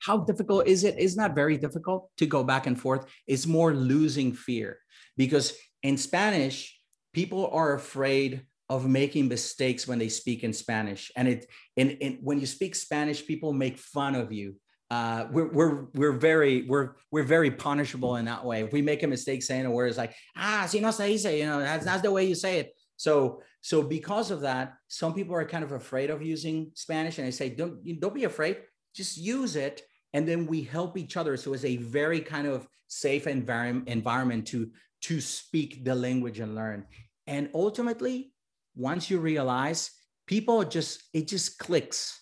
how 0.00 0.18
difficult 0.18 0.66
is 0.66 0.84
it? 0.84 0.94
It's 0.98 1.16
not 1.16 1.34
very 1.34 1.58
difficult 1.58 2.10
to 2.18 2.26
go 2.26 2.44
back 2.44 2.66
and 2.66 2.80
forth. 2.80 3.06
It's 3.26 3.46
more 3.46 3.74
losing 3.74 4.32
fear 4.32 4.78
because 5.16 5.54
in 5.82 5.96
Spanish, 5.96 6.78
people 7.12 7.48
are 7.52 7.74
afraid 7.74 8.46
of 8.68 8.86
making 8.86 9.28
mistakes 9.28 9.86
when 9.86 9.98
they 9.98 10.08
speak 10.08 10.42
in 10.42 10.52
Spanish. 10.52 11.12
And 11.16 11.28
it 11.28 11.46
and, 11.76 11.96
and 12.00 12.18
when 12.20 12.40
you 12.40 12.46
speak 12.46 12.74
Spanish, 12.74 13.26
people 13.26 13.52
make 13.52 13.78
fun 13.78 14.14
of 14.14 14.32
you 14.32 14.56
uh, 14.90 15.26
we're 15.32 15.48
we're 15.48 15.84
we're 15.94 16.12
very 16.12 16.62
we're 16.62 16.92
we're 17.10 17.24
very 17.24 17.50
punishable 17.50 18.16
in 18.16 18.24
that 18.26 18.44
way. 18.44 18.62
If 18.62 18.72
we 18.72 18.82
make 18.82 19.02
a 19.02 19.06
mistake 19.06 19.42
saying 19.42 19.66
a 19.66 19.70
word, 19.70 19.88
it's 19.88 19.98
like 19.98 20.14
ah, 20.36 20.66
si 20.68 20.80
no 20.80 20.90
se 20.90 21.08
dice, 21.08 21.24
you 21.24 21.46
know, 21.46 21.60
that's 21.60 21.84
that's 21.84 22.02
the 22.02 22.12
way 22.12 22.24
you 22.24 22.34
say 22.34 22.60
it. 22.60 22.72
So 22.96 23.42
so 23.62 23.82
because 23.82 24.30
of 24.30 24.42
that, 24.42 24.74
some 24.86 25.12
people 25.12 25.34
are 25.34 25.44
kind 25.44 25.64
of 25.64 25.72
afraid 25.72 26.10
of 26.10 26.22
using 26.22 26.70
Spanish, 26.74 27.18
and 27.18 27.26
I 27.26 27.30
say 27.30 27.50
don't 27.50 27.82
don't 28.00 28.14
be 28.14 28.24
afraid, 28.24 28.58
just 28.94 29.18
use 29.18 29.56
it, 29.56 29.82
and 30.12 30.26
then 30.26 30.46
we 30.46 30.62
help 30.62 30.96
each 30.96 31.16
other. 31.16 31.36
So 31.36 31.52
it's 31.52 31.64
a 31.64 31.78
very 31.78 32.20
kind 32.20 32.46
of 32.46 32.68
safe 32.86 33.26
environment 33.26 33.88
environment 33.88 34.46
to 34.48 34.70
to 35.02 35.20
speak 35.20 35.84
the 35.84 35.96
language 35.96 36.38
and 36.38 36.54
learn. 36.54 36.86
And 37.26 37.50
ultimately, 37.54 38.32
once 38.76 39.10
you 39.10 39.18
realize, 39.18 39.90
people 40.26 40.62
just 40.64 41.02
it 41.12 41.26
just 41.26 41.58
clicks 41.58 42.20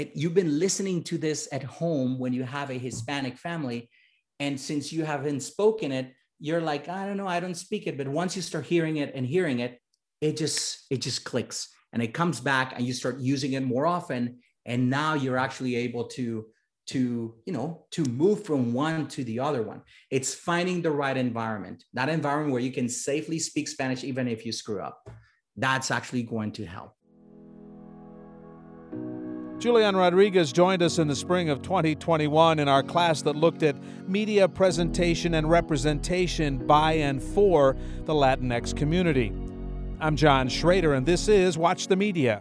it, 0.00 0.12
you've 0.14 0.34
been 0.34 0.58
listening 0.58 1.02
to 1.04 1.18
this 1.18 1.46
at 1.52 1.62
home 1.62 2.18
when 2.18 2.32
you 2.32 2.42
have 2.42 2.70
a 2.70 2.78
Hispanic 2.78 3.36
family. 3.36 3.90
And 4.38 4.58
since 4.58 4.90
you 4.90 5.04
haven't 5.04 5.40
spoken 5.40 5.92
it, 5.92 6.14
you're 6.38 6.62
like, 6.62 6.88
I 6.88 7.04
don't 7.04 7.18
know, 7.18 7.26
I 7.26 7.38
don't 7.38 7.54
speak 7.54 7.86
it. 7.86 7.98
But 7.98 8.08
once 8.08 8.34
you 8.34 8.40
start 8.40 8.64
hearing 8.64 8.96
it 8.96 9.12
and 9.14 9.26
hearing 9.26 9.58
it, 9.58 9.78
it 10.22 10.38
just 10.38 10.86
it 10.90 11.02
just 11.02 11.24
clicks 11.24 11.68
and 11.92 12.02
it 12.02 12.14
comes 12.14 12.40
back 12.40 12.72
and 12.76 12.86
you 12.86 12.94
start 12.94 13.18
using 13.20 13.52
it 13.52 13.62
more 13.62 13.86
often. 13.86 14.38
And 14.64 14.88
now 14.88 15.14
you're 15.14 15.36
actually 15.36 15.76
able 15.76 16.04
to 16.16 16.46
to 16.86 17.34
you 17.44 17.52
know 17.52 17.84
to 17.90 18.02
move 18.04 18.42
from 18.42 18.72
one 18.72 19.06
to 19.06 19.22
the 19.22 19.38
other 19.38 19.62
one 19.62 19.82
it's 20.10 20.34
finding 20.34 20.80
the 20.80 20.90
right 20.90 21.18
environment 21.18 21.84
that 21.92 22.08
environment 22.08 22.52
where 22.52 22.62
you 22.62 22.72
can 22.72 22.88
safely 22.88 23.38
speak 23.38 23.68
spanish 23.68 24.02
even 24.02 24.26
if 24.26 24.46
you 24.46 24.50
screw 24.50 24.80
up 24.80 24.98
that's 25.60 25.90
actually 25.90 26.22
going 26.22 26.52
to 26.52 26.64
help 26.64 26.94
Julian 29.60 29.94
Rodriguez 29.94 30.52
joined 30.52 30.82
us 30.82 30.98
in 30.98 31.06
the 31.06 31.14
spring 31.14 31.50
of 31.50 31.60
2021 31.60 32.58
in 32.58 32.66
our 32.66 32.82
class 32.82 33.20
that 33.20 33.36
looked 33.36 33.62
at 33.62 33.76
media 34.08 34.48
presentation 34.48 35.34
and 35.34 35.50
representation 35.50 36.66
by 36.66 36.92
and 36.92 37.22
for 37.22 37.76
the 38.06 38.14
Latinx 38.14 38.74
community. 38.74 39.34
I'm 40.00 40.16
John 40.16 40.48
Schrader, 40.48 40.94
and 40.94 41.04
this 41.04 41.28
is 41.28 41.58
Watch 41.58 41.88
the 41.88 41.96
Media. 41.96 42.40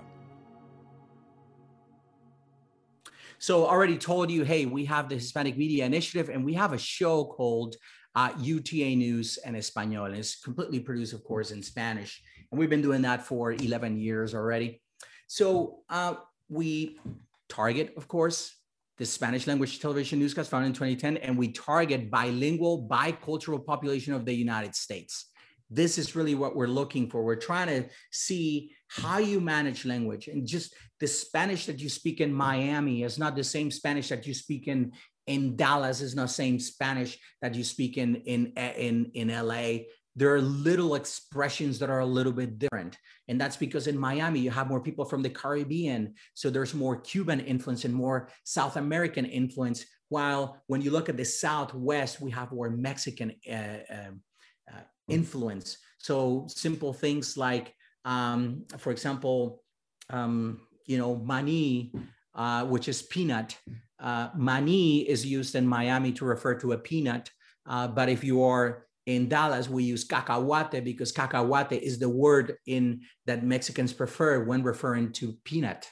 So 3.37 3.65
already 3.65 3.97
told 3.97 4.31
you, 4.31 4.45
hey, 4.45 4.65
we 4.65 4.85
have 4.85 5.09
the 5.09 5.15
Hispanic 5.15 5.57
Media 5.57 5.85
Initiative 5.85 6.29
and 6.29 6.45
we 6.45 6.53
have 6.53 6.71
a 6.71 6.77
show 6.77 7.25
called 7.25 7.75
uh, 8.15 8.31
UTA 8.39 8.95
News 8.95 9.37
and 9.45 9.57
Espanol. 9.57 10.05
And 10.05 10.15
it's 10.15 10.39
completely 10.39 10.79
produced, 10.79 11.13
of 11.13 11.23
course, 11.25 11.51
in 11.51 11.63
Spanish. 11.63 12.21
And 12.51 12.59
we've 12.59 12.69
been 12.69 12.81
doing 12.81 13.03
that 13.03 13.25
for 13.25 13.53
11 13.53 13.97
years 13.97 14.33
already. 14.33 14.81
So 15.27 15.79
uh, 15.89 16.15
we 16.49 16.99
target, 17.47 17.93
of 17.97 18.07
course, 18.07 18.55
the 18.97 19.05
Spanish 19.05 19.47
language 19.47 19.79
television 19.79 20.19
newscast 20.19 20.49
founded 20.49 20.69
in 20.69 20.73
2010, 20.73 21.17
and 21.17 21.37
we 21.37 21.51
target 21.51 22.11
bilingual, 22.11 22.87
bicultural 22.89 23.63
population 23.65 24.13
of 24.13 24.25
the 24.25 24.33
United 24.33 24.75
States. 24.75 25.29
This 25.69 25.97
is 25.97 26.15
really 26.15 26.35
what 26.35 26.55
we're 26.55 26.67
looking 26.67 27.09
for. 27.09 27.23
We're 27.23 27.35
trying 27.35 27.67
to 27.67 27.89
see 28.11 28.71
how 28.87 29.19
you 29.19 29.39
manage 29.39 29.85
language 29.85 30.27
and 30.27 30.45
just 30.45 30.73
the 30.99 31.07
Spanish 31.07 31.67
that 31.67 31.79
you 31.79 31.89
speak 31.89 32.21
in 32.21 32.33
Miami 32.33 33.03
is 33.03 33.19
not 33.19 33.35
the 33.35 33.43
same 33.43 33.69
Spanish 33.69 34.09
that 34.09 34.25
you 34.25 34.33
speak 34.33 34.67
in 34.67 34.91
in 35.27 35.55
Dallas 35.55 36.01
is 36.01 36.15
not 36.15 36.23
the 36.23 36.33
same 36.33 36.59
Spanish 36.59 37.19
that 37.41 37.53
you 37.53 37.63
speak 37.63 37.97
in 37.97 38.15
in 38.15 38.47
in 38.57 39.11
in 39.13 39.27
LA 39.27 39.85
there 40.15 40.33
are 40.33 40.41
little 40.41 40.95
expressions 40.95 41.79
that 41.79 41.89
are 41.89 41.99
a 41.99 42.05
little 42.05 42.31
bit 42.31 42.59
different. 42.59 42.97
And 43.27 43.39
that's 43.39 43.57
because 43.57 43.87
in 43.87 43.97
Miami, 43.97 44.39
you 44.39 44.51
have 44.51 44.67
more 44.67 44.81
people 44.81 45.05
from 45.05 45.21
the 45.21 45.29
Caribbean. 45.29 46.15
So 46.33 46.49
there's 46.49 46.73
more 46.73 46.99
Cuban 46.99 47.39
influence 47.39 47.85
and 47.85 47.93
more 47.93 48.29
South 48.43 48.75
American 48.75 49.25
influence. 49.25 49.85
While 50.09 50.61
when 50.67 50.81
you 50.81 50.91
look 50.91 51.09
at 51.09 51.17
the 51.17 51.25
Southwest, 51.25 52.19
we 52.19 52.31
have 52.31 52.51
more 52.51 52.69
Mexican 52.69 53.33
uh, 53.49 53.77
um, 53.91 54.21
uh, 54.69 54.81
influence. 55.07 55.77
So 55.99 56.47
simple 56.49 56.91
things 56.91 57.37
like, 57.37 57.73
um, 58.05 58.65
for 58.77 58.91
example, 58.91 59.63
um, 60.09 60.61
you 60.85 60.97
know, 60.97 61.15
mani, 61.17 61.93
uh, 62.33 62.65
which 62.65 62.87
is 62.87 63.03
peanut. 63.03 63.57
Uh, 63.99 64.29
mani 64.35 65.07
is 65.07 65.25
used 65.25 65.55
in 65.55 65.67
Miami 65.67 66.11
to 66.13 66.25
refer 66.25 66.55
to 66.55 66.71
a 66.71 66.77
peanut. 66.77 67.29
Uh, 67.67 67.87
but 67.87 68.09
if 68.09 68.23
you 68.23 68.43
are 68.43 68.87
in 69.09 69.27
Dallas, 69.27 69.67
we 69.67 69.83
use 69.83 70.05
cacahuate 70.05 70.83
because 70.83 71.11
cacahuate 71.11 71.81
is 71.81 71.97
the 71.99 72.09
word 72.09 72.57
in 72.67 73.01
that 73.25 73.43
Mexicans 73.43 73.91
prefer 73.91 74.43
when 74.43 74.61
referring 74.63 75.11
to 75.13 75.33
peanut. 75.43 75.89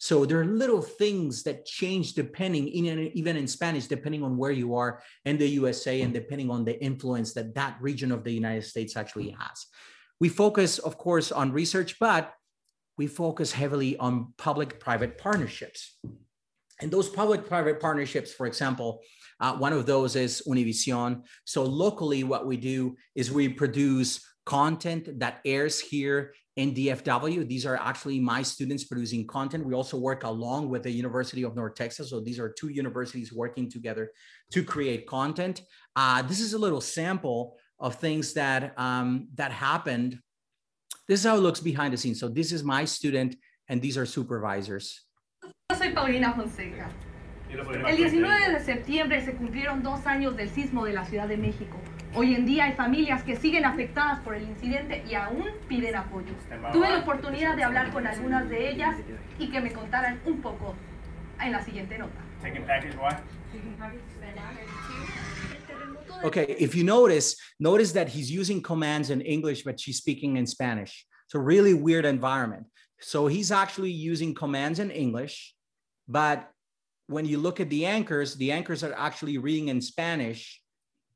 So 0.00 0.24
there 0.24 0.40
are 0.40 0.44
little 0.44 0.82
things 0.82 1.42
that 1.42 1.66
change 1.66 2.12
depending, 2.14 2.68
even 2.68 3.36
in 3.36 3.48
Spanish, 3.48 3.86
depending 3.86 4.22
on 4.22 4.36
where 4.36 4.52
you 4.52 4.76
are 4.76 5.02
in 5.24 5.38
the 5.38 5.48
USA 5.48 6.02
and 6.02 6.12
depending 6.12 6.50
on 6.50 6.64
the 6.64 6.80
influence 6.80 7.32
that 7.34 7.54
that 7.54 7.78
region 7.80 8.12
of 8.12 8.22
the 8.22 8.32
United 8.32 8.64
States 8.64 8.96
actually 8.96 9.30
has. 9.30 9.66
We 10.20 10.28
focus, 10.28 10.78
of 10.78 10.98
course, 10.98 11.32
on 11.32 11.52
research, 11.52 11.98
but 11.98 12.32
we 12.96 13.06
focus 13.08 13.50
heavily 13.50 13.96
on 13.96 14.34
public-private 14.36 15.18
partnerships. 15.18 15.98
And 16.80 16.90
those 16.90 17.08
public-private 17.08 17.80
partnerships, 17.80 18.32
for 18.32 18.46
example, 18.46 19.00
uh, 19.40 19.54
one 19.56 19.72
of 19.72 19.86
those 19.86 20.16
is 20.16 20.42
Univision. 20.46 21.22
So 21.44 21.64
locally, 21.64 22.24
what 22.24 22.46
we 22.46 22.56
do 22.56 22.96
is 23.14 23.30
we 23.30 23.48
produce 23.48 24.24
content 24.46 25.18
that 25.20 25.40
airs 25.44 25.78
here 25.78 26.32
in 26.56 26.74
DFW. 26.74 27.46
These 27.46 27.66
are 27.66 27.76
actually 27.76 28.18
my 28.18 28.42
students 28.42 28.82
producing 28.84 29.26
content. 29.26 29.64
We 29.64 29.74
also 29.74 29.96
work 29.96 30.24
along 30.24 30.70
with 30.70 30.82
the 30.82 30.90
University 30.90 31.44
of 31.44 31.54
North 31.54 31.76
Texas. 31.76 32.10
So 32.10 32.20
these 32.20 32.40
are 32.40 32.48
two 32.48 32.68
universities 32.68 33.32
working 33.32 33.70
together 33.70 34.10
to 34.52 34.64
create 34.64 35.06
content. 35.06 35.62
Uh, 35.94 36.22
this 36.22 36.40
is 36.40 36.54
a 36.54 36.58
little 36.58 36.80
sample 36.80 37.56
of 37.78 37.94
things 37.96 38.32
that 38.32 38.72
um, 38.76 39.28
that 39.34 39.52
happened. 39.52 40.18
This 41.06 41.20
is 41.20 41.26
how 41.26 41.36
it 41.36 41.40
looks 41.40 41.60
behind 41.60 41.92
the 41.92 41.96
scenes. 41.96 42.18
So 42.18 42.28
this 42.28 42.50
is 42.50 42.64
my 42.64 42.84
student, 42.84 43.36
and 43.68 43.80
these 43.80 43.96
are 43.96 44.06
supervisors. 44.06 45.07
Yo 45.70 45.76
soy 45.76 45.90
Paulina 45.90 46.32
Fonseca. 46.32 46.88
El 47.50 47.96
19 47.98 48.52
de 48.52 48.60
septiembre 48.60 49.22
se 49.22 49.34
cumplieron 49.34 49.82
dos 49.82 50.06
años 50.06 50.34
del 50.34 50.48
sismo 50.48 50.86
de 50.86 50.94
la 50.94 51.04
Ciudad 51.04 51.28
de 51.28 51.36
México. 51.36 51.78
Hoy 52.14 52.34
en 52.34 52.46
día 52.46 52.64
hay 52.64 52.72
familias 52.72 53.22
que 53.22 53.36
siguen 53.36 53.66
afectadas 53.66 54.20
por 54.20 54.34
el 54.34 54.44
incidente 54.44 55.04
y 55.06 55.14
aún 55.14 55.44
piden 55.68 55.94
apoyo. 55.94 56.32
Tuve 56.72 56.88
la 56.88 57.00
oportunidad 57.00 57.54
de 57.54 57.64
hablar 57.64 57.92
con 57.92 58.06
algunas 58.06 58.48
de 58.48 58.70
ellas 58.70 58.96
y 59.38 59.50
que 59.50 59.60
me 59.60 59.70
contaran 59.70 60.22
un 60.24 60.40
poco 60.40 60.74
en 61.38 61.52
la 61.52 61.62
siguiente 61.62 61.98
nota. 61.98 62.18
Okay, 66.24 66.56
if 66.58 66.74
you 66.74 66.82
notice, 66.82 67.36
notice 67.60 67.92
that 67.92 68.08
he's 68.08 68.30
using 68.30 68.62
commands 68.62 69.10
in 69.10 69.20
English, 69.20 69.64
but 69.64 69.78
she's 69.78 69.98
speaking 69.98 70.38
in 70.38 70.46
Spanish. 70.46 71.04
It's 71.26 71.34
a 71.34 71.38
really 71.38 71.74
weird 71.74 72.06
environment. 72.06 72.64
So 73.00 73.26
he's 73.26 73.52
actually 73.52 73.92
using 73.92 74.34
commands 74.34 74.80
in 74.80 74.90
English, 74.90 75.54
but 76.08 76.50
when 77.06 77.24
you 77.24 77.38
look 77.38 77.60
at 77.60 77.70
the 77.70 77.86
anchors, 77.86 78.34
the 78.34 78.52
anchors 78.52 78.82
are 78.82 78.94
actually 78.94 79.38
reading 79.38 79.68
in 79.68 79.80
Spanish, 79.80 80.60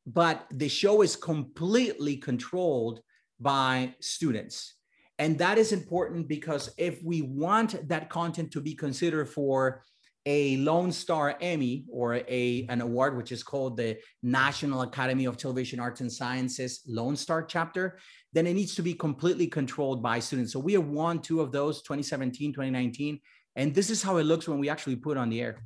but 0.06 0.46
the 0.50 0.68
show 0.68 1.02
is 1.02 1.16
completely 1.16 2.16
controlled 2.16 3.00
by 3.40 3.94
students. 4.00 4.74
And 5.18 5.38
that 5.38 5.58
is 5.58 5.72
important 5.72 6.28
because 6.28 6.72
if 6.78 7.02
we 7.02 7.22
want 7.22 7.88
that 7.88 8.08
content 8.08 8.50
to 8.52 8.60
be 8.60 8.74
considered 8.74 9.28
for 9.28 9.84
a 10.24 10.56
Lone 10.58 10.92
Star 10.92 11.36
Emmy 11.40 11.84
or 11.90 12.14
a, 12.14 12.66
an 12.68 12.80
award, 12.80 13.16
which 13.16 13.32
is 13.32 13.42
called 13.42 13.76
the 13.76 13.98
National 14.22 14.82
Academy 14.82 15.24
of 15.24 15.36
Television 15.36 15.80
Arts 15.80 16.00
and 16.00 16.10
Sciences 16.10 16.80
Lone 16.86 17.16
Star 17.16 17.42
chapter, 17.42 17.98
then 18.32 18.46
it 18.46 18.54
needs 18.54 18.74
to 18.76 18.82
be 18.82 18.94
completely 18.94 19.46
controlled 19.46 20.02
by 20.02 20.20
students. 20.20 20.52
So 20.52 20.60
we 20.60 20.74
have 20.74 20.86
won 20.86 21.20
two 21.20 21.40
of 21.40 21.52
those, 21.52 21.82
2017, 21.82 22.52
2019. 22.52 23.20
And 23.54 23.74
this 23.74 23.90
is 23.90 24.02
how 24.02 24.16
it 24.16 24.24
looks 24.24 24.48
when 24.48 24.58
we 24.58 24.70
actually 24.70 24.96
put 24.96 25.18
on 25.18 25.28
the 25.28 25.42
air. 25.42 25.58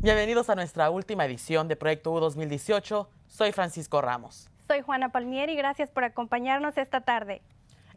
Bienvenidos 0.00 0.50
a 0.50 0.54
nuestra 0.54 0.90
última 0.90 1.24
edición 1.24 1.66
de 1.68 1.76
Proyecto 1.76 2.12
U 2.12 2.20
2018. 2.20 3.08
Soy 3.26 3.52
Francisco 3.52 4.02
Ramos. 4.02 4.50
Soy 4.66 4.82
Juana 4.82 5.10
Palmieri 5.10 5.54
y 5.54 5.56
gracias 5.56 5.90
por 5.90 6.04
acompañarnos 6.04 6.76
esta 6.76 7.00
tarde. 7.00 7.40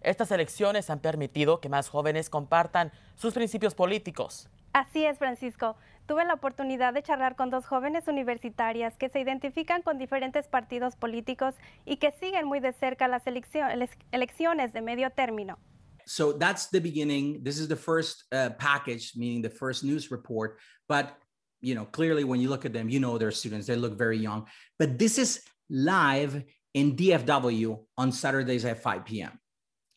Estas 0.01 0.31
elecciones 0.31 0.89
han 0.89 0.99
permitido 0.99 1.59
que 1.59 1.67
más 1.67 1.89
jóvenes 1.89 2.29
compartan 2.29 2.93
sus 3.15 3.33
principios 3.33 3.75
políticos. 3.75 4.49
Así 4.73 5.05
es, 5.05 5.17
Francisco. 5.17 5.75
Tuve 6.11 6.25
la 6.25 6.33
oportunidad 6.33 6.93
de 6.93 7.03
charlar 7.03 7.37
con 7.37 7.49
dos 7.49 7.65
jóvenes 7.65 8.05
universitarias 8.09 8.97
que 8.97 9.07
se 9.07 9.21
identifican 9.21 9.81
con 9.81 9.97
diferentes 9.97 10.45
partidos 10.49 10.97
políticos 10.97 11.55
y 11.85 11.99
que 11.99 12.11
siguen 12.11 12.47
muy 12.47 12.59
de 12.59 12.73
cerca 12.73 13.07
las 13.07 13.23
elecciones 13.25 14.73
de 14.73 14.81
medio 14.81 15.09
término. 15.11 15.57
So 16.05 16.37
that's 16.37 16.69
the 16.69 16.81
beginning. 16.81 17.41
This 17.45 17.57
is 17.59 17.69
the 17.69 17.77
first 17.77 18.25
uh, 18.33 18.49
package, 18.59 19.13
meaning 19.15 19.41
the 19.41 19.49
first 19.49 19.85
news 19.85 20.11
report. 20.11 20.57
But 20.89 21.17
you 21.61 21.75
know, 21.75 21.85
clearly 21.85 22.25
when 22.25 22.41
you 22.41 22.49
look 22.49 22.65
at 22.65 22.73
them, 22.73 22.89
you 22.89 22.99
know 22.99 23.17
they're 23.17 23.31
students. 23.31 23.65
They 23.65 23.77
look 23.77 23.97
very 23.97 24.17
young. 24.17 24.47
But 24.77 24.99
this 24.99 25.17
is 25.17 25.39
live 25.69 26.43
in 26.73 26.97
DFW 26.97 27.85
on 27.97 28.11
Saturdays 28.11 28.65
at 28.65 28.83
5 28.83 29.05
p.m. 29.05 29.39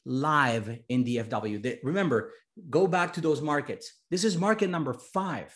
Live 0.06 0.78
in 0.88 1.04
DFW. 1.04 1.60
They, 1.60 1.80
remember, 1.82 2.30
go 2.70 2.86
back 2.86 3.14
to 3.14 3.20
those 3.20 3.42
markets. 3.42 3.92
This 4.12 4.22
is 4.22 4.38
market 4.38 4.70
number 4.70 4.94
five. 5.12 5.52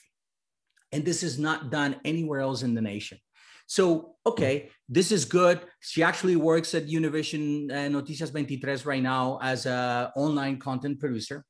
And 0.92 1.04
this 1.04 1.22
is 1.22 1.38
not 1.38 1.70
done 1.70 1.96
anywhere 2.04 2.40
else 2.40 2.62
in 2.62 2.74
the 2.74 2.80
nation. 2.80 3.18
So, 3.66 4.14
okay, 4.24 4.70
this 4.88 5.12
is 5.12 5.26
good. 5.26 5.60
She 5.80 6.02
actually 6.02 6.36
works 6.36 6.74
at 6.74 6.86
Univision 6.86 7.70
uh, 7.70 8.00
Noticias 8.00 8.30
23 8.30 8.76
right 8.84 9.02
now 9.02 9.38
as 9.42 9.66
an 9.66 10.08
online 10.16 10.58
content 10.58 10.98
producer. 10.98 11.44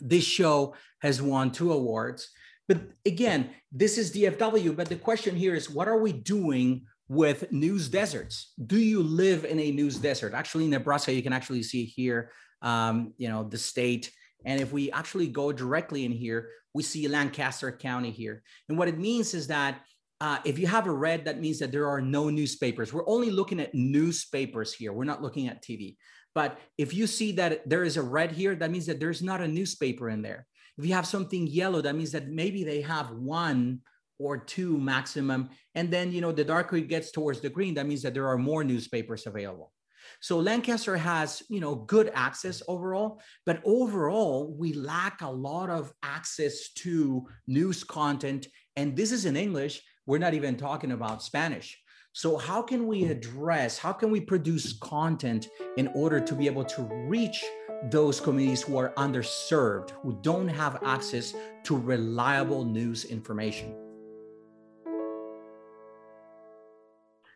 This 0.00 0.24
show 0.24 0.74
has 1.00 1.22
won 1.22 1.52
two 1.52 1.72
awards. 1.72 2.30
But 2.66 2.80
again, 3.06 3.50
this 3.70 3.98
is 3.98 4.12
DFW. 4.12 4.76
But 4.76 4.88
the 4.88 4.96
question 4.96 5.36
here 5.36 5.54
is 5.54 5.70
what 5.70 5.86
are 5.86 5.98
we 5.98 6.12
doing 6.12 6.86
with 7.08 7.50
news 7.52 7.88
deserts? 7.88 8.52
Do 8.66 8.78
you 8.78 9.02
live 9.02 9.44
in 9.44 9.60
a 9.60 9.70
news 9.70 9.96
desert? 9.96 10.34
Actually, 10.34 10.64
in 10.64 10.70
Nebraska, 10.70 11.12
you 11.12 11.22
can 11.22 11.32
actually 11.32 11.62
see 11.62 11.84
here, 11.84 12.32
um, 12.62 13.14
you 13.16 13.28
know, 13.28 13.44
the 13.44 13.58
state. 13.58 14.10
And 14.44 14.60
if 14.60 14.72
we 14.72 14.90
actually 14.92 15.28
go 15.28 15.52
directly 15.52 16.04
in 16.04 16.12
here, 16.12 16.48
we 16.74 16.82
see 16.82 17.08
Lancaster 17.08 17.72
County 17.72 18.10
here. 18.10 18.42
And 18.68 18.78
what 18.78 18.88
it 18.88 18.98
means 18.98 19.34
is 19.34 19.48
that 19.48 19.80
uh, 20.20 20.38
if 20.44 20.58
you 20.58 20.66
have 20.66 20.86
a 20.86 20.92
red, 20.92 21.24
that 21.24 21.40
means 21.40 21.58
that 21.60 21.72
there 21.72 21.88
are 21.88 22.00
no 22.00 22.28
newspapers. 22.28 22.92
We're 22.92 23.08
only 23.08 23.30
looking 23.30 23.60
at 23.60 23.74
newspapers 23.74 24.72
here. 24.72 24.92
We're 24.92 25.04
not 25.04 25.22
looking 25.22 25.48
at 25.48 25.62
TV. 25.62 25.96
But 26.34 26.58
if 26.76 26.92
you 26.92 27.06
see 27.06 27.32
that 27.32 27.68
there 27.68 27.84
is 27.84 27.96
a 27.96 28.02
red 28.02 28.32
here, 28.32 28.54
that 28.54 28.70
means 28.70 28.86
that 28.86 29.00
there's 29.00 29.22
not 29.22 29.40
a 29.40 29.48
newspaper 29.48 30.08
in 30.10 30.22
there. 30.22 30.46
If 30.76 30.84
you 30.84 30.94
have 30.94 31.06
something 31.06 31.46
yellow, 31.46 31.80
that 31.80 31.96
means 31.96 32.12
that 32.12 32.28
maybe 32.28 32.64
they 32.64 32.80
have 32.82 33.10
one 33.10 33.80
or 34.18 34.38
two 34.38 34.78
maximum. 34.78 35.50
And 35.74 35.90
then, 35.90 36.12
you 36.12 36.20
know, 36.20 36.32
the 36.32 36.44
darker 36.44 36.76
it 36.76 36.88
gets 36.88 37.10
towards 37.10 37.40
the 37.40 37.48
green, 37.48 37.74
that 37.74 37.86
means 37.86 38.02
that 38.02 38.14
there 38.14 38.28
are 38.28 38.38
more 38.38 38.64
newspapers 38.64 39.26
available. 39.26 39.72
So 40.20 40.38
Lancaster 40.38 40.96
has, 40.96 41.42
you 41.48 41.60
know, 41.60 41.76
good 41.76 42.10
access 42.12 42.62
overall, 42.66 43.20
but 43.46 43.62
overall, 43.64 44.54
we 44.58 44.72
lack 44.72 45.20
a 45.20 45.30
lot 45.30 45.70
of 45.70 45.92
access 46.02 46.70
to 46.78 47.26
news 47.46 47.84
content. 47.84 48.48
And 48.76 48.96
this 48.96 49.12
is 49.12 49.26
in 49.26 49.36
English. 49.36 49.80
We're 50.06 50.18
not 50.18 50.34
even 50.34 50.56
talking 50.56 50.92
about 50.92 51.22
Spanish. 51.22 51.78
So, 52.12 52.36
how 52.36 52.62
can 52.62 52.88
we 52.88 53.04
address, 53.04 53.78
how 53.78 53.92
can 53.92 54.10
we 54.10 54.20
produce 54.20 54.72
content 54.78 55.48
in 55.76 55.86
order 55.88 56.18
to 56.18 56.34
be 56.34 56.46
able 56.46 56.64
to 56.64 56.82
reach 57.06 57.44
those 57.90 58.18
communities 58.18 58.62
who 58.62 58.76
are 58.76 58.92
underserved, 58.94 59.90
who 60.02 60.18
don't 60.22 60.48
have 60.48 60.82
access 60.84 61.32
to 61.64 61.76
reliable 61.76 62.64
news 62.64 63.04
information? 63.04 63.76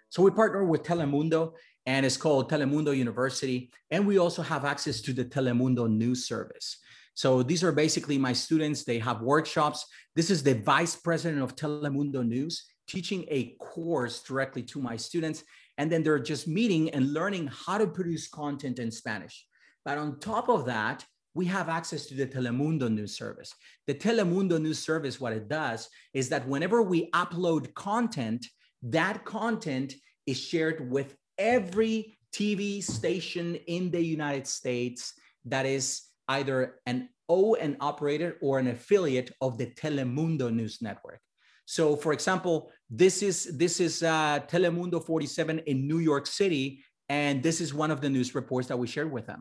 So, 0.08 0.22
we 0.22 0.32
partner 0.32 0.64
with 0.64 0.82
Telemundo 0.82 1.52
and 1.86 2.06
it's 2.06 2.16
called 2.16 2.50
Telemundo 2.50 2.96
University. 2.96 3.70
And 3.90 4.06
we 4.06 4.18
also 4.18 4.42
have 4.42 4.64
access 4.64 5.00
to 5.02 5.12
the 5.12 5.24
Telemundo 5.24 5.90
news 5.90 6.26
service. 6.26 6.78
So 7.14 7.42
these 7.42 7.62
are 7.62 7.72
basically 7.72 8.18
my 8.18 8.32
students. 8.32 8.84
They 8.84 8.98
have 8.98 9.20
workshops. 9.20 9.86
This 10.16 10.30
is 10.30 10.42
the 10.42 10.54
vice 10.54 10.96
president 10.96 11.42
of 11.42 11.56
Telemundo 11.56 12.26
News 12.26 12.64
teaching 12.88 13.24
a 13.28 13.54
course 13.60 14.22
directly 14.22 14.62
to 14.62 14.80
my 14.80 14.96
students. 14.96 15.44
And 15.78 15.90
then 15.90 16.02
they're 16.02 16.18
just 16.18 16.48
meeting 16.48 16.90
and 16.90 17.12
learning 17.12 17.48
how 17.48 17.78
to 17.78 17.86
produce 17.86 18.28
content 18.28 18.78
in 18.78 18.90
Spanish. 18.90 19.46
But 19.84 19.98
on 19.98 20.20
top 20.20 20.48
of 20.48 20.66
that, 20.66 21.04
we 21.34 21.46
have 21.46 21.68
access 21.68 22.06
to 22.06 22.14
the 22.14 22.26
Telemundo 22.26 22.92
news 22.92 23.16
service. 23.16 23.54
The 23.86 23.94
Telemundo 23.94 24.60
news 24.60 24.78
service, 24.78 25.20
what 25.20 25.32
it 25.32 25.48
does 25.48 25.88
is 26.12 26.28
that 26.28 26.46
whenever 26.46 26.82
we 26.82 27.10
upload 27.12 27.72
content, 27.74 28.46
that 28.82 29.24
content 29.24 29.94
is 30.26 30.38
shared 30.38 30.90
with 30.90 31.16
every 31.42 32.16
TV 32.32 32.82
station 32.82 33.56
in 33.66 33.90
the 33.90 34.00
United 34.00 34.46
States 34.46 35.14
that 35.44 35.66
is 35.66 36.02
either 36.28 36.76
an 36.86 37.08
O&O 37.28 37.76
operator 37.80 38.36
or 38.40 38.58
an 38.58 38.68
affiliate 38.68 39.32
of 39.40 39.58
the 39.58 39.66
Telemundo 39.66 40.52
news 40.52 40.80
network. 40.80 41.20
So, 41.64 41.96
for 41.96 42.12
example, 42.12 42.70
this 42.90 43.22
is 43.22 43.56
this 43.56 43.80
is 43.80 44.02
uh, 44.02 44.40
Telemundo 44.46 45.04
47 45.04 45.60
in 45.66 45.86
New 45.86 45.98
York 45.98 46.26
City, 46.26 46.84
and 47.08 47.42
this 47.42 47.60
is 47.60 47.72
one 47.72 47.90
of 47.90 48.00
the 48.00 48.10
news 48.10 48.34
reports 48.34 48.68
that 48.68 48.78
we 48.78 48.86
shared 48.86 49.10
with 49.10 49.26
them. 49.26 49.40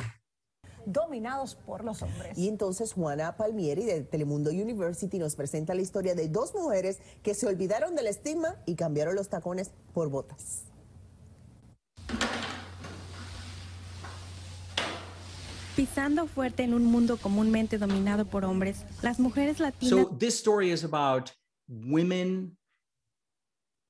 dominados 0.84 1.54
por 1.54 1.84
los 1.84 2.02
hombres. 2.02 2.36
Y 2.36 2.48
entonces 2.48 2.94
Juana 2.94 3.38
Palmieri 3.38 3.86
de 3.86 4.02
Telemundo 4.02 4.50
University 4.50 5.20
nos 5.20 5.36
presenta 5.36 5.76
la 5.76 5.82
historia 5.82 6.16
de 6.16 6.28
dos 6.28 6.56
mujeres 6.56 7.00
que 7.22 7.36
se 7.36 7.46
olvidaron 7.46 7.96
del 7.96 8.08
estigma 8.08 8.56
y 8.66 8.74
cambiaron 8.76 9.14
los 9.14 9.30
tacones 9.30 9.72
por 9.94 10.10
botas. 10.10 10.71
Pisando 15.82 16.28
fuerte 16.28 16.62
en 16.62 16.76
un 16.76 16.86
mundo 16.86 17.18
comúnmente 17.18 17.80
dominado 17.80 18.26
por 18.26 18.46
hombres, 18.46 18.86
las 19.02 19.18
mujeres 19.18 19.60
latinas. 19.60 19.90
So 19.90 20.16
this 20.16 20.38
story 20.38 20.70
is 20.70 20.84
about 20.84 21.32
women 21.68 22.56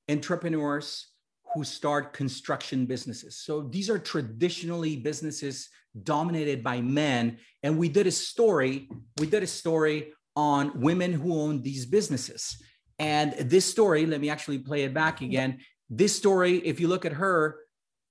entrepreneurs 0.08 1.12
who 1.52 1.64
start 1.64 2.14
construction 2.14 2.86
businesses. 2.86 3.36
So 3.36 3.68
these 3.70 3.90
are 3.90 3.98
traditionally 3.98 4.96
businesses 4.96 5.68
dominated 6.02 6.64
by 6.64 6.80
men 6.80 7.36
and 7.62 7.76
we 7.76 7.90
did 7.90 8.06
a 8.06 8.10
story, 8.10 8.88
we 9.18 9.26
did 9.26 9.42
a 9.42 9.46
story 9.46 10.14
on 10.34 10.80
women 10.80 11.12
who 11.12 11.38
own 11.38 11.60
these 11.60 11.84
businesses. 11.84 12.56
And 12.98 13.34
this 13.34 13.66
story, 13.66 14.06
let 14.06 14.22
me 14.22 14.30
actually 14.30 14.60
play 14.60 14.84
it 14.84 14.94
back 14.94 15.20
again. 15.20 15.58
This 15.90 16.16
story, 16.16 16.56
if 16.56 16.80
you 16.80 16.88
look 16.88 17.04
at 17.04 17.12
her, 17.12 17.58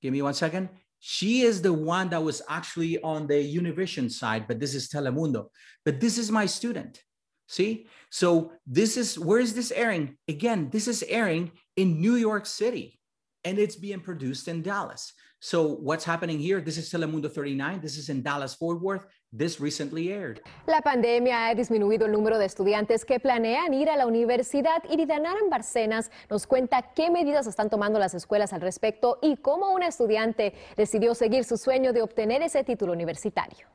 give 0.03 0.13
me 0.13 0.21
one 0.21 0.35
second 0.35 0.69
she 1.03 1.41
is 1.41 1.63
the 1.63 1.73
one 1.73 2.09
that 2.09 2.23
was 2.23 2.43
actually 2.47 3.01
on 3.01 3.25
the 3.25 3.33
Univision 3.33 4.09
side, 4.09 4.45
but 4.47 4.59
this 4.59 4.75
is 4.75 4.87
Telemundo. 4.87 5.47
But 5.83 5.99
this 5.99 6.19
is 6.19 6.31
my 6.31 6.45
student. 6.45 7.01
See? 7.47 7.87
So 8.11 8.53
this 8.67 8.97
is 8.97 9.17
where 9.17 9.39
is 9.39 9.55
this 9.55 9.71
airing? 9.71 10.15
Again, 10.27 10.69
this 10.69 10.87
is 10.87 11.03
airing 11.07 11.51
in 11.75 11.99
New 11.99 12.15
York 12.15 12.45
City 12.45 12.99
and 13.43 13.57
it's 13.57 13.75
being 13.75 13.99
produced 13.99 14.47
in 14.47 14.61
Dallas. 14.61 15.11
So 15.43 15.63
what's 15.81 16.05
happening 16.05 16.37
here? 16.37 16.61
This 16.61 16.77
is 16.77 16.91
Telemundo 16.91 17.27
39. 17.27 17.81
This 17.81 17.97
is 17.97 18.09
in 18.09 18.21
Dallas 18.21 18.53
Fort 18.53 18.79
Worth. 18.79 19.07
This 19.33 19.59
recently 19.59 20.13
aired. 20.13 20.39
La 20.67 20.81
pandemia 20.81 21.47
ha 21.47 21.55
disminuido 21.55 22.05
el 22.05 22.11
número 22.11 22.37
de 22.37 22.45
estudiantes 22.45 23.05
que 23.05 23.19
planean 23.19 23.73
ir 23.73 23.89
a 23.89 23.97
la 23.97 24.05
universidad 24.05 24.83
y 24.87 25.03
Danaran 25.07 25.49
Barcenas 25.49 26.11
nos 26.29 26.45
cuenta 26.45 26.93
qué 26.93 27.09
medidas 27.09 27.47
están 27.47 27.71
tomando 27.71 27.97
las 27.97 28.13
escuelas 28.13 28.53
al 28.53 28.61
respecto 28.61 29.17
y 29.23 29.35
cómo 29.37 29.71
una 29.71 29.87
estudiante 29.87 30.53
decidió 30.77 31.15
seguir 31.15 31.43
su 31.43 31.57
sueño 31.57 31.91
de 31.91 32.03
obtener 32.03 32.43
ese 32.43 32.63
título 32.63 32.93
universitario. 32.93 33.65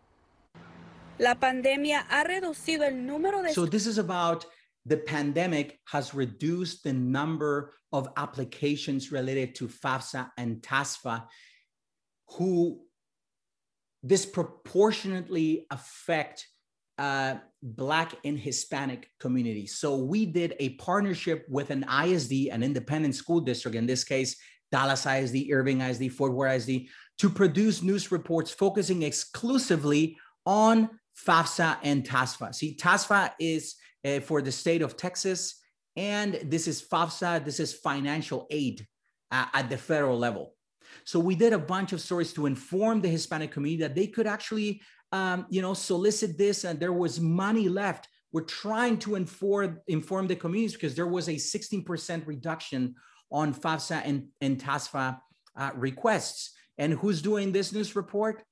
La 1.19 1.35
pandemia 1.35 2.07
ha 2.09 2.23
reducido 2.23 2.85
el 2.85 3.05
número 3.05 3.43
de 3.43 3.53
So 3.53 3.67
this 3.67 3.89
is 3.89 3.99
about 3.99 4.47
the 4.87 4.99
pandemic 4.99 5.81
has 5.93 6.15
reduced 6.15 6.85
the 6.85 6.93
number 6.93 7.73
of 7.93 8.09
applications 8.17 9.11
related 9.11 9.53
to 9.57 9.67
FAFSA 9.67 10.31
and 10.37 10.63
TASFA 10.63 11.27
who 12.31 12.81
disproportionately 14.05 15.67
affect 15.71 16.47
uh, 16.99 17.37
Black 17.63 18.15
and 18.25 18.39
Hispanic 18.39 19.11
communities. 19.21 19.79
So 19.79 19.97
we 19.97 20.27
did 20.27 20.55
a 20.61 20.71
partnership 20.71 21.47
with 21.49 21.71
an 21.71 21.85
ISD, 21.85 22.49
an 22.51 22.63
independent 22.63 23.15
school 23.15 23.41
district, 23.41 23.77
in 23.77 23.87
this 23.87 24.05
case, 24.05 24.37
Dallas 24.73 25.07
ISD, 25.07 25.51
Irving 25.53 25.81
ISD, 25.81 26.13
Fort 26.13 26.33
Worth 26.33 26.69
ISD, 26.69 26.87
to 27.19 27.31
produce 27.31 27.83
news 27.83 28.11
reports 28.11 28.51
focusing 28.51 29.03
exclusively 29.03 30.17
on 30.45 30.89
FAFSA 31.27 31.79
and 31.83 32.07
TASFA. 32.07 32.55
See, 32.55 32.77
TASFA 32.77 33.33
is 33.41 33.77
uh, 34.05 34.21
for 34.21 34.43
the 34.43 34.53
state 34.53 34.83
of 34.83 34.97
Texas, 34.97 35.61
and 35.97 36.35
this 36.45 36.69
is 36.69 36.83
FAFSA, 36.83 37.45
this 37.45 37.59
is 37.59 37.73
financial 37.73 38.47
aid 38.51 38.87
uh, 39.31 39.47
at 39.55 39.71
the 39.71 39.79
federal 39.79 40.19
level. 40.19 40.56
So 41.05 41.21
we 41.21 41.35
did 41.35 41.53
a 41.53 41.59
bunch 41.59 41.93
of 41.93 42.01
stories 42.01 42.33
to 42.35 42.47
inform 42.47 43.01
the 43.01 43.09
Hispanic 43.09 43.51
community 43.53 43.83
that 43.83 43.95
they 43.95 44.07
could 44.07 44.27
actually, 44.27 44.81
um, 45.13 45.47
you 45.51 45.63
know, 45.63 45.75
solicit 45.75 46.37
this, 46.39 46.65
and 46.65 46.79
there 46.79 46.93
was 46.93 47.21
money 47.21 47.69
left. 47.69 48.09
We're 48.33 48.43
trying 48.43 48.99
to 49.01 49.15
inform 49.15 49.81
inform 49.87 50.27
the 50.27 50.37
communities 50.37 50.75
because 50.75 50.95
there 50.95 51.07
was 51.07 51.29
a 51.29 51.33
16% 51.33 52.27
reduction 52.27 52.95
on 53.31 53.55
FAFSA 53.55 54.03
and, 54.05 54.29
and 54.41 54.61
TASFA 54.61 55.19
uh, 55.57 55.71
requests. 55.75 56.53
And 56.79 56.93
who's 56.93 57.23
doing 57.23 57.53
this 57.53 57.73
news 57.73 57.97
report? 57.97 58.43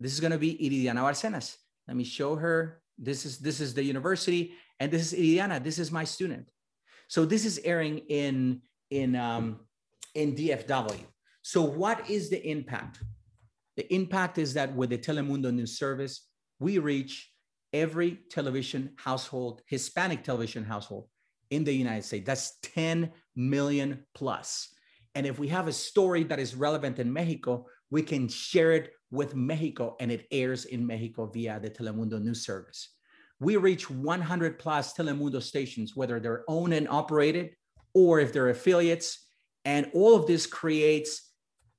This 0.00 0.12
is 0.12 0.20
going 0.20 0.32
to 0.32 0.38
be 0.38 0.56
Iridiana 0.56 1.02
Barcenas. 1.02 1.56
Let 1.86 1.96
me 1.96 2.04
show 2.04 2.36
her. 2.36 2.80
This 2.98 3.26
is 3.26 3.38
this 3.38 3.60
is 3.60 3.74
the 3.74 3.82
university, 3.82 4.54
and 4.78 4.90
this 4.90 5.12
is 5.12 5.18
Iridiana. 5.18 5.62
This 5.62 5.78
is 5.78 5.90
my 5.90 6.04
student. 6.04 6.48
So 7.08 7.24
this 7.24 7.44
is 7.44 7.60
airing 7.64 7.98
in 8.08 8.62
in 8.90 9.16
um, 9.16 9.60
in 10.14 10.34
DFW. 10.34 11.04
So, 11.42 11.62
what 11.62 12.08
is 12.08 12.30
the 12.30 12.44
impact? 12.48 13.02
The 13.76 13.92
impact 13.92 14.38
is 14.38 14.54
that 14.54 14.74
with 14.74 14.90
the 14.90 14.98
Telemundo 14.98 15.52
news 15.52 15.76
service, 15.78 16.28
we 16.60 16.78
reach 16.78 17.30
every 17.72 18.20
television 18.30 18.92
household, 18.96 19.62
Hispanic 19.66 20.22
television 20.22 20.64
household 20.64 21.08
in 21.50 21.64
the 21.64 21.72
United 21.72 22.04
States. 22.04 22.26
That's 22.26 22.58
10 22.62 23.10
million 23.34 24.04
plus. 24.14 24.68
And 25.14 25.26
if 25.26 25.38
we 25.38 25.48
have 25.48 25.68
a 25.68 25.72
story 25.72 26.22
that 26.24 26.38
is 26.38 26.54
relevant 26.54 26.98
in 26.98 27.12
Mexico, 27.12 27.66
we 27.90 28.02
can 28.02 28.28
share 28.28 28.72
it 28.72 28.92
with 29.10 29.34
Mexico 29.34 29.96
and 30.00 30.10
it 30.10 30.26
airs 30.30 30.64
in 30.64 30.86
Mexico 30.86 31.26
via 31.26 31.60
the 31.60 31.68
Telemundo 31.68 32.20
news 32.20 32.44
service. 32.44 32.88
We 33.40 33.56
reach 33.56 33.90
100 33.90 34.58
plus 34.58 34.94
Telemundo 34.94 35.42
stations, 35.42 35.96
whether 35.96 36.20
they're 36.20 36.44
owned 36.48 36.72
and 36.72 36.88
operated 36.88 37.50
or 37.92 38.20
if 38.20 38.32
they're 38.32 38.50
affiliates. 38.50 39.26
And 39.64 39.90
all 39.92 40.14
of 40.14 40.26
this 40.26 40.46
creates 40.46 41.31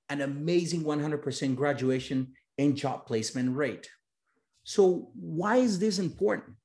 an 0.09 0.21
amazing 0.21 0.83
100% 0.83 1.55
graduation 1.55 2.33
and 2.57 2.75
job 2.75 3.05
placement 3.05 3.55
rate. 3.55 3.89
So, 4.63 5.11
why 5.13 5.57
is 5.57 5.79
this 5.79 5.99
important? 5.99 6.55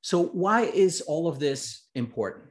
So, 0.00 0.24
why 0.26 0.62
is 0.62 1.00
all 1.02 1.28
of 1.28 1.38
this 1.38 1.86
important? 1.94 2.48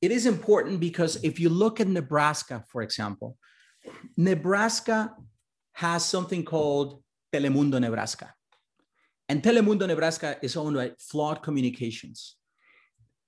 It 0.00 0.10
is 0.10 0.26
important 0.26 0.80
because 0.80 1.22
if 1.24 1.40
you 1.40 1.48
look 1.48 1.80
at 1.80 1.88
Nebraska, 1.88 2.64
for 2.68 2.82
example, 2.82 3.36
Nebraska 4.16 5.14
has 5.72 6.04
something 6.04 6.44
called 6.44 7.02
Telemundo 7.32 7.80
Nebraska. 7.80 8.32
And 9.28 9.42
Telemundo 9.42 9.86
Nebraska 9.86 10.36
is 10.42 10.56
owned 10.56 10.76
by 10.76 10.92
Flood 10.98 11.42
Communications. 11.42 12.36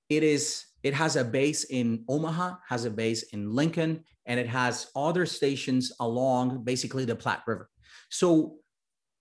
It 0.08 0.22
is 0.22 0.66
it 0.86 0.94
has 0.94 1.16
a 1.16 1.24
base 1.24 1.64
in 1.64 2.04
Omaha, 2.08 2.58
has 2.68 2.84
a 2.84 2.90
base 2.90 3.24
in 3.34 3.52
Lincoln, 3.52 4.04
and 4.26 4.38
it 4.38 4.46
has 4.46 4.86
other 4.94 5.26
stations 5.26 5.90
along 5.98 6.62
basically 6.62 7.04
the 7.04 7.16
Platte 7.16 7.42
River. 7.44 7.68
So 8.08 8.58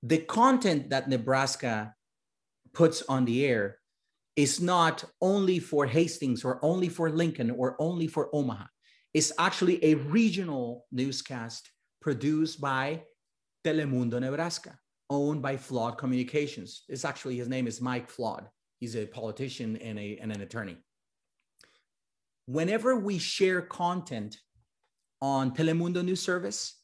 the 0.03 0.19
content 0.19 0.91
that 0.91 1.09
Nebraska 1.09 1.95
puts 2.71 3.01
on 3.09 3.25
the 3.25 3.47
air 3.47 3.79
is 4.35 4.61
not 4.61 5.05
only 5.21 5.57
for 5.57 5.87
Hastings 5.87 6.45
or 6.45 6.63
only 6.63 6.87
for 6.87 7.09
Lincoln 7.09 7.49
or 7.49 7.75
only 7.79 8.05
for 8.05 8.29
Omaha. 8.31 8.65
It's 9.15 9.31
actually 9.39 9.83
a 9.83 9.95
regional 9.95 10.85
newscast 10.91 11.71
produced 11.99 12.61
by 12.61 13.01
Telemundo 13.65 14.19
Nebraska, 14.21 14.77
owned 15.09 15.41
by 15.41 15.57
Flood 15.57 15.97
Communications. 15.97 16.83
It's 16.89 17.05
actually 17.05 17.37
his 17.37 17.49
name 17.49 17.65
is 17.65 17.81
Mike 17.81 18.07
Flood. 18.07 18.47
He's 18.79 18.95
a 18.95 19.07
politician 19.07 19.77
and, 19.77 19.97
a, 19.97 20.19
and 20.21 20.31
an 20.31 20.41
attorney 20.41 20.77
whenever 22.45 22.95
we 22.95 23.17
share 23.17 23.61
content 23.61 24.37
on 25.21 25.51
Telemundo 25.51 26.03
News 26.03 26.21
Service, 26.21 26.79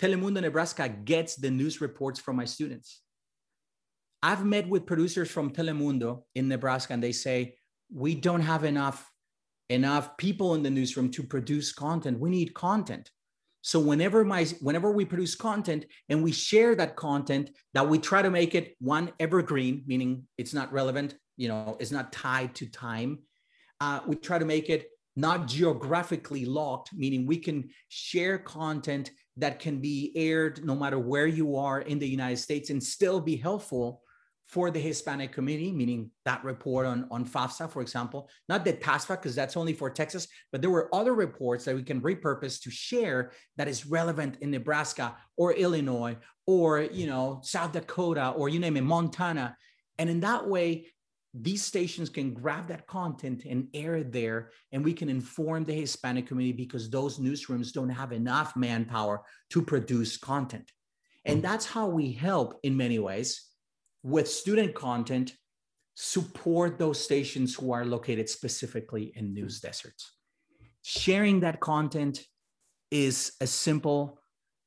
Telemundo 0.00 0.40
Nebraska 0.40 0.88
gets 0.88 1.36
the 1.36 1.50
news 1.50 1.80
reports 1.80 2.20
from 2.20 2.36
my 2.36 2.44
students. 2.44 3.02
I've 4.22 4.44
met 4.44 4.68
with 4.68 4.86
producers 4.86 5.30
from 5.30 5.50
Telemundo 5.52 6.22
in 6.34 6.48
Nebraska, 6.48 6.92
and 6.92 7.02
they 7.02 7.12
say, 7.12 7.56
we 7.92 8.14
don't 8.14 8.40
have 8.42 8.64
enough 8.64 9.10
enough 9.70 10.16
people 10.16 10.54
in 10.54 10.62
the 10.62 10.70
newsroom 10.70 11.10
to 11.10 11.22
produce 11.22 11.72
content. 11.72 12.18
We 12.18 12.30
need 12.30 12.54
content. 12.54 13.10
So 13.60 13.78
whenever 13.78 14.24
my 14.24 14.44
whenever 14.60 14.90
we 14.90 15.04
produce 15.04 15.34
content 15.34 15.84
and 16.08 16.22
we 16.22 16.32
share 16.32 16.74
that 16.76 16.96
content, 16.96 17.50
that 17.74 17.88
we 17.88 17.98
try 17.98 18.22
to 18.22 18.30
make 18.30 18.54
it 18.54 18.76
one 18.80 19.12
evergreen, 19.20 19.84
meaning 19.86 20.26
it's 20.38 20.54
not 20.54 20.72
relevant, 20.72 21.16
you 21.36 21.48
know, 21.48 21.76
it's 21.80 21.90
not 21.90 22.12
tied 22.12 22.54
to 22.56 22.66
time. 22.66 23.18
Uh, 23.80 24.00
we 24.06 24.16
try 24.16 24.38
to 24.38 24.44
make 24.44 24.68
it 24.70 24.88
not 25.16 25.48
geographically 25.48 26.44
locked, 26.44 26.90
meaning 26.94 27.26
we 27.26 27.38
can 27.38 27.68
share 27.88 28.38
content 28.38 29.10
that 29.36 29.58
can 29.58 29.80
be 29.80 30.12
aired 30.14 30.64
no 30.64 30.74
matter 30.74 30.98
where 30.98 31.26
you 31.26 31.56
are 31.56 31.80
in 31.80 31.98
the 31.98 32.08
United 32.08 32.36
States 32.36 32.70
and 32.70 32.82
still 32.82 33.20
be 33.20 33.36
helpful 33.36 34.02
for 34.46 34.70
the 34.70 34.80
Hispanic 34.80 35.32
community, 35.32 35.70
meaning 35.70 36.10
that 36.24 36.42
report 36.42 36.86
on, 36.86 37.06
on 37.10 37.24
FAFSA, 37.24 37.70
for 37.70 37.82
example, 37.82 38.30
not 38.48 38.64
the 38.64 38.72
TASFA, 38.72 39.10
because 39.10 39.34
that's 39.34 39.58
only 39.58 39.74
for 39.74 39.90
Texas, 39.90 40.26
but 40.50 40.62
there 40.62 40.70
were 40.70 40.92
other 40.94 41.14
reports 41.14 41.66
that 41.66 41.74
we 41.74 41.82
can 41.82 42.00
repurpose 42.00 42.60
to 42.62 42.70
share 42.70 43.32
that 43.56 43.68
is 43.68 43.86
relevant 43.86 44.38
in 44.40 44.50
Nebraska 44.50 45.16
or 45.36 45.52
Illinois 45.52 46.16
or, 46.46 46.80
you 46.80 47.06
know, 47.06 47.40
South 47.42 47.72
Dakota 47.72 48.30
or 48.30 48.48
you 48.48 48.58
name 48.58 48.78
it, 48.78 48.84
Montana. 48.84 49.54
And 49.98 50.08
in 50.08 50.20
that 50.20 50.48
way, 50.48 50.86
these 51.42 51.62
stations 51.62 52.08
can 52.08 52.34
grab 52.34 52.68
that 52.68 52.86
content 52.86 53.44
and 53.48 53.68
air 53.74 53.96
it 53.96 54.12
there, 54.12 54.50
and 54.72 54.84
we 54.84 54.92
can 54.92 55.08
inform 55.08 55.64
the 55.64 55.72
Hispanic 55.72 56.26
community 56.26 56.56
because 56.56 56.88
those 56.88 57.18
newsrooms 57.18 57.72
don't 57.72 57.88
have 57.88 58.12
enough 58.12 58.56
manpower 58.56 59.22
to 59.50 59.62
produce 59.62 60.16
content. 60.16 60.70
And 61.24 61.42
that's 61.42 61.66
how 61.66 61.86
we 61.88 62.12
help 62.12 62.58
in 62.62 62.76
many 62.76 62.98
ways 62.98 63.48
with 64.02 64.28
student 64.28 64.74
content, 64.74 65.34
support 65.94 66.78
those 66.78 67.02
stations 67.02 67.54
who 67.54 67.72
are 67.72 67.84
located 67.84 68.28
specifically 68.28 69.12
in 69.16 69.34
news 69.34 69.60
deserts. 69.60 70.12
Sharing 70.82 71.40
that 71.40 71.60
content 71.60 72.24
is 72.90 73.32
as 73.40 73.50
simple 73.50 74.18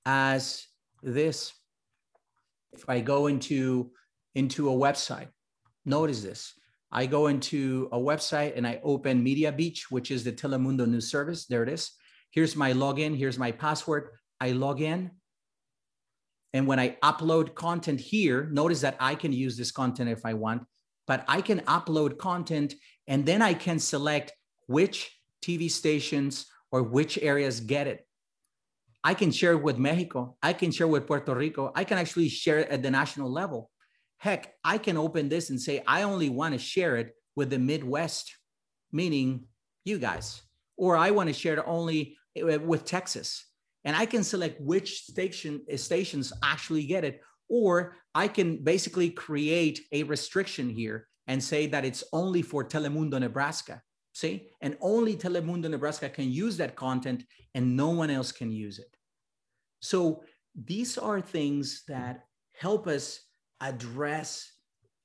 as 0.05 0.67
this. 1.01 1.53
If 2.73 2.87
I 2.87 2.99
go 2.99 3.27
into, 3.27 3.91
into 4.35 4.69
a 4.69 4.73
website, 4.73 5.29
notice 5.85 6.21
this. 6.21 6.53
I 6.91 7.05
go 7.05 7.27
into 7.27 7.87
a 7.91 7.97
website 7.97 8.57
and 8.57 8.67
I 8.67 8.81
open 8.83 9.23
Media 9.23 9.51
Beach, 9.51 9.89
which 9.89 10.11
is 10.11 10.23
the 10.23 10.31
Telemundo 10.31 10.87
news 10.87 11.09
service. 11.09 11.45
There 11.45 11.63
it 11.63 11.69
is. 11.69 11.91
Here's 12.31 12.55
my 12.55 12.73
login. 12.73 13.17
Here's 13.17 13.39
my 13.39 13.51
password. 13.51 14.09
I 14.39 14.51
log 14.51 14.81
in. 14.81 15.11
And 16.53 16.67
when 16.67 16.79
I 16.79 16.97
upload 17.01 17.55
content 17.55 17.99
here, 17.99 18.49
notice 18.51 18.81
that 18.81 18.97
I 18.99 19.15
can 19.15 19.31
use 19.31 19.55
this 19.55 19.71
content 19.71 20.09
if 20.09 20.25
I 20.25 20.33
want, 20.33 20.63
but 21.07 21.23
I 21.27 21.41
can 21.41 21.61
upload 21.61 22.17
content 22.17 22.73
and 23.07 23.25
then 23.25 23.41
I 23.41 23.53
can 23.53 23.79
select 23.79 24.33
which 24.67 25.17
TV 25.41 25.71
stations 25.71 26.47
or 26.71 26.83
which 26.83 27.17
areas 27.21 27.61
get 27.61 27.87
it. 27.87 28.05
I 29.03 29.13
can 29.13 29.31
share 29.31 29.53
it 29.53 29.63
with 29.63 29.77
Mexico. 29.77 30.35
I 30.43 30.53
can 30.53 30.71
share 30.71 30.87
with 30.87 31.07
Puerto 31.07 31.33
Rico. 31.33 31.71
I 31.73 31.85
can 31.85 31.97
actually 31.97 32.29
share 32.29 32.59
it 32.59 32.69
at 32.69 32.83
the 32.83 32.91
national 32.91 33.31
level. 33.31 33.70
Heck, 34.21 34.53
I 34.63 34.77
can 34.77 34.97
open 34.97 35.29
this 35.29 35.49
and 35.49 35.59
say, 35.59 35.81
I 35.87 36.03
only 36.03 36.29
want 36.29 36.53
to 36.53 36.59
share 36.59 36.97
it 36.97 37.15
with 37.35 37.49
the 37.49 37.57
Midwest, 37.57 38.37
meaning 38.91 39.45
you 39.83 39.97
guys, 39.97 40.43
or 40.77 40.95
I 40.95 41.09
want 41.09 41.27
to 41.27 41.33
share 41.33 41.55
it 41.55 41.63
only 41.65 42.17
eh, 42.35 42.57
with 42.57 42.85
Texas 42.85 43.45
and 43.83 43.95
I 43.95 44.05
can 44.05 44.23
select 44.23 44.61
which 44.61 45.03
station 45.03 45.61
stations 45.77 46.31
actually 46.43 46.85
get 46.85 47.03
it, 47.03 47.21
or 47.49 47.95
I 48.13 48.27
can 48.27 48.63
basically 48.63 49.09
create 49.09 49.81
a 49.91 50.03
restriction 50.03 50.69
here 50.69 51.07
and 51.27 51.43
say 51.43 51.67
that 51.67 51.85
it's 51.85 52.03
only 52.13 52.41
for 52.41 52.63
Telemundo 52.63 53.19
Nebraska. 53.19 53.81
See, 54.13 54.49
and 54.61 54.77
only 54.81 55.15
Telemundo 55.15 55.69
Nebraska 55.69 56.09
can 56.09 56.31
use 56.31 56.57
that 56.57 56.75
content, 56.75 57.23
and 57.55 57.75
no 57.75 57.89
one 57.89 58.09
else 58.09 58.31
can 58.31 58.51
use 58.51 58.77
it. 58.77 58.95
So 59.79 60.23
these 60.53 60.97
are 60.97 61.21
things 61.21 61.83
that 61.87 62.25
help 62.53 62.87
us 62.87 63.21
address 63.61 64.51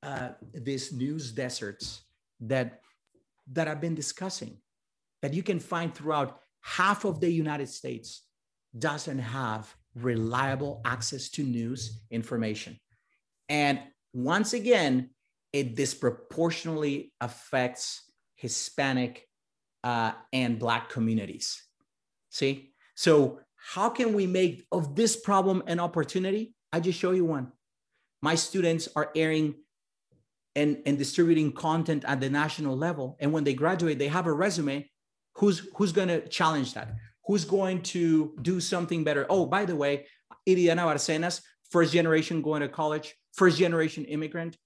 uh, 0.02 0.30
these 0.54 0.92
news 0.92 1.32
deserts 1.32 2.02
that 2.40 2.80
that 3.52 3.68
I've 3.68 3.80
been 3.80 3.94
discussing, 3.94 4.58
that 5.22 5.32
you 5.32 5.42
can 5.42 5.60
find 5.60 5.94
throughout 5.94 6.40
half 6.62 7.04
of 7.04 7.20
the 7.20 7.30
United 7.30 7.68
States 7.68 8.22
doesn't 8.76 9.20
have 9.20 9.72
reliable 9.94 10.80
access 10.84 11.28
to 11.30 11.42
news 11.42 12.00
information. 12.10 12.78
And 13.48 13.80
once 14.12 14.52
again, 14.52 15.10
it 15.52 15.76
disproportionately 15.76 17.12
affects 17.20 18.02
Hispanic 18.34 19.28
uh, 19.84 20.12
and 20.32 20.58
Black 20.58 20.90
communities. 20.90 21.62
See? 22.30 22.72
So, 22.94 23.40
how 23.54 23.88
can 23.88 24.14
we 24.14 24.26
make 24.26 24.64
of 24.70 24.94
this 24.94 25.16
problem 25.16 25.62
an 25.66 25.80
opportunity? 25.80 26.54
I 26.72 26.80
just 26.80 26.98
show 26.98 27.12
you 27.12 27.24
one. 27.24 27.52
My 28.30 28.36
students 28.48 28.84
are 28.98 29.08
airing 29.14 29.48
and, 30.60 30.70
and 30.86 30.94
distributing 31.04 31.48
content 31.52 32.02
at 32.12 32.18
the 32.20 32.30
national 32.42 32.76
level. 32.86 33.06
And 33.20 33.28
when 33.32 33.44
they 33.44 33.54
graduate, 33.54 33.98
they 33.98 34.12
have 34.18 34.26
a 34.26 34.32
resume. 34.44 34.76
Who's, 35.38 35.58
who's 35.76 35.92
going 35.92 36.12
to 36.14 36.20
challenge 36.38 36.70
that? 36.74 36.88
who's 37.26 37.44
going 37.44 37.82
to 37.82 38.34
do 38.42 38.60
something 38.60 39.04
better. 39.04 39.26
Oh, 39.28 39.46
by 39.46 39.64
the 39.64 39.76
way, 39.76 40.06
Iridiana 40.48 40.84
Barcenas, 40.84 41.42
first 41.70 41.92
generation 41.92 42.40
going 42.40 42.62
to 42.62 42.68
college, 42.68 43.14
first 43.34 43.58
generation 43.58 44.04
immigrant, 44.04 44.56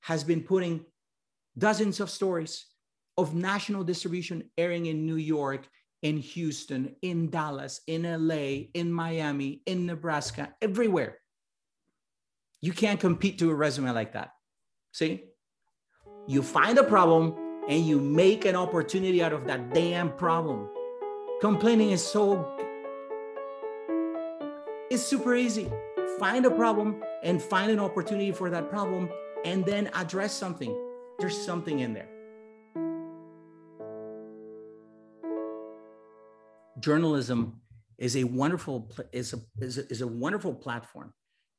has 0.00 0.24
been 0.24 0.42
putting 0.42 0.84
dozens 1.56 2.00
of 2.00 2.08
stories 2.08 2.66
of 3.16 3.34
national 3.34 3.84
distribution 3.84 4.44
airing 4.56 4.86
in 4.86 5.04
New 5.04 5.16
York, 5.16 5.68
in 6.02 6.16
Houston, 6.16 6.94
in 7.02 7.28
Dallas, 7.30 7.80
in 7.86 8.02
LA, 8.04 8.70
in 8.74 8.90
Miami, 8.90 9.62
in 9.66 9.84
Nebraska, 9.84 10.54
everywhere. 10.62 11.17
You 12.60 12.72
can't 12.72 12.98
compete 12.98 13.38
to 13.38 13.50
a 13.50 13.54
resume 13.54 13.90
like 13.92 14.12
that. 14.14 14.32
See? 14.92 15.24
You 16.26 16.42
find 16.42 16.76
a 16.76 16.82
problem 16.82 17.36
and 17.68 17.86
you 17.86 18.00
make 18.00 18.44
an 18.46 18.56
opportunity 18.56 19.22
out 19.22 19.32
of 19.32 19.46
that 19.46 19.72
damn 19.72 20.12
problem. 20.16 20.68
Complaining 21.40 21.92
is 21.92 22.04
so, 22.04 22.56
it's 24.90 25.04
super 25.04 25.36
easy. 25.36 25.70
Find 26.18 26.46
a 26.46 26.50
problem 26.50 27.00
and 27.22 27.40
find 27.40 27.70
an 27.70 27.78
opportunity 27.78 28.32
for 28.32 28.50
that 28.50 28.68
problem 28.68 29.08
and 29.44 29.64
then 29.64 29.88
address 29.94 30.32
something. 30.32 30.76
There's 31.20 31.40
something 31.40 31.78
in 31.78 31.94
there. 31.94 32.08
Journalism 36.80 37.60
is 37.98 38.16
a 38.16 38.24
wonderful 38.24 38.90
is 39.12 39.32
a, 39.32 39.38
is 39.60 39.78
a, 39.78 39.86
is 39.90 40.00
a 40.00 40.06
wonderful 40.06 40.54
platform 40.54 41.12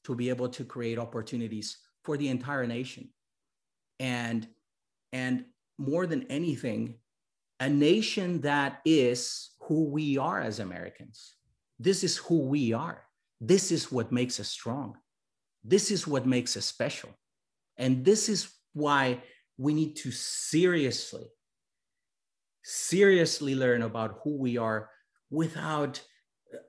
to 0.04 0.16
be 0.16 0.30
able 0.30 0.50
to 0.50 0.64
create 0.64 0.98
opportunities 0.98 1.78
for 2.04 2.18
the 2.18 2.28
entire 2.28 2.66
nation 2.66 3.10
and 4.00 4.48
and 5.12 5.46
more 5.78 6.06
than 6.08 6.24
anything 6.24 6.96
a 7.60 7.70
nation 7.70 8.42
that 8.42 8.80
is 8.86 9.52
who 9.62 9.90
we 9.90 10.18
are 10.18 10.40
as 10.40 10.60
Americans. 10.60 11.36
This 11.78 12.04
is 12.04 12.18
who 12.18 12.40
we 12.40 12.74
are. 12.74 13.04
This 13.42 13.72
is 13.72 13.92
what 13.92 14.12
makes 14.12 14.40
us 14.40 14.48
strong. 14.48 14.98
This 15.64 15.92
is 15.92 16.08
what 16.08 16.26
makes 16.26 16.56
us 16.56 16.66
special. 16.66 17.10
And 17.78 18.06
this 18.06 18.30
is 18.30 18.50
why 18.74 19.24
we 19.58 19.74
need 19.74 19.98
to 19.98 20.12
seriously, 20.12 21.26
seriously 22.64 23.56
learn 23.56 23.82
about 23.82 24.20
who 24.24 24.38
we 24.38 24.58
are 24.58 24.90
without 25.30 26.02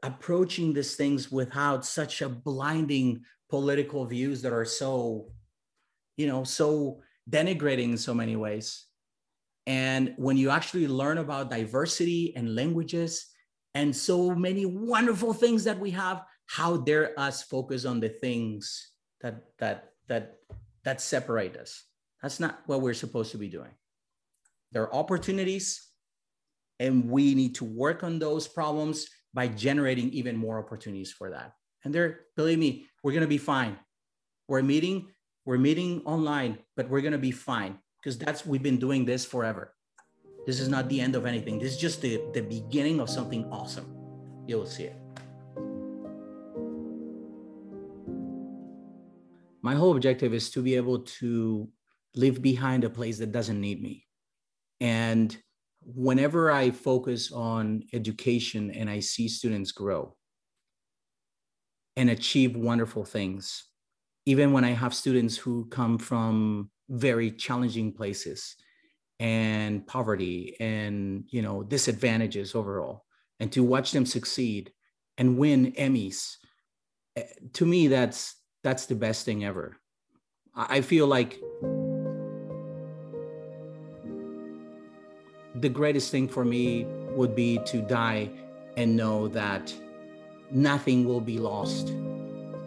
approaching 0.02 0.72
these 0.72 0.96
things 0.96 1.30
without 1.30 1.84
such 1.84 2.22
a 2.22 2.28
blinding 2.28 3.22
political 3.48 4.04
views 4.04 4.42
that 4.42 4.52
are 4.52 4.64
so, 4.64 5.28
you 6.16 6.26
know, 6.26 6.44
so 6.44 7.02
denigrating 7.28 7.90
in 7.90 7.98
so 7.98 8.14
many 8.14 8.36
ways. 8.36 8.86
And 9.66 10.14
when 10.16 10.36
you 10.36 10.50
actually 10.50 10.88
learn 10.88 11.18
about 11.18 11.50
diversity 11.50 12.34
and 12.36 12.54
languages 12.54 13.26
and 13.74 13.94
so 13.94 14.34
many 14.34 14.66
wonderful 14.66 15.32
things 15.32 15.64
that 15.64 15.78
we 15.78 15.90
have, 15.92 16.22
how 16.46 16.78
dare 16.78 17.18
us 17.18 17.42
focus 17.42 17.84
on 17.84 18.00
the 18.00 18.08
things 18.08 18.90
that 19.20 19.44
that 19.58 19.92
that 20.08 20.38
that 20.84 21.00
separate 21.00 21.56
us? 21.56 21.84
That's 22.22 22.40
not 22.40 22.60
what 22.66 22.80
we're 22.80 22.94
supposed 22.94 23.30
to 23.32 23.38
be 23.38 23.48
doing. 23.48 23.70
There 24.72 24.82
are 24.82 24.94
opportunities, 24.94 25.86
and 26.78 27.08
we 27.08 27.34
need 27.34 27.54
to 27.56 27.64
work 27.64 28.02
on 28.02 28.18
those 28.18 28.48
problems 28.48 29.06
by 29.32 29.48
generating 29.48 30.10
even 30.10 30.36
more 30.36 30.58
opportunities 30.58 31.12
for 31.12 31.30
that. 31.30 31.52
And 31.84 31.94
there, 31.94 32.20
believe 32.36 32.58
me, 32.58 32.86
we're 33.02 33.12
gonna 33.12 33.26
be 33.26 33.38
fine. 33.38 33.78
We're 34.48 34.62
meeting, 34.62 35.08
we're 35.44 35.58
meeting 35.58 36.02
online, 36.04 36.58
but 36.76 36.88
we're 36.88 37.00
gonna 37.00 37.18
be 37.18 37.30
fine 37.30 37.78
because 38.00 38.18
that's 38.18 38.44
we've 38.44 38.62
been 38.62 38.78
doing 38.78 39.04
this 39.04 39.24
forever. 39.24 39.74
This 40.46 40.58
is 40.58 40.68
not 40.68 40.88
the 40.88 41.00
end 41.00 41.16
of 41.16 41.26
anything. 41.26 41.58
This 41.58 41.74
is 41.74 41.78
just 41.78 42.00
the, 42.02 42.20
the 42.32 42.40
beginning 42.40 43.00
of 43.00 43.10
something 43.10 43.44
awesome. 43.52 43.94
You'll 44.46 44.66
see 44.66 44.84
it. 44.84 44.96
My 49.62 49.74
whole 49.74 49.94
objective 49.94 50.32
is 50.32 50.50
to 50.50 50.62
be 50.62 50.74
able 50.74 51.00
to 51.20 51.68
leave 52.14 52.40
behind 52.40 52.84
a 52.84 52.90
place 52.90 53.18
that 53.18 53.32
doesn't 53.32 53.60
need 53.60 53.82
me. 53.82 54.06
And 54.80 55.36
whenever 55.82 56.50
I 56.50 56.70
focus 56.70 57.32
on 57.32 57.84
education 57.92 58.70
and 58.70 58.88
I 58.88 59.00
see 59.00 59.28
students 59.28 59.72
grow 59.72 60.16
and 61.96 62.10
achieve 62.10 62.56
wonderful 62.56 63.04
things, 63.04 63.64
even 64.26 64.52
when 64.52 64.64
I 64.64 64.70
have 64.70 64.94
students 64.94 65.36
who 65.36 65.66
come 65.66 65.98
from 65.98 66.70
very 66.88 67.30
challenging 67.30 67.92
places 67.92 68.56
and 69.18 69.86
poverty 69.86 70.56
and 70.60 71.24
you 71.28 71.42
know 71.42 71.62
disadvantages 71.62 72.54
overall 72.54 73.04
and 73.38 73.52
to 73.52 73.62
watch 73.62 73.92
them 73.92 74.06
succeed 74.06 74.72
and 75.18 75.36
win 75.36 75.72
emmys 75.72 76.36
eh, 77.16 77.24
to 77.52 77.66
me 77.66 77.86
that's 77.86 78.40
that's 78.62 78.86
the 78.86 78.94
best 78.94 79.24
thing 79.24 79.44
ever. 79.44 79.76
I 80.54 80.80
feel 80.80 81.06
like 81.06 81.40
the 85.60 85.68
greatest 85.68 86.10
thing 86.10 86.26
for 86.26 86.44
me 86.44 86.84
would 87.14 87.34
be 87.34 87.58
to 87.66 87.82
die 87.82 88.30
and 88.76 88.96
know 88.96 89.28
that 89.28 89.72
nothing 90.50 91.04
will 91.04 91.20
be 91.20 91.38
lost 91.38 91.92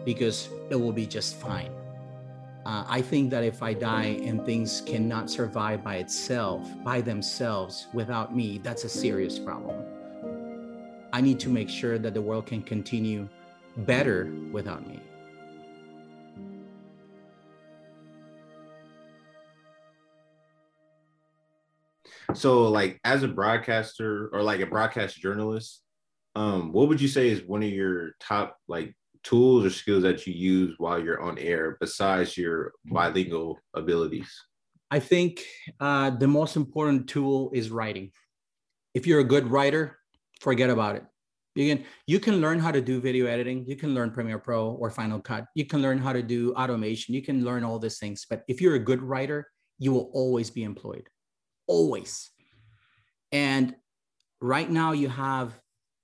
because 0.04 0.48
it 0.70 0.76
will 0.76 0.92
be 0.92 1.06
just 1.06 1.36
fine. 1.36 1.72
Uh, 2.64 2.84
I 2.88 3.02
think 3.02 3.30
that 3.30 3.44
if 3.44 3.62
I 3.62 3.74
die 3.74 4.18
and 4.22 4.44
things 4.46 4.82
cannot 4.86 5.30
survive 5.30 5.84
by 5.84 5.96
itself, 5.96 6.66
by 6.82 7.00
themselves, 7.00 7.88
without 7.92 8.34
me, 8.34 8.58
that's 8.62 8.84
a 8.84 8.88
serious 8.88 9.38
problem. 9.38 9.84
I 11.12 11.20
need 11.20 11.38
to 11.40 11.48
make 11.48 11.68
sure 11.68 11.98
that 11.98 12.14
the 12.14 12.22
world 12.22 12.46
can 12.46 12.62
continue 12.62 13.28
better 13.78 14.32
without 14.50 14.86
me. 14.86 15.00
So, 22.34 22.68
like, 22.68 23.00
as 23.04 23.22
a 23.22 23.28
broadcaster 23.28 24.28
or 24.32 24.42
like 24.42 24.60
a 24.60 24.66
broadcast 24.66 25.16
journalist, 25.16 25.82
um, 26.36 26.72
what 26.72 26.88
would 26.88 27.00
you 27.00 27.08
say 27.08 27.28
is 27.28 27.42
one 27.42 27.62
of 27.62 27.70
your 27.70 28.12
top 28.20 28.56
like 28.68 28.94
tools 29.22 29.64
or 29.64 29.70
skills 29.70 30.02
that 30.02 30.26
you 30.26 30.34
use 30.34 30.74
while 30.78 31.02
you're 31.02 31.22
on 31.22 31.38
air 31.38 31.76
besides 31.80 32.36
your 32.36 32.72
bilingual 32.84 33.58
abilities? 33.74 34.30
I 34.90 35.00
think 35.00 35.42
uh, 35.80 36.10
the 36.10 36.28
most 36.28 36.56
important 36.56 37.08
tool 37.08 37.50
is 37.54 37.70
writing. 37.70 38.12
If 38.94 39.06
you're 39.06 39.20
a 39.20 39.24
good 39.24 39.50
writer, 39.50 39.98
forget 40.40 40.70
about 40.70 40.96
it. 40.96 41.04
You 41.56 41.74
can 41.74 41.84
you 42.06 42.18
can 42.18 42.40
learn 42.40 42.58
how 42.58 42.72
to 42.72 42.80
do 42.80 43.00
video 43.00 43.26
editing. 43.26 43.64
You 43.66 43.76
can 43.76 43.94
learn 43.94 44.10
Premiere 44.10 44.40
Pro 44.40 44.70
or 44.72 44.90
Final 44.90 45.20
Cut. 45.20 45.46
You 45.54 45.64
can 45.64 45.80
learn 45.82 45.98
how 45.98 46.12
to 46.12 46.22
do 46.22 46.52
automation. 46.54 47.14
You 47.14 47.22
can 47.22 47.44
learn 47.44 47.62
all 47.62 47.78
these 47.78 47.98
things. 47.98 48.26
But 48.28 48.42
if 48.48 48.60
you're 48.60 48.74
a 48.74 48.80
good 48.80 49.02
writer, 49.02 49.46
you 49.78 49.92
will 49.92 50.10
always 50.14 50.50
be 50.50 50.64
employed 50.64 51.08
always. 51.66 52.30
And 53.32 53.74
right 54.40 54.70
now, 54.70 54.92
you 54.92 55.08
have, 55.08 55.58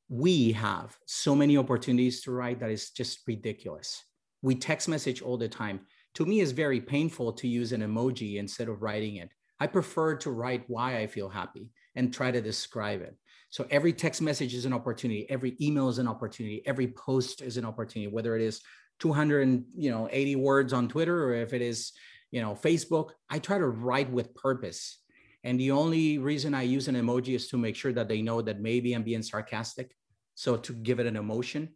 we 0.08 0.52
have 0.52 0.96
so 1.06 1.34
many 1.34 1.56
opportunities 1.56 2.22
to 2.22 2.32
write 2.32 2.60
that 2.60 2.70
is 2.70 2.90
just 2.90 3.20
ridiculous. 3.26 4.02
We 4.42 4.54
text 4.54 4.88
message 4.88 5.22
all 5.22 5.36
the 5.36 5.48
time. 5.48 5.80
To 6.14 6.26
me, 6.26 6.40
it's 6.40 6.52
very 6.52 6.80
painful 6.80 7.32
to 7.34 7.46
use 7.46 7.72
an 7.72 7.82
emoji 7.82 8.36
instead 8.36 8.68
of 8.68 8.82
writing 8.82 9.16
it. 9.16 9.30
I 9.60 9.66
prefer 9.66 10.16
to 10.16 10.30
write 10.30 10.64
why 10.68 10.98
I 10.98 11.06
feel 11.06 11.28
happy 11.28 11.70
and 11.94 12.12
try 12.12 12.30
to 12.30 12.40
describe 12.40 13.02
it. 13.02 13.14
So 13.50 13.66
every 13.70 13.92
text 13.92 14.22
message 14.22 14.54
is 14.54 14.64
an 14.64 14.72
opportunity. 14.72 15.28
Every 15.28 15.56
email 15.60 15.88
is 15.88 15.98
an 15.98 16.08
opportunity. 16.08 16.62
Every 16.66 16.88
post 16.88 17.42
is 17.42 17.56
an 17.56 17.64
opportunity, 17.64 18.10
whether 18.10 18.36
it 18.36 18.42
is 18.42 18.62
200, 19.00 19.64
you 19.76 19.90
know, 19.90 20.08
80 20.10 20.36
words 20.36 20.72
on 20.72 20.88
Twitter 20.88 21.24
or 21.24 21.34
if 21.34 21.52
it 21.52 21.60
is, 21.60 21.92
you 22.30 22.40
know, 22.40 22.54
Facebook. 22.54 23.10
I 23.28 23.38
try 23.38 23.58
to 23.58 23.66
write 23.66 24.10
with 24.10 24.34
purpose 24.34 24.98
and 25.44 25.58
the 25.58 25.70
only 25.70 26.18
reason 26.18 26.54
I 26.54 26.62
use 26.62 26.88
an 26.88 26.96
emoji 26.96 27.34
is 27.34 27.48
to 27.48 27.58
make 27.58 27.76
sure 27.76 27.92
that 27.92 28.08
they 28.08 28.20
know 28.20 28.42
that 28.42 28.60
maybe 28.60 28.92
I'm 28.92 29.02
being 29.02 29.22
sarcastic. 29.22 29.94
So 30.34 30.56
to 30.56 30.72
give 30.72 31.00
it 31.00 31.06
an 31.06 31.16
emotion. 31.16 31.70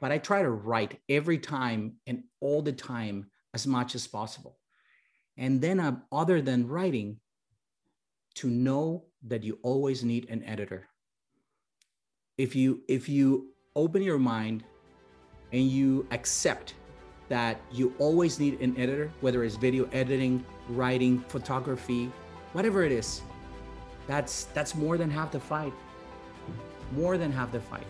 But 0.00 0.12
I 0.12 0.18
try 0.18 0.42
to 0.42 0.50
write 0.50 0.98
every 1.08 1.38
time 1.38 1.96
and 2.06 2.22
all 2.40 2.62
the 2.62 2.72
time 2.72 3.30
as 3.52 3.66
much 3.66 3.94
as 3.94 4.06
possible. 4.06 4.58
And 5.36 5.60
then, 5.60 5.80
uh, 5.80 5.98
other 6.10 6.40
than 6.40 6.66
writing, 6.66 7.20
to 8.36 8.48
know 8.48 9.04
that 9.26 9.42
you 9.42 9.58
always 9.62 10.04
need 10.04 10.28
an 10.30 10.42
editor. 10.44 10.88
If 12.38 12.56
you 12.56 12.82
if 12.88 13.08
you 13.08 13.52
open 13.76 14.02
your 14.02 14.18
mind 14.18 14.64
and 15.52 15.62
you 15.62 16.06
accept 16.10 16.74
that 17.28 17.60
you 17.70 17.94
always 17.98 18.40
need 18.40 18.60
an 18.60 18.76
editor, 18.78 19.12
whether 19.20 19.44
it's 19.44 19.56
video 19.56 19.88
editing, 19.92 20.44
writing, 20.68 21.20
photography, 21.28 22.10
whatever 22.52 22.84
it 22.84 22.92
is 22.92 23.22
that's 24.10 24.46
that's 24.54 24.74
more 24.74 24.98
than 24.98 25.08
half 25.08 25.30
the 25.30 25.38
fight. 25.38 25.72
More 26.90 27.16
than 27.16 27.30
half 27.30 27.52
the 27.52 27.60
fight. 27.60 27.86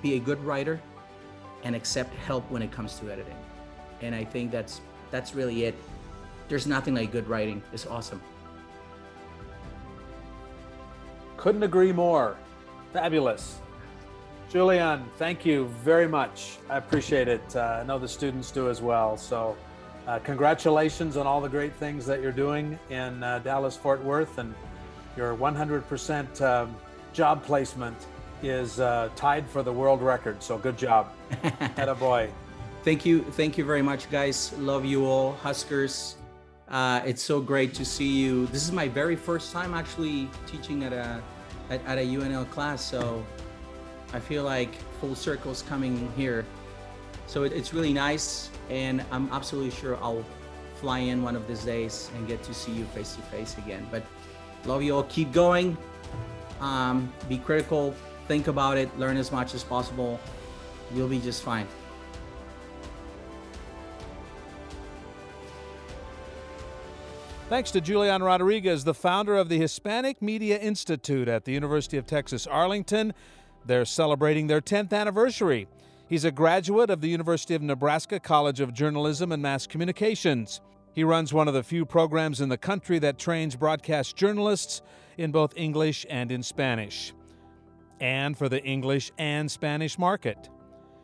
Be 0.00 0.14
a 0.14 0.18
good 0.18 0.42
writer 0.42 0.80
and 1.62 1.76
accept 1.76 2.14
help 2.14 2.50
when 2.50 2.62
it 2.62 2.72
comes 2.72 2.98
to 3.00 3.12
editing. 3.12 3.36
And 4.00 4.14
i 4.14 4.24
think 4.24 4.50
that's 4.50 4.80
that's 5.10 5.34
really 5.34 5.64
it. 5.64 5.74
There's 6.48 6.66
nothing 6.66 6.94
like 6.94 7.12
good 7.12 7.28
writing. 7.28 7.62
It's 7.74 7.86
awesome. 7.86 8.22
Couldn't 11.36 11.62
agree 11.62 11.92
more. 11.92 12.38
Fabulous. 12.94 13.58
Julian 14.48 15.04
thank 15.18 15.44
you 15.44 15.66
very 15.84 16.08
much. 16.08 16.58
I 16.70 16.78
appreciate 16.78 17.28
it. 17.28 17.44
Uh, 17.54 17.80
i 17.80 17.84
know 17.84 17.98
the 17.98 18.08
students 18.08 18.50
do 18.50 18.70
as 18.70 18.80
well 18.80 19.18
so 19.18 19.54
uh, 20.08 20.18
congratulations 20.20 21.18
on 21.18 21.26
all 21.26 21.38
the 21.38 21.48
great 21.48 21.74
things 21.74 22.06
that 22.06 22.22
you're 22.22 22.32
doing 22.32 22.78
in 22.88 23.22
uh, 23.22 23.40
Dallas 23.40 23.76
Fort 23.76 24.02
Worth, 24.02 24.38
and 24.38 24.54
your 25.18 25.36
100% 25.36 26.40
um, 26.40 26.74
job 27.12 27.44
placement 27.44 28.06
is 28.42 28.80
uh, 28.80 29.10
tied 29.16 29.46
for 29.46 29.62
the 29.62 29.72
world 29.72 30.00
record. 30.00 30.42
So 30.42 30.56
good 30.56 30.78
job, 30.78 31.12
a 31.76 31.94
boy. 31.94 32.30
Thank 32.84 33.04
you, 33.04 33.22
thank 33.22 33.58
you 33.58 33.66
very 33.66 33.82
much, 33.82 34.10
guys. 34.10 34.54
Love 34.58 34.86
you 34.86 35.04
all, 35.04 35.32
Huskers. 35.34 36.16
Uh, 36.70 37.02
it's 37.04 37.22
so 37.22 37.38
great 37.38 37.74
to 37.74 37.84
see 37.84 38.08
you. 38.08 38.46
This 38.46 38.62
is 38.64 38.72
my 38.72 38.88
very 38.88 39.16
first 39.16 39.52
time 39.52 39.74
actually 39.74 40.30
teaching 40.46 40.84
at 40.84 40.94
a 40.94 41.22
at, 41.68 41.84
at 41.84 41.98
a 41.98 42.06
UNL 42.06 42.48
class, 42.50 42.82
so 42.82 43.22
I 44.14 44.20
feel 44.20 44.44
like 44.44 44.74
full 45.00 45.14
circle's 45.14 45.60
coming 45.60 46.10
here. 46.16 46.46
So 47.28 47.42
it, 47.42 47.52
it's 47.52 47.74
really 47.74 47.92
nice, 47.92 48.50
and 48.70 49.04
I'm 49.12 49.30
absolutely 49.30 49.70
sure 49.70 49.98
I'll 50.02 50.24
fly 50.76 51.00
in 51.00 51.22
one 51.22 51.36
of 51.36 51.46
these 51.46 51.62
days 51.62 52.10
and 52.16 52.26
get 52.26 52.42
to 52.44 52.54
see 52.54 52.72
you 52.72 52.84
face 52.86 53.14
to 53.16 53.22
face 53.22 53.56
again. 53.58 53.86
But 53.90 54.02
love 54.64 54.82
you 54.82 54.96
all. 54.96 55.02
Keep 55.04 55.32
going. 55.32 55.76
Um, 56.60 57.12
be 57.28 57.36
critical. 57.36 57.94
Think 58.28 58.48
about 58.48 58.78
it. 58.78 58.98
Learn 58.98 59.18
as 59.18 59.30
much 59.30 59.54
as 59.54 59.62
possible. 59.62 60.18
You'll 60.94 61.08
be 61.08 61.20
just 61.20 61.42
fine. 61.42 61.66
Thanks 67.50 67.70
to 67.72 67.80
Julian 67.80 68.22
Rodriguez, 68.22 68.84
the 68.84 68.94
founder 68.94 69.36
of 69.36 69.50
the 69.50 69.58
Hispanic 69.58 70.22
Media 70.22 70.58
Institute 70.58 71.28
at 71.28 71.44
the 71.44 71.52
University 71.52 71.98
of 71.98 72.06
Texas 72.06 72.46
Arlington. 72.46 73.12
They're 73.66 73.84
celebrating 73.84 74.46
their 74.46 74.60
10th 74.62 74.94
anniversary. 74.94 75.68
He's 76.08 76.24
a 76.24 76.30
graduate 76.30 76.88
of 76.88 77.02
the 77.02 77.08
University 77.08 77.54
of 77.54 77.60
Nebraska 77.60 78.18
College 78.18 78.60
of 78.60 78.72
Journalism 78.72 79.30
and 79.30 79.42
Mass 79.42 79.66
Communications. 79.66 80.62
He 80.94 81.04
runs 81.04 81.34
one 81.34 81.48
of 81.48 81.54
the 81.54 81.62
few 81.62 81.84
programs 81.84 82.40
in 82.40 82.48
the 82.48 82.56
country 82.56 82.98
that 83.00 83.18
trains 83.18 83.56
broadcast 83.56 84.16
journalists 84.16 84.80
in 85.18 85.32
both 85.32 85.52
English 85.54 86.06
and 86.08 86.32
in 86.32 86.42
Spanish, 86.42 87.12
and 88.00 88.38
for 88.38 88.48
the 88.48 88.64
English 88.64 89.12
and 89.18 89.50
Spanish 89.50 89.98
market. 89.98 90.48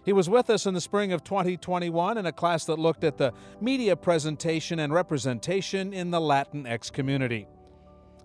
He 0.07 0.15
was 0.15 0.31
with 0.31 0.49
us 0.49 0.65
in 0.65 0.73
the 0.73 0.81
spring 0.81 1.13
of 1.13 1.23
2021 1.23 2.17
in 2.17 2.25
a 2.25 2.33
class 2.33 2.65
that 2.65 2.79
looked 2.79 3.05
at 3.05 3.19
the 3.19 3.35
media 3.61 3.97
presentation 3.97 4.79
and 4.79 4.91
representation 4.91 5.93
in 5.93 6.13
the 6.13 6.21
Latinx 6.21 6.91
community. 6.91 7.47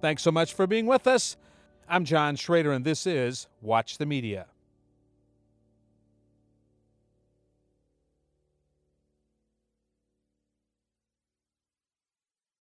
Thanks 0.02 0.24
so 0.24 0.32
much 0.32 0.54
for 0.54 0.66
being 0.66 0.86
with 0.86 1.08
us. 1.08 1.36
I'm 1.90 2.06
John 2.06 2.38
Schrader, 2.38 2.72
and 2.72 2.86
this 2.86 3.06
is 3.06 3.48
Watch 3.62 3.98
the 3.98 4.06
Media. 4.06 4.46